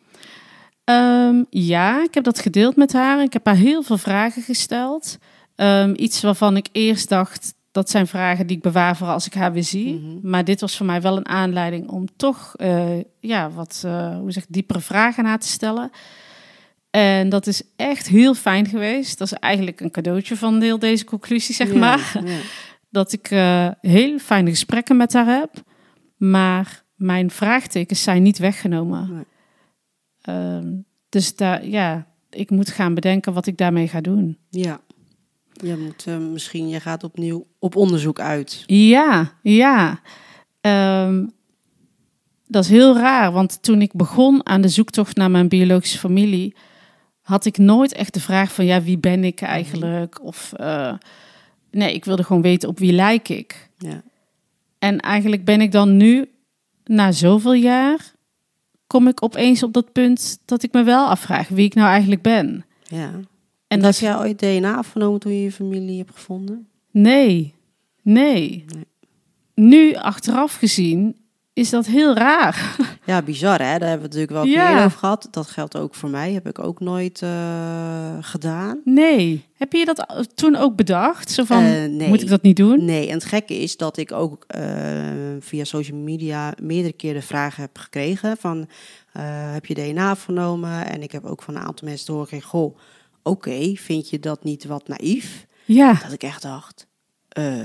Ehm, 0.84 1.42
ja, 1.50 2.02
ik 2.02 2.14
heb 2.14 2.24
dat 2.24 2.38
gedeeld 2.38 2.76
met 2.76 2.92
haar. 2.92 3.22
Ik 3.22 3.32
heb 3.32 3.46
haar 3.46 3.54
heel 3.56 3.82
veel 3.82 3.98
vragen 3.98 4.42
gesteld. 4.42 5.18
Ehm, 5.54 5.94
iets 5.96 6.22
waarvan 6.22 6.56
ik 6.56 6.68
eerst 6.72 7.08
dacht, 7.08 7.54
dat 7.72 7.90
zijn 7.90 8.06
vragen 8.06 8.46
die 8.46 8.56
ik 8.56 8.62
bewaar 8.62 8.96
voor 8.96 9.06
als 9.08 9.26
ik 9.26 9.34
haar 9.34 9.52
weer 9.52 9.64
zie. 9.64 9.94
Mhm. 9.94 10.30
Maar 10.30 10.44
dit 10.44 10.60
was 10.60 10.76
voor 10.76 10.86
mij 10.86 11.00
wel 11.00 11.16
een 11.16 11.28
aanleiding 11.28 11.88
om 11.88 12.06
toch 12.16 12.54
eh, 12.56 12.98
ja, 13.20 13.50
wat 13.50 13.82
eh, 13.84 14.18
hoe 14.18 14.32
zeg, 14.32 14.42
ik, 14.42 14.52
diepere 14.52 14.80
vragen 14.80 15.22
aan 15.22 15.28
haar 15.28 15.38
te 15.38 15.48
stellen. 15.48 15.90
En 16.90 17.28
dat 17.28 17.46
is 17.46 17.62
echt 17.76 18.08
heel 18.08 18.34
fijn 18.34 18.66
geweest. 18.66 19.18
Dat 19.18 19.32
is 19.32 19.38
eigenlijk 19.38 19.80
een 19.80 19.90
cadeautje 19.90 20.36
van 20.36 20.60
deel 20.60 20.78
deze 20.78 21.04
conclusie, 21.04 21.54
zeg 21.54 21.74
maar. 21.74 22.12
Dat 22.90 23.12
ik 23.12 23.30
eh 23.30 23.68
heel 23.80 24.18
fijne 24.18 24.50
gesprekken 24.50 24.96
met 24.96 25.12
haar 25.12 25.26
heb. 25.26 25.50
Maar 26.16 26.84
mijn 26.94 27.30
vraagtekens 27.30 28.02
zijn 28.02 28.22
niet 28.22 28.38
weggenomen. 28.38 29.12
Nee. 29.12 29.24
Ehm, 30.20 30.66
dus 31.08 31.36
daar, 31.36 31.66
ja, 31.66 32.06
ik 32.30 32.50
moet 32.50 32.70
gaan 32.70 32.94
bedenken 32.94 33.32
wat 33.32 33.46
ik 33.46 33.56
daarmee 33.56 33.88
ga 33.88 34.00
doen. 34.00 34.38
Ja. 34.50 34.80
Je 35.52 35.76
moet 35.76 36.04
eh, 36.06 36.18
misschien, 36.18 36.68
je 36.68 36.80
gaat 36.80 37.04
opnieuw 37.04 37.46
op 37.58 37.76
onderzoek 37.76 38.20
uit. 38.20 38.62
Ja, 38.66 39.32
ja. 39.42 40.00
Ehm, 40.60 41.26
dat 42.46 42.64
is 42.64 42.70
heel 42.70 42.96
raar, 42.96 43.32
want 43.32 43.62
toen 43.62 43.82
ik 43.82 43.92
begon 43.92 44.46
aan 44.46 44.60
de 44.60 44.68
zoektocht 44.68 45.16
naar 45.16 45.30
mijn 45.30 45.48
biologische 45.48 45.98
familie, 45.98 46.56
had 47.28 47.44
ik 47.44 47.58
nooit 47.58 47.92
echt 47.92 48.14
de 48.14 48.20
vraag 48.20 48.52
van, 48.52 48.64
ja, 48.64 48.82
wie 48.82 48.98
ben 48.98 49.24
ik 49.24 49.40
eigenlijk? 49.40 50.24
Of, 50.24 50.52
eh, 50.52 50.94
nee, 51.70 51.94
ik 51.94 52.04
wilde 52.04 52.24
gewoon 52.24 52.42
weten 52.42 52.68
op 52.68 52.78
wie 52.78 52.92
lijk 52.92 53.28
ik. 53.28 53.70
Ja. 53.78 54.02
En 54.78 55.00
eigenlijk 55.00 55.44
ben 55.44 55.60
ik 55.60 55.72
dan 55.72 55.96
nu, 55.96 56.28
na 56.84 57.12
zoveel 57.12 57.52
jaar, 57.52 58.12
kom 58.86 59.08
ik 59.08 59.22
opeens 59.22 59.62
op 59.62 59.72
dat 59.72 59.92
punt 59.92 60.38
dat 60.44 60.62
ik 60.62 60.72
me 60.72 60.82
wel 60.82 61.06
afvraag 61.06 61.48
wie 61.48 61.64
ik 61.64 61.74
nou 61.74 61.88
eigenlijk 61.88 62.22
ben. 62.22 62.64
ja. 62.82 63.10
En 63.66 63.80
dat 63.80 63.98
jij 63.98 64.16
ooit 64.16 64.38
DNA 64.38 64.76
afgenomen 64.76 65.20
toen 65.20 65.32
je 65.32 65.42
je 65.42 65.52
familie 65.52 65.98
hebt 65.98 66.12
gevonden? 66.12 66.68
Nee, 66.90 67.54
nee. 68.02 68.64
Nee. 68.74 68.86
Nu, 69.54 69.94
achteraf 69.94 70.54
gezien, 70.54 71.16
is 71.52 71.70
dat 71.70 71.86
heel 71.86 72.14
raar. 72.14 72.76
Ja, 73.08 73.22
bizar 73.22 73.58
hè. 73.58 73.78
Daar 73.78 73.88
hebben 73.88 74.10
we 74.10 74.14
natuurlijk 74.16 74.32
wel 74.32 74.44
Ja. 74.44 74.74
keer 74.76 74.84
over 74.84 74.98
gehad. 74.98 75.28
Dat 75.30 75.46
geldt 75.46 75.76
ook 75.76 75.94
voor 75.94 76.08
mij. 76.10 76.32
Heb 76.32 76.48
ik 76.48 76.58
ook 76.58 76.80
nooit 76.80 77.22
eh, 77.22 78.16
gedaan. 78.20 78.80
Nee. 78.84 79.44
Heb 79.54 79.72
je 79.72 79.84
dat 79.84 80.28
toen 80.34 80.56
ook 80.56 80.76
bedacht? 80.76 81.30
Zo 81.30 81.44
van, 81.44 81.62
Eh, 81.62 81.84
nee. 81.90 82.08
moet 82.08 82.22
ik 82.22 82.28
dat 82.28 82.42
niet 82.42 82.56
doen? 82.56 82.84
Nee, 82.84 83.06
en 83.08 83.14
het 83.14 83.24
gekke 83.24 83.54
is 83.54 83.76
dat 83.76 83.96
ik 83.96 84.12
ook 84.12 84.44
eh, 84.46 84.62
via 85.40 85.64
social 85.64 85.98
media 85.98 86.52
meerdere 86.62 87.12
de 87.12 87.22
vraag 87.22 87.56
heb 87.56 87.78
gekregen 87.78 88.36
van... 88.36 88.68
eh, 89.12 89.22
heb 89.52 89.66
je 89.66 89.74
DNA 89.74 90.10
afgenomen? 90.10 90.86
En 90.86 91.02
ik 91.02 91.12
heb 91.12 91.24
ook 91.24 91.42
van 91.42 91.54
een 91.56 91.62
aantal 91.62 91.88
mensen 91.88 92.06
te 92.06 92.12
horen 92.12 92.26
gekregen... 92.28 92.50
Goh, 92.50 92.78
oké, 93.22 93.72
vind 93.74 94.10
je 94.10 94.18
dat 94.18 94.44
niet 94.44 94.64
wat 94.64 94.88
naïef? 94.88 95.46
Ja, 95.64 95.92
Dat 96.02 96.12
ik 96.12 96.22
echt 96.22 96.42
dacht... 96.42 96.86
eh, 97.28 97.56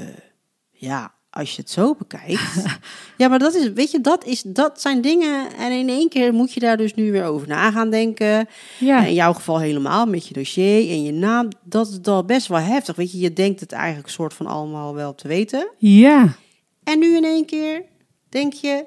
ja, 0.71 1.13
als 1.33 1.55
je 1.55 1.61
het 1.61 1.69
zo 1.71 1.95
bekijkt... 1.95 2.63
ja, 3.17 3.27
maar 3.27 3.39
dat 3.39 3.53
is, 3.55 3.71
weet 3.71 3.91
je, 3.91 4.01
dat, 4.01 4.25
is, 4.25 4.41
dat 4.41 4.81
zijn 4.81 5.01
dingen... 5.01 5.55
En 5.57 5.71
in 5.71 5.89
één 5.89 6.09
keer 6.09 6.33
moet 6.33 6.53
je 6.53 6.59
daar 6.59 6.77
dus 6.77 6.93
nu 6.93 7.11
weer 7.11 7.25
over 7.25 7.47
na 7.47 7.71
gaan 7.71 7.89
denken... 7.89 8.47
ja, 8.79 8.99
En 9.01 9.07
in 9.07 9.13
jouw 9.13 9.33
geval 9.33 9.59
helemaal 9.59 10.05
met 10.05 10.27
je 10.27 10.33
dossier 10.33 10.89
en 10.89 11.03
je 11.03 11.11
naam. 11.11 11.47
Dat 11.63 11.87
is 11.87 12.01
dan 12.01 12.25
best 12.25 12.47
wel 12.47 12.59
heftig. 12.59 12.95
Weet 12.95 13.11
je, 13.11 13.19
je 13.19 13.33
denkt 13.33 13.59
het 13.59 13.71
eigenlijk 13.71 14.09
soort 14.09 14.33
van 14.33 14.45
allemaal 14.47 14.95
wel 14.95 15.15
te 15.15 15.27
weten. 15.27 15.67
ja, 15.77 16.35
En 16.83 16.99
nu 16.99 17.15
in 17.15 17.23
één 17.23 17.45
keer 17.45 17.83
denk 18.29 18.53
je, 18.53 18.85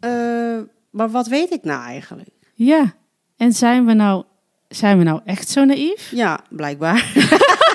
eh, 0.00 0.58
maar 0.90 1.10
wat 1.10 1.26
weet 1.26 1.52
ik 1.52 1.64
nou 1.64 1.82
eigenlijk? 1.84 2.30
ja. 2.54 2.96
En 3.36 3.52
zijn 3.52 3.86
we 3.86 3.92
nou, 3.92 4.24
zijn 4.68 4.98
we 4.98 5.04
nou 5.04 5.20
echt 5.24 5.48
zo 5.48 5.64
naïef? 5.64 6.10
Ja, 6.10 6.40
blijkbaar. 6.50 7.12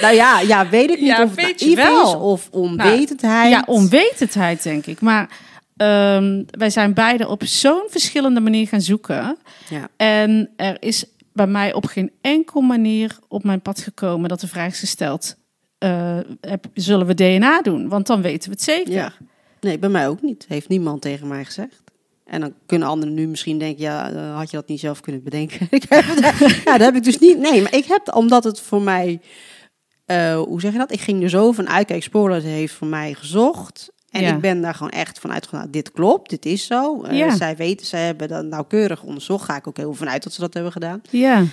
nou 0.00 0.14
ja, 0.14 0.40
ja, 0.40 0.68
weet 0.68 0.90
ik 0.90 0.98
niet 0.98 1.06
Ja, 1.08 1.22
of 1.22 1.30
het 1.36 1.60
is 1.60 1.66
of 2.20 2.48
onwetendheid. 2.50 3.50
Ja, 3.50 3.62
onwetendheid 3.66 4.62
denk 4.62 4.86
ik. 4.86 5.00
Maar 5.00 5.28
ehm, 5.76 6.42
wij 6.50 6.70
zijn 6.70 6.94
beide 6.94 7.28
op 7.28 7.42
zo'n 7.44 7.82
verschillende 7.88 8.40
manier 8.40 8.68
gaan 8.68 8.80
zoeken. 8.80 9.36
Ja. 9.68 9.88
En 9.96 10.50
er 10.56 10.76
is 10.82 11.04
bij 11.32 11.46
mij 11.46 11.72
op 11.72 11.84
geen 11.86 12.10
enkel 12.20 12.60
manier 12.60 13.18
op 13.28 13.44
mijn 13.44 13.60
pad 13.60 13.80
gekomen 13.80 14.28
dat 14.28 14.40
de 14.40 14.48
vraag 14.48 14.72
is 14.72 14.78
gesteld: 14.78 15.36
eh, 15.78 16.18
heb- 16.40 16.66
zullen 16.74 17.06
we 17.06 17.14
DNA 17.14 17.62
doen? 17.62 17.88
Want 17.88 18.06
dan 18.06 18.22
weten 18.22 18.48
we 18.50 18.54
het 18.54 18.64
zeker. 18.64 18.92
Ja. 18.92 19.12
Nee, 19.60 19.78
bij 19.78 19.88
mij 19.88 20.08
ook 20.08 20.22
niet. 20.22 20.44
Heeft 20.48 20.68
niemand 20.68 21.02
tegen 21.02 21.26
mij 21.28 21.44
gezegd. 21.44 21.82
En 22.34 22.40
dan 22.40 22.54
kunnen 22.66 22.88
anderen 22.88 23.14
nu 23.14 23.26
misschien 23.26 23.58
denken, 23.58 23.82
ja, 23.82 24.10
eh, 24.10 24.36
had 24.36 24.50
je 24.50 24.56
dat 24.56 24.68
niet 24.68 24.80
zelf 24.80 25.00
kunnen 25.00 25.22
bedenken? 25.22 25.66
Ik 25.70 25.84
heb 25.88 26.04
het- 26.06 26.62
ja, 26.64 26.72
dat 26.78 26.80
heb 26.86 26.96
ik 26.96 27.04
dus 27.04 27.18
niet. 27.18 27.38
Nee, 27.38 27.62
maar 27.62 27.74
ik 27.74 27.84
heb, 27.84 28.14
omdat 28.14 28.44
het 28.44 28.60
voor 28.60 28.82
mij, 28.82 29.20
eh, 30.04 30.36
hoe 30.40 30.60
zeg 30.60 30.72
je 30.72 30.78
dat? 30.78 30.92
Ik 30.92 31.00
ging 31.00 31.22
er 31.22 31.28
zo 31.28 31.52
van 31.52 31.68
uit, 31.68 31.86
kijk, 31.86 32.02
Spoorloos 32.02 32.42
heeft 32.42 32.74
voor 32.74 32.86
mij 32.86 33.14
gezocht. 33.14 33.92
En 34.10 34.22
Ja. 34.22 34.34
ik 34.34 34.40
ben 34.40 34.60
daar 34.60 34.74
gewoon 34.74 34.92
echt 34.92 35.18
van 35.18 35.32
uitgegaan, 35.32 35.58
nou, 35.60 35.70
dit 35.72 35.92
klopt, 35.92 36.30
dit 36.30 36.46
is 36.46 36.66
zo. 36.66 37.02
Eh, 37.02 37.18
Ja. 37.18 37.36
Zij 37.36 37.56
weten, 37.56 37.86
zij 37.86 38.04
hebben 38.06 38.28
dat 38.28 38.44
nauwkeurig 38.44 39.02
onderzocht. 39.02 39.44
Ga 39.44 39.56
ik 39.56 39.66
ook 39.68 39.76
heel 39.76 39.94
vanuit 39.94 40.22
dat 40.22 40.32
ze 40.32 40.40
dat 40.40 40.54
hebben 40.54 40.72
gedaan. 40.72 41.00
Ja, 41.10 41.44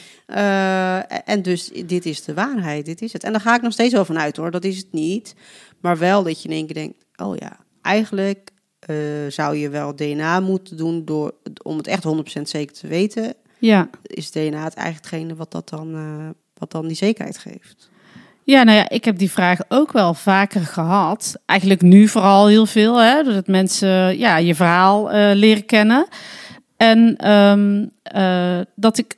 en 1.25 1.41
dus 1.41 1.71
dit 1.85 2.05
is 2.05 2.23
de 2.23 2.33
waarheid, 2.33 2.85
dit 2.85 3.01
is 3.01 3.13
het. 3.13 3.23
En 3.23 3.31
daar 3.31 3.41
ga 3.41 3.55
ik 3.55 3.61
nog 3.61 3.73
steeds 3.73 3.93
wel 3.93 4.05
van 4.05 4.19
uit 4.19 4.37
hoor, 4.37 4.51
dat 4.51 4.63
is 4.63 4.77
het 4.77 4.91
niet. 4.91 5.35
Maar 5.81 5.97
wel 5.97 6.23
dat 6.23 6.41
je 6.41 6.49
in 6.49 6.55
één 6.55 6.65
keer 6.65 6.75
denkt, 6.75 7.05
oh 7.15 7.35
ja, 7.37 7.57
eigenlijk 7.81 8.49
eh, 8.87 8.95
zou 9.27 9.55
je 9.55 9.69
wel 9.69 9.95
DNA 9.95 10.39
moeten 10.39 10.77
doen 10.77 11.05
door, 11.05 11.33
om 11.63 11.77
het 11.77 11.87
echt 11.87 12.03
100% 12.03 12.41
zeker 12.41 12.75
te 12.75 12.87
weten. 12.87 13.33
ja. 13.59 13.89
Is 14.03 14.31
DNA 14.31 14.63
het 14.63 14.73
eigenlijk 14.73 15.05
hetgene 15.05 15.35
wat, 15.35 15.51
dat 15.51 15.69
dan, 15.69 15.95
eh, 15.95 16.29
wat 16.53 16.71
dan 16.71 16.87
die 16.87 16.95
zekerheid 16.95 17.37
geeft? 17.37 17.89
Ja, 18.43 18.63
nou 18.63 18.77
ja, 18.77 18.89
ik 18.89 19.05
heb 19.05 19.17
die 19.17 19.31
vraag 19.31 19.59
ook 19.67 19.91
wel 19.91 20.13
vaker 20.13 20.61
gehad. 20.61 21.35
Eigenlijk 21.45 21.81
nu 21.81 22.07
vooral 22.07 22.47
heel 22.47 22.65
veel, 22.65 22.97
hè, 22.97 23.23
doordat 23.23 23.47
mensen 23.47 24.17
ja, 24.17 24.37
je 24.37 24.55
verhaal 24.55 25.11
eh, 25.11 25.31
leren 25.33 25.65
kennen. 25.65 26.07
En 26.77 27.15
ehm, 27.17 27.85
eh, 28.03 28.59
dat 28.75 28.97
ik 28.97 29.17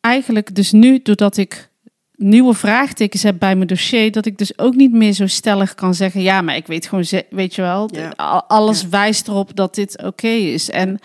eigenlijk 0.00 0.54
dus 0.54 0.72
nu, 0.72 1.00
doordat 1.02 1.36
ik 1.36 1.70
nieuwe 2.16 2.54
vraagtekens 2.54 3.22
heb 3.22 3.38
bij 3.38 3.56
mijn 3.56 3.68
dossier, 3.68 4.12
dat 4.12 4.26
ik 4.26 4.38
dus 4.38 4.58
ook 4.58 4.74
niet 4.74 4.92
meer 4.92 5.12
zo 5.12 5.26
stellig 5.26 5.74
kan 5.74 5.94
zeggen, 5.94 6.20
ja, 6.22 6.40
maar 6.42 6.56
ik 6.56 6.66
weet 6.66 6.86
gewoon, 6.86 7.04
weet 7.30 7.54
je 7.54 7.62
wel, 7.62 7.88
Ja. 7.92 8.10
alles 8.48 8.80
Ja. 8.80 8.88
wijst 8.88 9.28
erop 9.28 9.56
dat 9.56 9.74
dit 9.74 10.02
oké 10.02 10.28
is. 10.28 10.70
En 10.70 10.98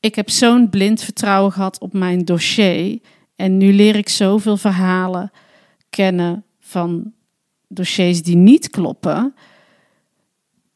ik 0.00 0.14
heb 0.14 0.30
zo'n 0.30 0.68
blind 0.70 1.02
vertrouwen 1.02 1.52
gehad 1.52 1.80
op 1.80 1.92
mijn 1.92 2.24
dossier. 2.24 2.98
En 3.36 3.56
nu 3.56 3.72
leer 3.72 3.96
ik 3.96 4.08
zoveel 4.08 4.56
verhalen 4.56 5.30
kennen 5.90 6.44
van 6.60 7.12
dossiers 7.68 8.22
die 8.22 8.36
niet 8.36 8.70
kloppen. 8.70 9.34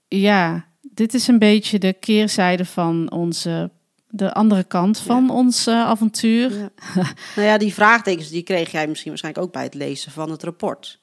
Ja, 0.09 0.67
dit 0.81 1.15
is 1.15 1.29
een 1.29 1.39
beetje 1.39 1.79
de 1.79 1.93
keerzijde 1.93 2.65
van 2.65 3.11
onze, 3.11 3.71
de 4.09 4.33
andere 4.33 4.65
kant 4.65 4.99
van 4.99 5.31
ons 5.31 5.67
eh, 5.67 5.75
avontuur. 5.75 6.51
Ja. 6.57 6.71
nou 7.37 7.49
ja, 7.49 7.59
die 7.59 7.75
vraagtekens 7.75 8.29
die 8.29 8.43
kreeg 8.43 8.71
jij 8.71 8.87
misschien 8.87 9.09
waarschijnlijk 9.11 9.47
ook 9.47 9.53
bij 9.53 9.63
het 9.63 9.75
lezen 9.75 10.13
van 10.13 10.31
het 10.31 10.43
rapport. 10.43 11.01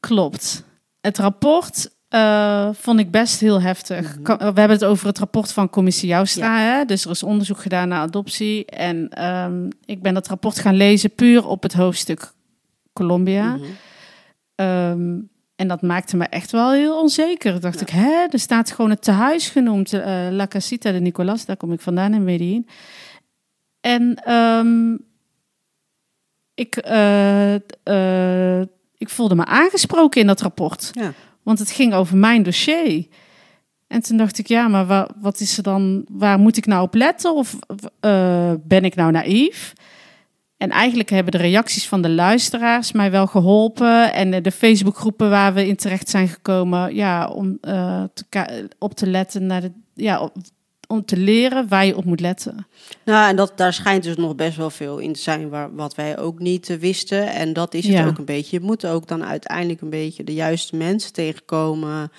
Klopt. 0.00 0.64
Het 1.00 1.18
rapport 1.18 1.90
eh, 2.08 2.68
vond 2.72 2.98
ik 3.00 3.10
best 3.10 3.40
heel 3.40 3.60
heftig. 3.60 4.22
Ka- 4.22 4.36
We 4.36 4.44
hebben 4.44 4.70
het 4.70 4.84
over 4.84 5.06
het 5.06 5.18
rapport 5.18 5.52
van 5.52 5.70
Commissie 5.70 6.08
Joustra. 6.08 6.58
Hè? 6.58 6.84
Dus 6.84 7.04
er 7.04 7.10
is 7.10 7.22
onderzoek 7.22 7.60
gedaan 7.60 7.88
naar 7.88 8.00
adoptie. 8.00 8.64
En 8.66 9.08
ehm, 9.08 9.68
ik 9.84 10.02
ben 10.02 10.14
dat 10.14 10.28
rapport 10.28 10.58
gaan 10.58 10.74
lezen 10.74 11.14
puur 11.14 11.46
op 11.46 11.62
het 11.62 11.72
hoofdstuk 11.72 12.32
Colombia. 12.92 13.56
Mhm. 13.56 13.64
Ehm, 14.54 15.18
en 15.62 15.68
dat 15.68 15.82
maakte 15.82 16.16
me 16.16 16.24
echt 16.24 16.50
wel 16.50 16.72
heel 16.72 17.00
onzeker. 17.00 17.60
Dacht 17.60 17.80
ik, 17.80 17.88
hè, 17.88 18.26
er 18.30 18.38
staat 18.38 18.70
gewoon 18.70 18.90
het 18.90 19.02
tehuis 19.02 19.48
genoemd, 19.48 19.92
eh, 19.92 20.26
La 20.30 20.46
Casita 20.46 20.92
de 20.92 21.00
Nicolas, 21.00 21.44
daar 21.44 21.56
kom 21.56 21.72
ik 21.72 21.80
vandaan 21.80 22.14
in 22.14 22.24
Medellin. 22.24 22.66
En 23.80 24.14
ehm, 24.24 24.96
ik, 26.54 26.76
eh, 26.76 27.54
eh, 27.82 28.66
ik 28.96 29.08
voelde 29.08 29.34
me 29.34 29.44
aangesproken 29.44 30.20
in 30.20 30.26
dat 30.26 30.40
rapport, 30.40 30.90
Ja. 30.92 31.12
want 31.42 31.58
het 31.58 31.70
ging 31.70 31.94
over 31.94 32.16
mijn 32.16 32.42
dossier. 32.42 33.06
En 33.86 34.00
toen 34.02 34.16
dacht 34.16 34.38
ik, 34.38 34.46
ja, 34.48 34.68
maar 34.68 34.86
wa- 34.86 35.10
wat 35.20 35.40
is 35.40 35.56
er 35.56 35.62
dan, 35.62 36.04
waar 36.08 36.38
moet 36.38 36.56
ik 36.56 36.66
nou 36.66 36.82
op 36.82 36.94
letten? 36.94 37.34
Of 37.34 37.58
ben 38.62 38.84
ik 38.84 38.94
nou 38.94 39.10
naïef? 39.10 39.72
En 40.62 40.70
eigenlijk 40.70 41.10
hebben 41.10 41.32
de 41.32 41.38
reacties 41.38 41.88
van 41.88 42.02
de 42.02 42.08
luisteraars 42.10 42.92
mij 42.92 43.10
wel 43.10 43.26
geholpen. 43.26 44.12
En 44.12 44.42
de 44.42 44.50
Facebookgroepen 44.50 45.30
waar 45.30 45.54
we 45.54 45.66
in 45.66 45.76
terecht 45.76 46.08
zijn 46.08 46.28
gekomen, 46.28 46.94
ja, 46.94 47.26
om 47.28 47.58
eh, 47.60 48.02
te 48.14 48.68
op 48.78 48.94
te 48.94 49.06
letten 49.06 49.46
naar 49.46 49.60
de, 49.60 49.72
ja, 49.94 50.20
op- 50.20 50.36
om 50.88 51.04
te 51.04 51.16
leren 51.16 51.68
waar 51.68 51.86
je 51.86 51.96
op 51.96 52.04
moet 52.04 52.20
letten. 52.20 52.66
Nou, 53.04 53.28
en 53.28 53.36
dat, 53.36 53.52
daar 53.56 53.72
schijnt 53.72 54.02
dus 54.02 54.16
nog 54.16 54.34
best 54.34 54.56
wel 54.56 54.70
veel 54.70 54.98
in 54.98 55.12
te 55.12 55.20
zijn 55.20 55.48
waar, 55.48 55.74
wat 55.74 55.94
wij 55.94 56.18
ook 56.18 56.38
niet 56.38 56.70
eh, 56.70 56.76
wisten. 56.76 57.32
En 57.32 57.52
dat 57.52 57.74
is 57.74 57.84
het 57.86 57.92
Ja. 57.96 58.06
ook 58.06 58.18
een 58.18 58.24
beetje. 58.24 58.58
Je 58.60 58.66
moet 58.66 58.86
ook 58.86 59.08
dan 59.08 59.24
uiteindelijk 59.24 59.80
een 59.80 59.90
beetje 59.90 60.24
de 60.24 60.34
juiste 60.34 60.76
mensen 60.76 61.12
tegenkomen. 61.12 62.10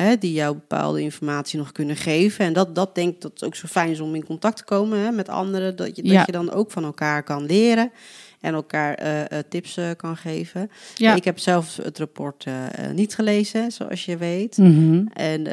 Hè, 0.00 0.18
die 0.18 0.32
jou 0.32 0.54
bepaalde 0.54 1.00
informatie 1.00 1.58
nog 1.58 1.72
kunnen 1.72 1.96
geven. 1.96 2.44
En 2.44 2.52
dat, 2.52 2.74
dat 2.74 2.94
denk 2.94 3.14
ik 3.14 3.20
dat 3.20 3.30
het 3.32 3.44
ook 3.44 3.54
zo 3.54 3.66
fijn 3.66 3.90
is 3.90 4.00
om 4.00 4.14
in 4.14 4.24
contact 4.24 4.56
te 4.56 4.64
komen 4.64 4.98
hè, 4.98 5.10
met 5.10 5.28
anderen. 5.28 5.76
Dat 5.76 5.96
je, 5.96 6.04
Ja. 6.04 6.16
dat 6.16 6.26
je 6.26 6.32
dan 6.32 6.50
ook 6.50 6.70
van 6.70 6.84
elkaar 6.84 7.22
kan 7.22 7.46
leren. 7.46 7.92
En 8.40 8.54
elkaar 8.54 8.94
eh, 8.94 9.20
eh, 9.20 9.44
tips 9.48 9.76
eh, 9.76 9.90
kan 9.96 10.16
geven. 10.16 10.70
Ja. 10.94 11.14
Ik 11.14 11.24
heb 11.24 11.38
zelf 11.38 11.76
het 11.76 11.98
rapport 11.98 12.46
niet 12.92 13.14
gelezen, 13.14 13.72
zoals 13.72 14.04
je 14.04 14.16
weet. 14.16 14.56
Mhm. 14.56 15.06
En 15.12 15.46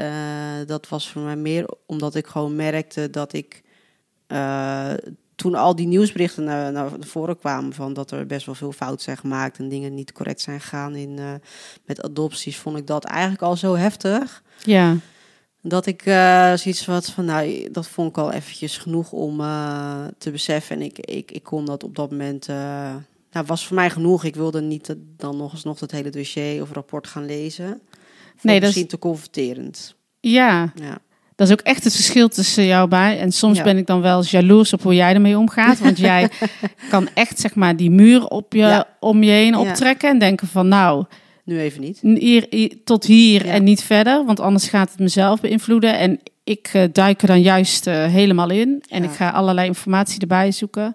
dat 0.67 0.89
was 0.89 1.09
voor 1.09 1.21
mij 1.21 1.35
meer 1.35 1.67
omdat 1.85 2.15
ik 2.15 2.27
gewoon 2.27 2.55
merkte 2.55 3.09
dat 3.09 3.33
ik 3.33 3.63
toen 5.35 5.55
al 5.55 5.75
die 5.75 5.87
nieuwsberichten 5.87 6.43
naar, 6.43 6.71
naar 6.71 6.89
voren 6.99 7.37
kwamen 7.37 7.73
van 7.73 7.93
dat 7.93 8.11
er 8.11 8.25
best 8.25 8.45
wel 8.45 8.55
veel 8.55 8.71
fout 8.71 9.01
zijn 9.01 9.17
gemaakt 9.17 9.57
en 9.57 9.69
dingen 9.69 9.93
niet 9.93 10.11
correct 10.11 10.41
zijn 10.41 10.59
gegaan 10.61 10.95
in, 10.95 11.19
eh, 11.19 11.33
met 11.85 12.01
adopties, 12.03 12.57
vond 12.57 12.77
ik 12.77 12.87
dat 12.87 13.03
eigenlijk 13.05 13.41
al 13.41 13.55
zo 13.57 13.75
heftig. 13.75 14.43
Ja, 14.63 14.95
Dat 15.61 15.85
ik 15.85 16.01
eh 16.05 16.53
zoiets 16.53 16.85
had 16.85 17.05
van, 17.05 17.25
nou, 17.25 17.69
dat 17.71 17.87
vond 17.87 18.09
ik 18.09 18.17
al 18.17 18.31
eventjes 18.31 18.77
genoeg 18.77 19.11
om 19.11 19.39
eh, 19.39 20.05
te 20.17 20.31
beseffen. 20.31 20.75
En 20.75 20.81
ik, 20.81 20.99
ik, 20.99 21.31
ik 21.31 21.43
kon 21.43 21.65
dat 21.65 21.83
op 21.83 21.95
dat 21.95 22.11
moment, 22.11 22.47
nou, 23.31 23.45
was 23.45 23.67
voor 23.67 23.75
mij 23.75 23.89
genoeg. 23.89 24.23
Ik 24.23 24.35
wilde 24.35 24.61
niet 24.61 24.95
dan 25.17 25.37
nog 25.37 25.51
eens 25.53 25.63
nog 25.63 25.79
het 25.79 25.91
hele 25.91 26.09
dossier 26.09 26.61
of 26.61 26.71
rapport 26.71 27.07
gaan 27.07 27.25
lezen. 27.25 27.67
Vond 27.67 28.43
Nee, 28.43 28.53
dat 28.53 28.61
is- 28.61 28.61
misschien 28.61 28.87
te 28.87 28.97
confronterend. 28.99 29.95
ja, 30.19 30.71
Ja. 30.75 30.97
Dat 31.35 31.47
is 31.47 31.53
ook 31.53 31.61
echt 31.61 31.83
het 31.83 31.93
verschil 31.95 32.27
tussen 32.27 32.65
jou 32.65 32.87
bij. 32.87 33.19
En 33.19 33.31
soms 33.31 33.57
Ja. 33.57 33.63
ben 33.63 33.77
ik 33.77 33.85
dan 33.87 34.01
wel 34.01 34.17
eens 34.17 34.31
jaloers 34.31 34.73
op 34.73 34.81
hoe 34.81 34.95
jij 34.95 35.13
ermee 35.13 35.37
omgaat. 35.37 35.79
Want 35.79 35.97
jij 35.97 36.29
kan 36.89 37.07
echt 37.13 37.39
zeg 37.39 37.55
maar 37.55 37.75
die 37.75 37.89
muur 37.91 38.27
op 38.27 38.53
je, 38.53 38.59
Ja. 38.59 38.87
om 38.99 39.23
je 39.23 39.31
heen 39.31 39.51
Ja. 39.51 39.59
optrekken 39.59 40.09
en 40.09 40.19
denken 40.19 40.47
van 40.47 40.67
nou, 40.67 41.05
Nu 41.43 41.59
even 41.59 41.81
niet. 41.81 41.99
hier, 42.01 42.45
hier- 42.49 42.77
tot 42.83 43.05
hier 43.05 43.45
en 43.45 43.63
niet 43.63 43.83
verder, 43.83 44.25
want 44.25 44.39
anders 44.39 44.67
gaat 44.67 44.89
het 44.91 44.99
mezelf 44.99 45.41
beïnvloeden. 45.41 45.97
En 45.97 46.19
ik 46.43 46.69
eh, 46.73 46.83
duik 46.91 47.21
er 47.21 47.27
dan 47.27 47.41
juist 47.41 47.87
eh, 47.87 48.05
helemaal 48.05 48.49
in 48.49 48.83
en 48.89 49.03
ik 49.03 49.11
ga 49.11 49.29
allerlei 49.29 49.67
informatie 49.67 50.19
erbij 50.21 50.51
zoeken. 50.51 50.93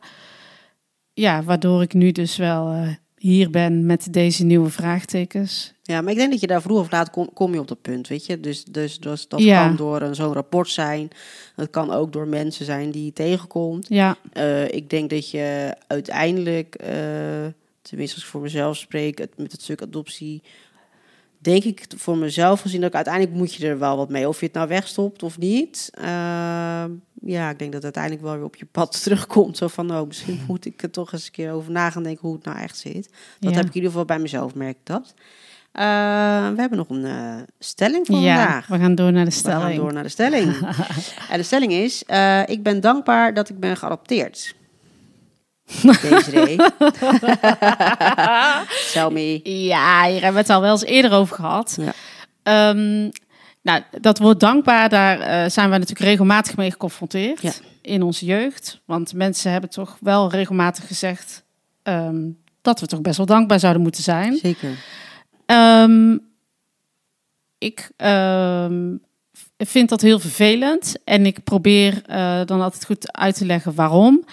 Ja, 1.14 1.42
waardoor 1.42 1.82
ik 1.82 1.94
nu 1.94 2.12
dus 2.12 2.36
wel 2.36 2.68
eh, 2.72 2.88
hier 3.20 3.50
ben 3.50 3.86
met 3.86 4.06
deze 4.12 4.44
nieuwe 4.44 4.70
vraagtekens. 4.70 5.72
Ja, 5.82 6.00
maar 6.00 6.12
ik 6.12 6.18
denk 6.18 6.30
dat 6.30 6.40
je 6.40 6.46
daar 6.46 6.62
vroeg 6.62 6.78
of 6.80 6.90
laat 6.90 7.10
kom, 7.10 7.32
kom 7.32 7.52
je 7.52 7.60
op 7.60 7.68
dat 7.68 7.80
punt, 7.82 8.08
weet 8.08 8.26
je. 8.26 8.40
Dus, 8.40 8.64
dus, 8.64 8.98
dus 8.98 9.28
dat 9.28 9.40
Ja. 9.42 9.66
kan 9.66 9.76
door 9.76 10.00
een 10.02 10.14
zo'n 10.14 10.32
rapport 10.32 10.68
zijn. 10.68 11.08
Het 11.56 11.70
kan 11.70 11.90
ook 11.92 12.12
door 12.12 12.28
mensen 12.28 12.64
zijn 12.64 12.90
die 12.90 13.04
je 13.04 13.12
tegenkomt. 13.12 13.86
Ja, 13.88 14.16
Eh, 14.32 14.68
ik 14.68 14.90
denk 14.90 15.10
dat 15.10 15.30
je 15.30 15.74
uiteindelijk, 15.86 16.74
eh, 16.74 16.88
tenminste 17.82 18.14
als 18.16 18.24
ik 18.24 18.30
voor 18.30 18.40
mezelf 18.40 18.76
spreek, 18.76 19.18
het, 19.18 19.30
met 19.36 19.52
het 19.52 19.62
stuk 19.62 19.82
adoptie, 19.82 20.42
denk 21.42 21.64
ik 21.64 21.84
voor 21.96 22.16
mezelf 22.16 22.60
gezien 22.60 22.80
dat 22.80 22.88
ik 22.88 22.94
uiteindelijk 22.94 23.34
moet 23.36 23.54
je 23.54 23.66
er 23.68 23.78
wel 23.78 23.96
wat 23.96 24.08
mee. 24.08 24.28
Of 24.28 24.40
je 24.40 24.46
het 24.46 24.54
nou 24.54 24.68
wegstopt 24.68 25.22
of 25.22 25.38
niet. 25.38 25.90
Eh, 25.94 26.04
ja, 27.22 27.50
ik 27.50 27.58
denk 27.58 27.72
dat 27.72 27.82
het 27.82 27.84
uiteindelijk 27.84 28.22
wel 28.22 28.34
weer 28.34 28.44
op 28.44 28.56
je 28.56 28.66
pad 28.66 28.92
terugkomt. 29.02 29.56
Zo 29.56 29.68
van, 29.68 29.86
nou, 29.86 30.06
misschien 30.06 30.40
moet 30.46 30.64
ik 30.64 30.82
er 30.82 30.90
toch 30.90 31.12
eens 31.12 31.24
een 31.26 31.32
keer 31.32 31.52
over 31.52 31.72
na 31.72 31.90
gaan 31.90 32.02
denken 32.02 32.26
hoe 32.28 32.36
het 32.36 32.44
nou 32.44 32.58
echt 32.58 32.76
zit. 32.78 33.08
Dat 33.38 33.50
Ja. 33.50 33.56
heb 33.56 33.64
ik 33.66 33.68
in 33.70 33.74
ieder 33.74 33.90
geval 33.90 34.04
bij 34.04 34.18
mezelf, 34.18 34.54
merk 34.54 34.76
ik 34.76 34.86
dat. 34.86 35.14
Eh, 35.72 35.82
we 36.48 36.60
hebben 36.60 36.78
nog 36.78 36.88
een 36.88 37.04
eh, 37.04 37.36
stelling 37.58 38.06
voor 38.06 38.16
ja 38.18 38.36
vandaag. 38.42 38.66
we 38.66 38.78
gaan 38.78 38.94
door 38.94 39.12
naar 39.12 39.24
de 39.24 39.30
We 39.30 39.36
gaan 39.42 39.58
stelling. 39.60 39.80
door 39.80 39.92
naar 39.92 40.02
de 40.02 40.08
stelling. 40.08 40.54
en 41.30 41.38
de 41.38 41.42
stelling 41.42 41.72
is: 41.72 42.02
Ik 42.46 42.62
ben 42.62 42.80
dankbaar 42.80 43.34
dat 43.34 43.48
ik 43.48 43.60
ben 43.60 43.76
geadopteerd. 43.76 44.54
Desiree. 45.82 46.56
Tell 48.92 49.10
me. 49.10 49.40
Ja, 49.42 50.04
hier 50.04 50.12
hebben 50.22 50.32
we 50.32 50.38
het 50.38 50.50
al 50.50 50.60
wel 50.60 50.72
eens 50.72 50.84
eerder 50.84 51.12
over 51.12 51.34
gehad. 51.36 51.78
Ja. 51.80 51.92
Ehm, 52.42 53.08
nou, 53.62 53.82
dat 54.00 54.18
woord 54.18 54.40
dankbaar, 54.40 54.88
daar 54.88 55.20
eh, 55.20 55.50
zijn 55.50 55.70
we 55.70 55.78
natuurlijk 55.78 56.08
regelmatig 56.08 56.56
mee 56.56 56.70
geconfronteerd 56.70 57.42
Ja. 57.42 57.52
in 57.82 58.02
onze 58.02 58.24
jeugd. 58.24 58.80
Want 58.84 59.14
mensen 59.14 59.52
hebben 59.52 59.70
toch 59.70 59.96
wel 60.00 60.30
regelmatig 60.30 60.86
gezegd: 60.86 61.42
ehm, 61.82 62.28
dat 62.62 62.80
we 62.80 62.86
toch 62.86 63.00
best 63.00 63.16
wel 63.16 63.26
dankbaar 63.26 63.60
zouden 63.60 63.82
moeten 63.82 64.02
zijn. 64.02 64.36
Zeker. 64.36 64.70
Ehm, 65.46 66.16
ik 67.58 67.90
vind 69.58 69.88
dat 69.88 70.00
heel 70.00 70.18
vervelend 70.18 70.96
en 71.04 71.26
ik 71.26 71.44
probeer 71.44 72.02
eh, 72.06 72.40
dan 72.44 72.60
altijd 72.60 72.84
goed 72.84 73.12
uit 73.12 73.36
te 73.36 73.46
leggen 73.46 73.74
waarom. 73.74 74.24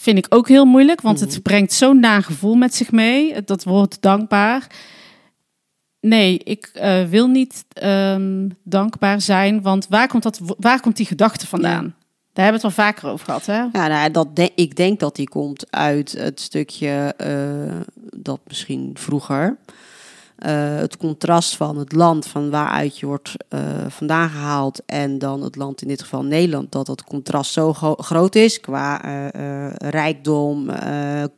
Vind 0.00 0.18
ik 0.18 0.26
ook 0.28 0.48
heel 0.48 0.64
moeilijk, 0.64 1.00
want 1.00 1.20
het 1.20 1.42
brengt 1.42 1.72
zo'n 1.72 2.00
nagevoel 2.00 2.54
met 2.54 2.74
zich 2.74 2.90
mee. 2.92 3.42
Dat 3.44 3.64
woord 3.64 4.02
dankbaar. 4.02 4.66
Nee, 6.00 6.38
ik 6.38 6.70
eh, 6.74 7.04
wil 7.04 7.26
niet 7.26 7.64
ehm, 7.72 8.48
dankbaar 8.64 9.20
zijn, 9.20 9.62
want 9.62 9.86
waar 9.88 10.08
komt, 10.08 10.22
dat, 10.22 10.40
waar 10.58 10.80
komt 10.80 10.96
die 10.96 11.06
gedachte 11.06 11.46
vandaan? 11.46 11.94
Daar 12.32 12.44
hebben 12.44 12.62
we 12.62 12.66
het 12.68 12.78
al 12.78 12.84
vaker 12.84 13.08
over 13.08 13.24
gehad, 13.24 13.46
hè? 13.46 13.54
Ja, 13.72 13.86
nou, 13.86 14.10
dat 14.10 14.36
de- 14.36 14.52
ik 14.54 14.76
denk 14.76 15.00
dat 15.00 15.16
die 15.16 15.28
komt 15.28 15.70
uit 15.70 16.12
het 16.12 16.40
stukje 16.40 17.14
eh, 17.16 17.80
dat 18.16 18.40
misschien 18.46 18.90
vroeger. 18.94 19.56
Eh, 20.40 20.76
het 20.76 20.96
contrast 20.96 21.56
van 21.56 21.76
het 21.78 21.92
land 21.92 22.26
van 22.26 22.50
waaruit 22.50 22.98
je 22.98 23.06
wordt 23.06 23.32
eh, 23.48 23.60
vandaan 23.88 24.28
gehaald 24.30 24.82
en 24.86 25.18
dan 25.18 25.42
het 25.42 25.56
land, 25.56 25.82
in 25.82 25.88
dit 25.88 26.02
geval 26.02 26.22
Nederland, 26.22 26.72
dat 26.72 26.86
dat 26.86 27.04
contrast 27.04 27.52
zo 27.52 27.72
gro- 27.72 27.94
groot 27.96 28.34
is 28.34 28.60
qua 28.60 29.02
eh, 29.02 29.70
rijkdom, 29.90 30.70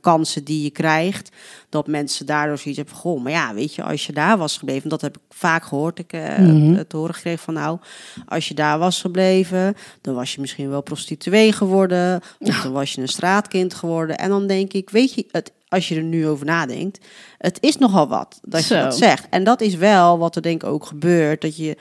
kansen 0.01 0.45
die 0.45 0.63
je 0.63 0.71
krijgt, 0.71 1.31
dat 1.69 1.87
mensen 1.87 2.27
daardoor 2.27 2.59
zoiets 2.59 2.77
hebben 2.79 2.97
van, 2.97 3.11
goh, 3.13 3.23
maar 3.23 3.33
ja, 3.33 3.55
weet 3.55 3.75
je, 3.75 3.83
als 3.83 4.07
je 4.07 4.13
daar 4.13 4.39
was 4.39 4.57
gebleven, 4.59 4.89
dat 4.89 5.01
heb 5.01 5.17
ik 5.17 5.23
vaak 5.29 5.65
gehoord, 5.65 5.99
ik 5.99 6.13
Mhm. 6.13 6.75
het 6.75 6.93
horen 6.93 7.15
gekregen 7.15 7.45
van, 7.45 7.55
nou, 7.55 7.79
als 8.27 8.49
je 8.49 8.55
daar 8.55 8.79
was 8.79 9.01
gebleven, 9.01 9.75
dan 10.01 10.15
was 10.15 10.35
je 10.35 10.41
misschien 10.41 10.71
wel 10.71 10.83
prostituee 10.83 11.53
geworden, 11.53 12.21
of 12.39 12.63
dan 12.63 12.73
was 12.73 12.93
je 12.93 13.01
een 13.01 13.09
straatkind 13.09 13.75
geworden. 13.75 14.19
En 14.19 14.29
dan 14.29 14.47
denk 14.47 14.73
ik, 14.73 14.91
weet 14.91 15.15
je, 15.15 15.27
het, 15.31 15.53
als 15.73 15.89
je 15.89 15.97
er 15.97 16.03
nu 16.03 16.29
over 16.29 16.47
nadenkt, 16.47 17.07
het 17.39 17.59
is 17.61 17.77
nogal 17.79 18.09
wat 18.09 18.41
dat 18.43 18.63
Zo. 18.63 18.77
je 18.77 18.83
dat 18.83 18.97
zegt. 18.97 19.27
En 19.31 19.45
dat 19.45 19.61
is 19.61 19.75
wel 19.75 20.19
wat 20.19 20.37
er 20.37 20.43
denk 20.43 20.63
ik 20.63 20.69
ook 20.69 20.85
gebeurt, 20.87 21.41
dat 21.41 21.57
je... 21.57 21.77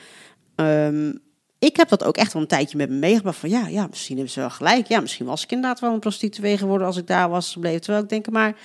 ehm, 0.55 1.11
ik 1.59 1.77
heb 1.77 1.89
dat 1.89 2.03
ook 2.03 2.17
echt 2.17 2.33
wel 2.33 2.41
een 2.41 2.47
tijdje 2.47 2.77
met 2.77 2.89
me 2.89 2.95
meegebracht. 2.95 3.37
Van 3.37 3.49
ja, 3.49 3.67
ja, 3.67 3.87
misschien 3.89 4.15
hebben 4.15 4.33
ze 4.33 4.39
wel 4.39 4.49
gelijk. 4.49 4.87
Ja, 4.87 4.99
misschien 4.99 5.25
was 5.25 5.43
ik 5.43 5.51
inderdaad 5.51 5.79
wel 5.79 5.93
een 5.93 5.99
prostituee 5.99 6.57
geworden 6.57 6.87
als 6.87 6.97
ik 6.97 7.07
daar 7.07 7.29
was 7.29 7.51
gebleven. 7.51 7.81
Terwijl 7.81 8.03
ik 8.03 8.09
denk, 8.09 8.29
maar 8.29 8.55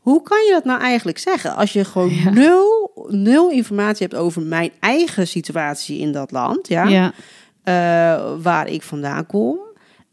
hoe 0.00 0.22
kan 0.22 0.38
je 0.44 0.50
dat 0.52 0.64
nou 0.64 0.80
eigenlijk 0.80 1.18
zeggen? 1.18 1.56
Als 1.56 1.72
je 1.72 1.84
gewoon 1.84 2.14
Ja. 2.14 2.30
nul, 2.30 2.90
nul 3.08 3.50
informatie 3.50 4.06
hebt 4.08 4.20
over 4.20 4.42
mijn 4.42 4.70
eigen 4.80 5.26
situatie 5.28 5.98
in 5.98 6.12
dat 6.12 6.30
land. 6.30 6.68
Ja, 6.68 6.84
ja. 6.88 7.12
eh, 7.62 8.32
waar 8.42 8.68
ik 8.68 8.82
vandaan 8.82 9.26
kom. 9.26 9.58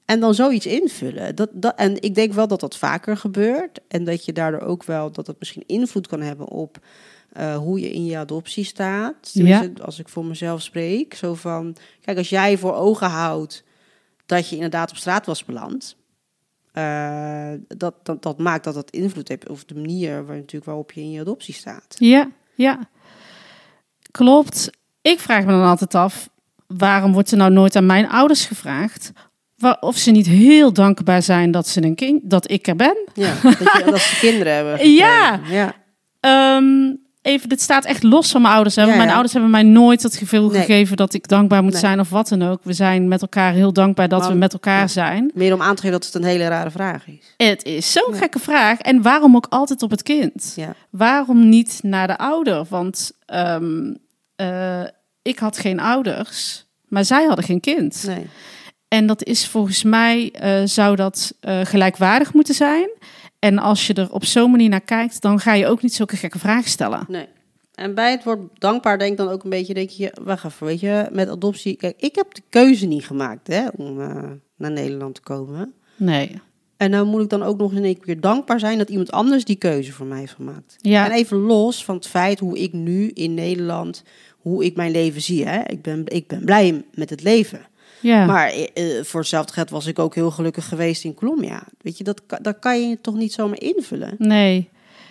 En 0.08 0.20
dan 0.20 0.34
zoiets 0.34 0.66
invullen. 0.66 1.36
Dat, 1.36 1.50
dat, 1.54 1.76
en 1.76 2.02
ik 2.02 2.16
denk 2.16 2.34
wel 2.34 2.48
dat 2.48 2.60
dat 2.60 2.78
vaker 2.78 3.18
gebeurt. 3.18 3.80
En 3.88 4.04
dat 4.04 4.26
je 4.26 4.34
daardoor 4.34 4.62
ook 4.62 4.84
wel 4.84 5.12
dat 5.12 5.28
het 5.28 5.36
misschien 5.40 5.64
invloed 5.66 6.08
kan 6.08 6.22
hebben 6.22 6.48
op 6.48 6.78
eh, 7.32 7.56
hoe 7.58 7.80
je 7.80 7.92
in 7.92 8.06
je 8.06 8.18
adoptie 8.18 8.64
staat. 8.64 9.34
Tenminste, 9.34 9.84
Als 9.84 10.00
ik 10.00 10.10
voor 10.10 10.26
mezelf 10.26 10.62
spreek. 10.62 11.14
Zo 11.14 11.34
van, 11.34 11.76
kijk, 12.02 12.18
als 12.18 12.30
jij 12.30 12.58
voor 12.58 12.74
ogen 12.74 13.10
houdt 13.10 13.64
dat 14.26 14.50
je 14.50 14.56
inderdaad 14.56 14.90
op 14.90 14.98
straat 14.98 15.26
was 15.26 15.46
beland. 15.46 15.96
eh, 16.74 17.52
dat, 17.68 17.94
dat, 18.06 18.22
dat 18.24 18.38
maakt 18.38 18.64
dat 18.64 18.74
dat 18.74 18.92
invloed 18.92 19.28
heeft 19.28 19.50
over 19.50 19.68
de 19.68 19.76
manier 19.76 20.26
waar, 20.26 20.36
natuurlijk 20.36 20.66
waarop 20.66 20.92
je 20.92 21.02
in 21.02 21.12
je 21.12 21.20
adoptie 21.22 21.54
staat. 21.54 21.96
Ja, 21.98 22.30
ja. 22.56 22.80
Klopt. 24.12 24.70
Ik 25.02 25.20
vraag 25.20 25.46
me 25.46 25.52
dan 25.52 25.64
altijd 25.64 25.96
af, 25.96 26.30
waarom 26.68 27.14
wordt 27.14 27.32
er 27.32 27.38
nou 27.38 27.52
nooit 27.52 27.76
aan 27.76 27.86
mijn 27.86 28.10
ouders 28.10 28.46
gevraagd 28.46 29.12
of 29.80 29.98
ze 29.98 30.12
niet 30.12 30.28
heel 30.28 30.74
dankbaar 30.74 31.22
zijn 31.22 31.52
dat, 31.52 31.68
ze 31.68 31.84
een 31.84 31.96
kind, 31.96 32.22
dat 32.24 32.52
ik 32.52 32.68
er 32.68 32.76
ben? 32.76 32.98
Ja, 33.14 33.34
dat, 33.44 33.58
je, 33.60 33.84
dat 33.86 34.00
ze 34.00 34.18
kinderen 34.20 34.54
hebben. 34.56 34.90
Ja. 34.96 35.36
gekregen. 35.38 35.56
ja. 35.56 35.74
Ehm, 36.20 36.96
even, 37.22 37.50
dit 37.50 37.62
staat 37.62 37.86
echt 37.86 38.04
los 38.04 38.32
van 38.32 38.42
mijn 38.42 38.54
ouders. 38.54 38.76
Hè? 38.76 38.82
Ja, 38.82 38.88
mijn 38.96 39.02
ja. 39.08 39.12
ouders 39.12 39.34
hebben 39.34 39.52
mij 39.52 39.64
nooit 39.64 40.04
het 40.04 40.16
gevoel 40.16 40.50
Nee. 40.50 40.60
gegeven 40.62 40.98
dat 40.98 41.14
ik 41.14 41.28
dankbaar 41.28 41.64
moet 41.64 41.72
Nee. 41.72 41.82
zijn 41.82 42.00
of 42.00 42.10
wat 42.10 42.28
dan 42.28 42.42
ook. 42.44 42.60
We 42.64 42.74
zijn 42.74 43.08
met 43.08 43.22
elkaar 43.22 43.54
heel 43.54 43.74
dankbaar 43.74 44.08
dat 44.08 44.20
Maar- 44.22 44.30
we 44.30 44.36
met 44.36 44.54
elkaar 44.54 44.80
ja. 44.80 44.88
zijn. 44.88 45.32
Meer 45.34 45.54
om 45.54 45.62
aan 45.62 45.76
te 45.76 45.82
geven 45.82 45.98
dat 46.00 46.06
het 46.06 46.16
een 46.16 46.24
hele 46.30 46.48
rare 46.48 46.72
vraag 46.72 47.08
is. 47.08 47.34
Het 47.48 47.64
is 47.64 47.92
zo'n 47.92 48.14
gekke 48.14 48.40
vraag. 48.40 48.80
En 48.80 49.02
waarom 49.02 49.36
ook 49.36 49.48
altijd 49.50 49.82
op 49.82 49.92
het 49.92 50.04
kind? 50.04 50.54
Ja. 50.56 50.74
Waarom 50.90 51.50
niet 51.50 51.80
naar 51.84 52.08
de 52.08 52.18
ouder? 52.18 52.66
Want 52.70 53.12
ehm, 53.26 53.94
eh, 54.36 54.82
ik 55.22 55.40
had 55.40 55.58
geen 55.58 55.80
ouders, 55.80 56.66
maar 56.88 57.06
zij 57.06 57.26
hadden 57.26 57.46
geen 57.46 57.60
kind. 57.60 58.04
Nee. 58.08 58.28
En 58.88 59.08
dat 59.08 59.24
is 59.24 59.48
volgens 59.48 59.84
mij, 59.84 60.32
eh, 60.32 60.62
zou 60.66 60.96
dat 60.96 61.34
eh, 61.40 61.60
gelijkwaardig 61.64 62.34
moeten 62.34 62.56
zijn. 62.56 62.90
En 63.40 63.58
als 63.60 63.88
je 63.88 63.94
er 63.94 64.12
op 64.12 64.26
zo'n 64.26 64.52
manier 64.52 64.70
naar 64.70 64.82
kijkt, 64.82 65.22
dan 65.22 65.40
ga 65.40 65.54
je 65.54 65.68
ook 65.68 65.82
niet 65.82 65.94
zulke 65.94 66.18
gekke 66.18 66.40
vragen 66.40 66.70
stellen. 66.70 67.06
nee. 67.08 67.28
En 67.78 67.94
bij 67.94 68.12
het 68.12 68.24
woord 68.24 68.40
dankbaar 68.54 68.98
denk 68.98 69.18
dan 69.18 69.30
ook 69.30 69.44
een 69.44 69.50
beetje, 69.50 69.74
denk 69.74 69.90
je, 69.90 70.12
wacht 70.22 70.46
even, 70.46 70.68
weet 70.68 70.80
je, 70.80 71.08
met 71.12 71.30
adoptie. 71.30 71.76
Kijk, 71.76 72.02
ik 72.02 72.16
heb 72.16 72.34
de 72.34 72.42
keuze 72.50 72.86
niet 72.86 73.06
gemaakt 73.06 73.48
hè, 73.48 73.68
om 73.76 74.02
eh, 74.02 74.24
naar 74.56 74.72
Nederland 74.72 75.16
te 75.16 75.22
komen. 75.22 75.74
Nee. 75.96 76.42
En 76.78 76.92
dan 76.92 77.08
moet 77.08 77.22
ik 77.22 77.30
dan 77.30 77.44
ook 77.44 77.58
nog 77.58 77.74
in 77.74 77.84
één 77.84 78.00
keer 78.00 78.20
dankbaar 78.20 78.60
zijn 78.60 78.78
dat 78.78 78.90
iemand 78.90 79.12
anders 79.12 79.46
die 79.46 79.56
keuze 79.56 79.92
voor 79.92 80.06
mij 80.06 80.20
heeft 80.20 80.34
gemaakt. 80.34 80.76
Ja. 80.82 81.06
En 81.06 81.12
even 81.12 81.38
los 81.38 81.86
van 81.86 81.96
het 81.96 82.08
feit 82.08 82.40
hoe 82.40 82.60
ik 82.60 82.74
nu 82.74 83.10
in 83.10 83.34
Nederland, 83.34 84.04
hoe 84.38 84.66
ik 84.66 84.76
mijn 84.76 84.92
leven 84.92 85.22
zie. 85.22 85.46
Hè. 85.46 85.62
Ik, 85.66 85.82
ben, 85.82 86.02
ik 86.06 86.28
ben 86.28 86.46
blij 86.46 86.86
met 86.94 87.10
het 87.10 87.24
leven. 87.24 87.62
Ja. 88.00 88.26
Maar 88.26 88.48
eh, 88.48 88.98
eh, 88.98 89.04
voor 89.06 89.20
hetzelfde 89.20 89.54
geld 89.54 89.70
was 89.70 89.86
ik 89.86 90.00
ook 90.00 90.16
heel 90.16 90.32
gelukkig 90.32 90.68
geweest 90.68 91.04
in 91.04 91.14
Colombia. 91.14 91.64
Weet 91.78 91.98
je, 91.98 92.04
dat, 92.04 92.22
kan- 92.26 92.40
dat 92.42 92.60
kan 92.60 92.90
je 92.90 93.02
toch 93.02 93.16
niet 93.16 93.34
zomaar 93.34 93.60
invullen? 93.62 94.16
Nee. 94.18 94.70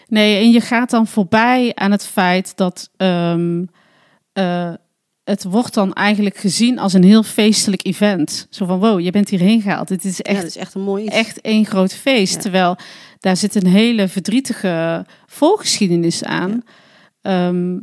Nee, 0.09 0.37
en 0.45 0.51
je 0.51 0.61
gaat 0.61 0.91
dan 0.91 1.07
voorbij 1.07 1.73
aan 1.75 1.91
het 1.91 2.07
feit 2.07 2.57
dat 2.57 2.91
ehm, 2.97 3.65
eh, 4.33 4.73
het 5.25 5.45
wordt 5.45 5.75
dan 5.75 5.93
eigenlijk 5.93 6.37
gezien 6.37 6.79
als 6.79 6.93
een 6.93 7.05
heel 7.05 7.23
feestelijk 7.23 7.87
event. 7.87 8.47
Zo 8.51 8.67
van, 8.67 8.79
wow, 8.79 9.01
je 9.01 9.11
bent 9.11 9.29
hierheen 9.29 9.63
gehaald. 9.63 9.89
Dit 9.89 10.05
is 10.05 10.17
Ja, 10.17 10.23
echt, 10.23 10.41
dat 10.41 10.51
is 10.51 10.57
echt 10.57 10.75
een 10.75 10.81
mooi 10.83 11.05
iets. 11.05 11.15
echt 11.15 11.41
één 11.41 11.67
groot 11.67 11.93
feest. 11.95 12.35
Ja. 12.35 12.41
Terwijl 12.41 12.77
daar 13.21 13.37
zit 13.37 13.55
een 13.55 13.67
hele 13.67 14.09
verdrietige 14.09 15.07
voorgeschiedenis 15.27 16.25
aan. 16.25 16.63
Ehm, 17.23 17.79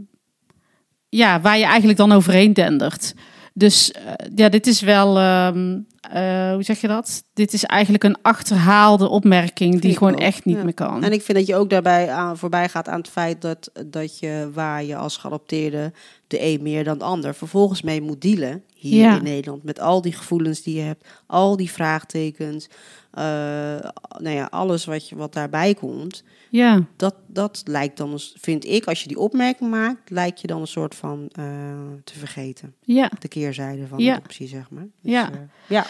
ja, 1.10 1.42
waar 1.42 1.58
je 1.58 1.66
eigenlijk 1.66 1.98
dan 1.98 2.12
overheen 2.12 2.54
dendert. 2.54 3.14
Dus 3.54 3.92
eh, 3.92 4.14
ja, 4.36 4.50
dit 4.50 4.68
is 4.68 4.82
wel, 4.82 5.18
ehm, 5.18 5.80
eh, 6.12 6.54
hoe 6.54 6.64
zeg 6.64 6.82
je 6.82 6.88
dat? 6.88 7.24
Dit 7.34 7.54
is 7.54 7.64
eigenlijk 7.64 8.04
een 8.04 8.18
achterhaalde 8.22 9.08
opmerking 9.08 9.82
die 9.82 9.98
gewoon 9.98 10.14
ook, 10.14 10.20
echt 10.20 10.46
niet 10.46 10.58
ja. 10.58 10.64
meer 10.64 10.74
kan. 10.74 11.04
En 11.04 11.12
ik 11.12 11.22
vind 11.22 11.38
dat 11.38 11.48
je 11.48 11.56
ook 11.56 11.70
daarbij 11.70 12.12
aan, 12.12 12.38
voorbij 12.38 12.70
gaat 12.70 12.88
aan 12.88 13.00
het 13.00 13.10
feit 13.10 13.42
dat, 13.42 13.72
dat 13.86 14.20
je 14.20 14.50
waar 14.54 14.84
je 14.84 14.96
als 14.96 15.18
geadopteerde 15.18 15.92
de 16.28 16.42
een 16.44 16.62
meer 16.62 16.84
dan 16.84 16.98
de 16.98 17.04
ander 17.04 17.36
vervolgens 17.36 17.82
mee 17.82 18.02
moet 18.02 18.22
dealen 18.22 18.64
hier 18.76 19.02
Ja. 19.04 19.16
in 19.18 19.24
Nederland. 19.24 19.64
Met 19.64 19.80
al 19.80 20.02
die 20.02 20.14
gevoelens 20.14 20.62
die 20.62 20.76
je 20.76 20.82
hebt, 20.82 21.08
al 21.28 21.58
die 21.58 21.72
vraagtekens, 21.72 22.68
eh, 23.12 23.24
nou 24.18 24.30
ja, 24.36 24.48
alles 24.50 24.86
wat, 24.86 25.10
je, 25.10 25.16
wat 25.16 25.34
daarbij 25.34 25.74
komt. 25.74 26.24
Ja, 26.50 26.86
Dat, 26.96 27.16
dat 27.28 27.62
lijkt 27.66 27.98
dan, 27.98 28.20
vind 28.36 28.66
ik, 28.66 28.86
als 28.86 29.02
je 29.02 29.08
die 29.08 29.20
opmerking 29.20 29.70
maakt, 29.70 30.10
lijkt 30.10 30.42
je 30.42 30.48
dan 30.48 30.62
een 30.62 30.68
soort 30.68 30.96
van 30.96 31.30
eh, 31.32 31.44
te 32.04 32.18
vergeten. 32.20 32.74
ja. 32.84 33.12
De 33.20 33.28
keerzijde 33.28 33.88
van 33.88 34.00
Ja. 34.00 34.16
adoptie, 34.16 34.48
zeg 34.48 34.70
maar. 34.70 34.88
Dus, 35.02 35.12
Ja. 35.12 35.30
ja. 35.68 35.86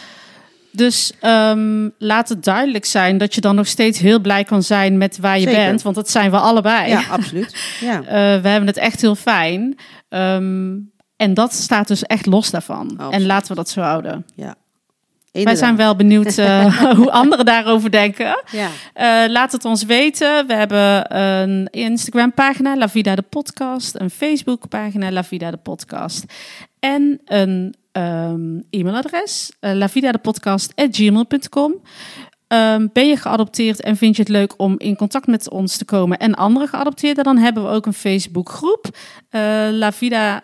Dus 0.76 1.12
ehm, 1.20 1.90
laat 1.98 2.30
het 2.30 2.44
duidelijk 2.44 2.86
zijn 2.86 3.18
dat 3.18 3.36
je 3.36 3.42
dan 3.42 3.56
nog 3.56 3.68
steeds 3.68 4.00
heel 4.00 4.20
blij 4.20 4.44
kan 4.44 4.64
zijn 4.64 4.98
met 4.98 5.18
waar 5.18 5.40
je 5.40 5.44
Zeker. 5.44 5.66
bent. 5.66 5.82
Want 5.82 5.96
dat 5.96 6.10
zijn 6.10 6.32
we 6.32 6.38
allebei. 6.38 6.90
ja, 6.90 7.04
absoluut. 7.10 7.56
Ja. 7.80 8.00
Eh, 8.02 8.42
we 8.42 8.48
hebben 8.50 8.68
het 8.68 8.78
echt 8.78 9.02
heel 9.02 9.16
fijn. 9.16 9.78
Ehm, 10.10 10.76
en 11.16 11.34
dat 11.34 11.54
staat 11.54 11.88
dus 11.88 12.04
echt 12.04 12.26
los 12.26 12.52
daarvan. 12.52 12.90
Absoluut. 12.92 13.14
En 13.14 13.26
laten 13.26 13.48
we 13.48 13.56
dat 13.56 13.70
zo 13.70 13.82
houden. 13.82 14.26
Wij 14.36 15.42
Inderdaad. 15.42 15.64
zijn 15.64 15.76
wel 15.76 15.96
benieuwd 15.96 16.38
eh, 16.38 16.82
hoe 17.00 17.12
anderen 17.12 17.46
daarover 17.46 17.92
denken. 17.92 18.44
Ja. 18.52 18.68
Eh, 18.94 19.30
laat 19.32 19.52
het 19.52 19.66
ons 19.66 19.84
weten. 19.84 20.48
We 20.48 20.54
hebben 20.54 21.18
een 21.18 21.68
Instagram-pagina, 21.72 22.78
La 22.78 22.90
Vida 22.90 23.16
de 23.16 23.22
Podcast. 23.22 24.00
Een 24.00 24.10
Facebook-pagina, 24.10 25.12
La 25.12 25.24
Vida 25.24 25.52
de 25.52 25.58
Podcast. 25.58 26.26
En 26.80 27.22
een 27.26 27.76
ehm, 27.94 28.60
e-mailadres, 28.70 29.52
uh, 29.62 29.72
lavidadepodcast.gmail.com. 29.74 31.74
Ehm, 32.48 32.88
ben 32.94 33.08
je 33.08 33.18
geadopteerd 33.18 33.82
en 33.82 33.98
vind 33.98 34.16
je 34.16 34.22
het 34.22 34.32
leuk 34.32 34.54
om 34.58 34.76
in 34.78 34.96
contact 34.96 35.28
met 35.28 35.50
ons 35.50 35.78
te 35.78 35.86
komen 35.86 36.18
en 36.18 36.36
andere 36.36 36.68
geadopteerden? 36.68 37.24
Dan 37.24 37.38
hebben 37.38 37.64
we 37.64 37.70
ook 37.70 37.86
een 37.86 37.94
Facebookgroep. 37.94 38.86
Eh 39.30 39.42
La 39.72 39.92
Vida 39.92 40.44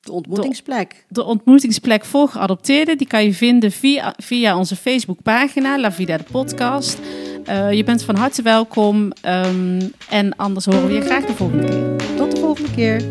De 0.00 0.12
ontmoetingsplek. 0.12 1.04
de 1.08 1.24
ontmoetingsplek 1.24 2.04
voor 2.04 2.28
geadopteerden. 2.28 2.98
Die 2.98 3.06
kan 3.06 3.24
je 3.24 3.34
vinden 3.34 3.72
via, 3.72 4.14
via 4.16 4.56
onze 4.58 4.76
Facebookpagina, 4.76 5.78
La 5.78 5.92
Vida 5.92 6.16
de 6.16 6.24
Podcast. 6.30 6.98
Eh, 7.44 7.72
je 7.72 7.84
bent 7.84 8.02
van 8.02 8.16
harte 8.16 8.42
welkom. 8.42 9.12
ehm, 9.22 9.80
en 10.08 10.36
anders 10.36 10.64
horen 10.64 10.86
we 10.86 10.92
je 10.92 11.00
graag 11.00 11.24
de 11.24 11.34
volgende 11.34 11.66
keer. 11.68 11.96
Tot 12.16 12.30
de 12.30 12.36
volgende 12.40 12.70
keer. 12.70 13.02